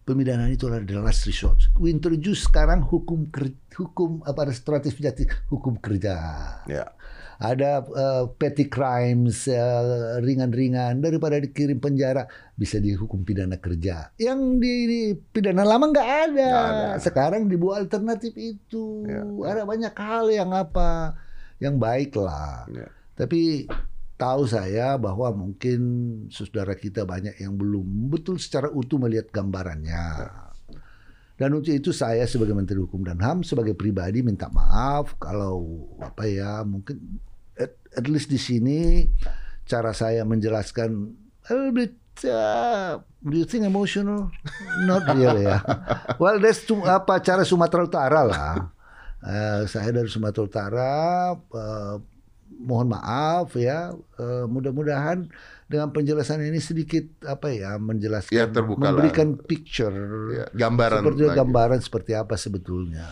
Pemidanaan 0.08 0.56
itu 0.56 0.72
adalah 0.72 0.88
the 0.88 1.04
last 1.04 1.28
resort. 1.28 1.68
We 1.76 1.92
introduce 1.92 2.48
sekarang 2.48 2.80
hukum 2.80 3.28
hukum 3.76 4.24
apa 4.24 4.48
restoratif 4.48 4.96
justice, 5.04 5.28
hukum 5.52 5.76
kerja. 5.84 6.16
Ya. 6.64 6.96
Ada 7.44 7.84
uh, 7.84 8.24
petty 8.40 8.72
crimes 8.72 9.52
uh, 9.52 10.16
ringan-ringan 10.24 11.04
daripada 11.04 11.36
dikirim 11.44 11.84
penjara 11.84 12.24
bisa 12.56 12.80
dihukum 12.80 13.28
pidana 13.28 13.60
kerja. 13.60 14.16
Yang 14.16 14.40
di, 14.64 14.74
di 14.88 15.02
pidana 15.12 15.68
lama 15.68 15.92
nggak 15.92 16.10
ada. 16.32 16.50
Ada. 16.56 17.04
Sekarang 17.04 17.52
dibuat 17.52 17.84
alternatif 17.84 18.32
itu. 18.40 19.04
Ya. 19.12 19.28
Ada 19.28 19.68
banyak 19.68 19.92
hal 19.92 20.32
yang 20.32 20.56
apa 20.56 21.20
yang 21.60 21.76
baik 21.76 22.16
lah. 22.16 22.64
Ya. 22.72 22.88
Tapi 23.20 23.68
tahu 24.18 24.49
saya 24.49 24.98
bahwa 24.98 25.30
mungkin 25.31 25.80
saudara 26.34 26.73
kita 26.73 27.06
banyak 27.06 27.38
yang 27.38 27.53
belum 27.53 28.10
betul 28.10 28.41
secara 28.41 28.68
utuh 28.73 28.98
melihat 28.98 29.30
gambarannya. 29.30 30.34
Dan 31.38 31.53
untuk 31.53 31.69
itu 31.69 31.94
saya 31.94 32.26
sebagai 32.26 32.57
Menteri 32.57 32.81
Hukum 32.81 33.06
dan 33.06 33.22
HAM 33.22 33.45
sebagai 33.45 33.77
pribadi 33.77 34.26
minta 34.26 34.49
maaf 34.49 35.14
kalau 35.22 35.85
apa 36.02 36.26
ya 36.26 36.65
mungkin 36.65 37.22
at, 37.53 37.77
at 37.94 38.06
least 38.10 38.34
di 38.34 38.41
sini 38.41 39.06
cara 39.69 39.94
saya 39.94 40.26
menjelaskan 40.26 41.14
a 41.45 41.53
little 41.53 41.77
bit 41.77 41.94
uh, 42.26 42.98
do 43.22 43.38
you 43.38 43.45
think 43.45 43.69
emotional? 43.69 44.34
Not 44.89 45.06
really 45.14 45.45
ya. 45.45 45.61
Well, 46.22 46.41
that's 46.41 46.65
too, 46.65 46.81
apa 46.81 47.22
cara 47.22 47.45
Sumatera 47.45 47.85
Utara 47.85 48.22
lah. 48.26 48.56
Eh, 49.22 49.61
saya 49.69 49.94
dari 49.94 50.10
Sumatera 50.10 50.41
Utara. 50.41 50.91
eh, 51.38 51.95
mohon 52.58 52.90
maaf 52.90 53.54
ya. 53.54 53.90
Eh, 54.18 54.46
mudah-mudahan 54.46 55.30
dengan 55.66 55.90
penjelasan 55.90 56.42
ini 56.42 56.58
sedikit 56.58 57.04
apa 57.24 57.50
ya 57.50 57.76
menjelaskan, 57.76 58.32
Ya, 58.32 58.46
terbuka 58.46 58.90
lah. 58.90 58.98
memberikan 58.98 59.38
picture, 59.38 59.94
Ya, 60.34 60.46
gambaran 60.52 61.02
seperti 61.02 61.24
lagi. 61.24 61.38
gambaran 61.38 61.80
seperti 61.80 62.12
apa 62.14 62.36
sebetulnya. 62.36 63.06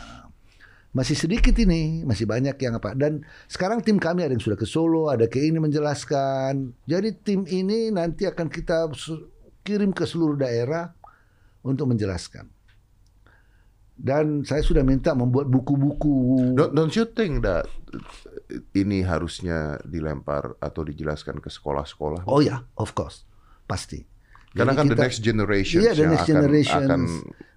Masih 0.92 1.14
sedikit 1.14 1.52
ini, 1.60 2.02
masih 2.02 2.24
banyak 2.24 2.56
yang 2.56 2.80
apa. 2.80 2.96
Dan 2.96 3.20
sekarang 3.46 3.84
tim 3.84 4.00
kami 4.00 4.24
ada 4.24 4.32
yang 4.32 4.40
sudah 4.40 4.56
ke 4.56 4.64
Solo, 4.64 5.12
ada 5.12 5.28
ke 5.28 5.44
ini 5.44 5.60
menjelaskan. 5.60 6.72
Jadi 6.88 7.10
tim 7.20 7.44
ini 7.44 7.92
nanti 7.92 8.24
akan 8.24 8.48
kita 8.48 8.88
kirim 9.62 9.92
ke 9.92 10.08
seluruh 10.08 10.40
daerah 10.40 10.96
untuk 11.62 11.92
menjelaskan. 11.92 12.48
Dan 13.92 14.44
saya 14.44 14.60
sudah 14.60 14.84
minta 14.84 15.12
membuat 15.12 15.48
buku-buku. 15.48 16.52
Don't, 16.52 16.72
don't 16.72 16.92
you 16.92 17.08
think 17.08 17.44
that 17.44 17.68
ini 18.72 19.02
harusnya 19.02 19.78
dilempar 19.82 20.56
atau 20.58 20.82
dijelaskan 20.82 21.38
ke 21.38 21.50
sekolah-sekolah? 21.50 22.26
Oh 22.26 22.40
ya, 22.40 22.62
of 22.76 22.92
course, 22.92 23.26
pasti. 23.64 24.06
Karena 24.52 24.72
Jadi 24.72 24.80
kan 24.80 24.86
the 24.86 24.96
kita- 24.96 25.04
next 25.04 25.20
generation 25.20 25.80
Iya, 25.84 25.92
the 25.92 26.00
yang 26.00 26.12
next 26.12 26.24
akan, 26.24 26.36
generation. 26.40 26.84
akan 26.84 27.02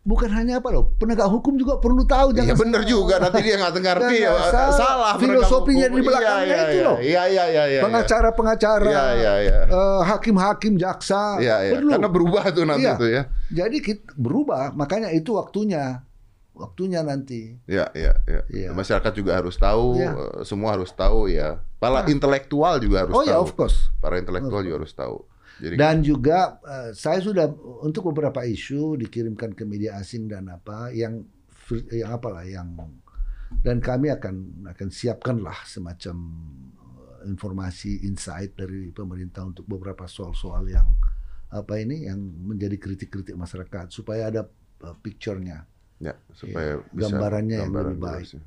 Bukan 0.03 0.33
hanya 0.33 0.57
apa 0.57 0.73
loh, 0.73 0.97
penegak 0.97 1.29
hukum 1.29 1.53
juga 1.55 1.77
perlu 1.77 2.01
tahu. 2.03 2.33
Iya 2.33 2.41
jangan 2.49 2.57
benar 2.65 2.81
salah. 2.81 2.89
juga 2.89 3.15
nanti 3.21 3.39
dia 3.45 3.55
nggak 3.61 3.75
ngerti 3.77 4.17
ya, 4.17 4.33
salah. 4.49 4.73
salah 4.73 5.13
Filosofinya 5.21 5.87
di 5.87 6.01
belakangnya 6.01 6.49
Iya, 6.49 6.57
itu 6.65 6.73
iya, 6.73 6.87
loh. 6.89 6.97
Iya 6.99 7.23
iya 7.29 7.45
iya 7.45 7.65
iya. 7.69 7.81
Pengacara-pengacara, 7.85 8.89
Iya 8.89 9.05
iya 9.13 9.35
iya. 9.45 9.59
eh, 9.69 10.01
hakim-hakim, 10.09 10.75
jaksa, 10.75 11.37
Iya 11.39 11.57
iya. 11.61 11.73
perlu. 11.77 11.91
Karena 11.93 12.09
berubah 12.09 12.45
tuh 12.51 12.65
nanti 12.65 12.89
Iya. 12.89 12.97
tuh 12.97 13.09
ya. 13.13 13.23
Jadi 13.53 13.77
kita 13.79 14.17
berubah, 14.17 14.73
makanya 14.73 15.13
itu 15.13 15.37
waktunya 15.37 16.01
waktunya 16.59 17.01
nanti. 17.01 17.55
Ya, 17.65 17.87
ya, 17.95 18.19
ya. 18.27 18.43
Iya. 18.51 18.69
Masyarakat 18.75 19.13
juga 19.15 19.39
harus 19.39 19.55
tahu, 19.55 19.97
Iya. 19.97 20.13
eh, 20.13 20.43
semua 20.43 20.75
harus 20.75 20.91
tahu 20.91 21.31
ya. 21.31 21.63
Para 21.79 22.03
intelektual 22.11 22.83
juga 22.83 23.07
harus 23.07 23.15
Oh 23.15 23.23
tahu. 23.23 23.31
ya, 23.31 23.37
of 23.39 23.55
course. 23.55 23.95
Para 24.03 24.19
intelektual 24.19 24.67
juga 24.67 24.83
harus 24.83 24.93
tahu. 24.93 25.23
Jadi 25.59 25.75
Dan 25.75 26.03
juga 26.03 26.59
eh, 26.63 26.91
saya 26.95 27.19
sudah 27.19 27.47
untuk 27.83 28.11
beberapa 28.11 28.43
isu 28.43 28.99
dikirimkan 28.99 29.55
ke 29.55 29.63
media 29.63 29.99
asing 29.99 30.27
dan 30.27 30.51
apa 30.51 30.91
yang 30.91 31.23
yang 31.91 32.11
apalah 32.15 32.47
yang 32.47 32.75
dan 33.61 33.81
kami 33.81 34.09
akan 34.09 34.65
akan 34.71 34.89
siapkanlah 34.89 35.67
semacam 35.67 36.17
eh, 36.87 37.27
informasi 37.27 38.07
insight 38.07 38.55
dari 38.55 38.95
pemerintah 38.95 39.43
untuk 39.43 39.67
beberapa 39.67 40.07
soal-soal 40.07 40.67
yang 40.67 40.87
apa 41.49 41.81
ini 41.81 42.07
yang 42.07 42.21
menjadi 42.21 42.77
kritik-kritik 42.77 43.35
masyarakat 43.35 43.91
supaya 43.91 44.31
ada 44.31 44.43
eh, 44.85 44.97
picture-nya. 45.03 45.67
Ya, 45.99 46.15
supaya 46.35 46.83
bisa 46.95 47.11
Gambarannya 47.11 47.57
yang 47.59 47.73
lebih 47.75 47.99
baik. 47.99 48.27
jelasnya. 48.27 48.43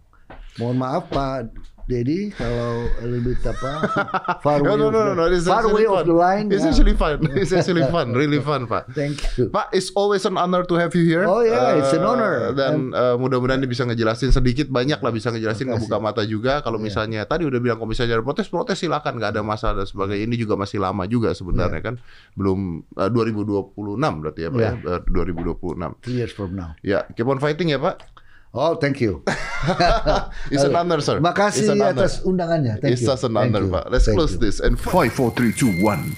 Mohon 0.59 0.77
maaf 0.77 1.03
Pak 1.07 1.53
Dedi 1.89 2.31
kalau 2.31 2.87
lebih 3.03 3.35
apa 3.43 3.71
far 4.45 4.63
No, 4.63 4.77
away 4.77 4.79
no, 4.79 4.87
of 4.87 4.93
no, 4.95 5.01
the, 5.01 5.13
no, 5.17 5.23
it's 5.27 5.43
far 5.43 5.65
away 5.65 5.83
of 5.83 5.99
fun. 5.99 6.05
the 6.07 6.15
line. 6.15 6.45
It's 6.47 6.63
ya. 6.63 6.71
actually 6.71 6.95
fun. 6.95 7.19
It's 7.41 7.51
actually 7.51 7.83
fun. 7.89 8.15
Really 8.15 8.39
fun, 8.39 8.63
Pak. 8.63 8.95
Thank 8.95 9.19
you. 9.35 9.51
Pak, 9.51 9.75
it's 9.75 9.91
always 9.91 10.23
an 10.23 10.39
honor 10.39 10.63
to 10.63 10.75
have 10.79 10.93
you 10.95 11.03
here. 11.03 11.27
Oh, 11.27 11.43
yeah, 11.43 11.75
it's 11.81 11.91
an 11.91 12.05
Eh, 12.05 12.07
honor. 12.07 12.55
Dan 12.55 12.95
eh, 12.95 13.15
mudah-mudahan 13.19 13.59
bisa 13.67 13.83
ngejelasin 13.83 14.31
sedikit 14.31 14.71
banyak 14.71 15.03
lah 15.03 15.11
bisa 15.11 15.35
ngejelasin 15.35 15.67
ngebuka 15.67 15.97
mata 15.99 16.23
juga. 16.23 16.63
Kalau 16.63 16.79
misalnya 16.79 17.27
tadi 17.27 17.43
udah 17.43 17.59
bilang 17.59 17.81
ada 17.81 18.23
protes, 18.23 18.47
protes 18.47 18.77
silakan 18.79 19.19
nggak 19.19 19.35
ada 19.35 19.41
masalah 19.43 19.83
dan 19.83 19.87
sebagainya. 19.89 20.31
Ini 20.31 20.35
juga 20.37 20.55
masih 20.55 20.79
lama 20.79 21.03
juga 21.09 21.35
sebenarnya 21.35 21.81
kan. 21.83 21.95
Belum 22.39 22.87
eh, 22.95 23.09
2026 23.09 23.75
berarti 24.21 24.39
ya 24.47 24.49
Pak 24.53 24.59
Iya. 24.63 24.71
ya. 24.79 24.95
Eh, 24.95 24.99
2026. 25.11 26.07
Three 26.07 26.17
years 26.23 26.31
from 26.31 26.55
now. 26.55 26.71
Ya, 26.85 27.03
keep 27.17 27.27
on 27.27 27.41
fighting 27.41 27.73
ya 27.73 27.81
Pak. 27.81 28.10
Oh, 28.53 28.75
thank 28.75 28.99
you. 28.99 29.23
It's 30.51 30.63
an 30.63 30.75
honor, 30.75 30.99
sir. 30.99 31.23
Terima 31.23 31.31
kasih 31.31 31.63
It's 31.63 31.71
an 31.71 31.79
honor. 31.79 32.03
atas 32.03 32.19
undangannya. 32.27 32.83
Thank 32.83 32.99
It's 32.99 33.03
you. 33.07 33.11
an 33.23 33.37
honor. 33.37 33.63
Pak. 33.71 33.85
Let's 33.87 34.05
Thank 34.11 34.19
close 34.19 34.35
you. 34.35 34.43
this 34.43 34.59
and 34.59 34.75
5, 34.75 35.13
4, 35.13 35.31
3, 35.31 35.53
2, 35.55 35.79
1. 35.79 36.15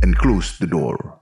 And 0.00 0.16
close 0.16 0.56
the 0.56 0.70
door. 0.70 1.17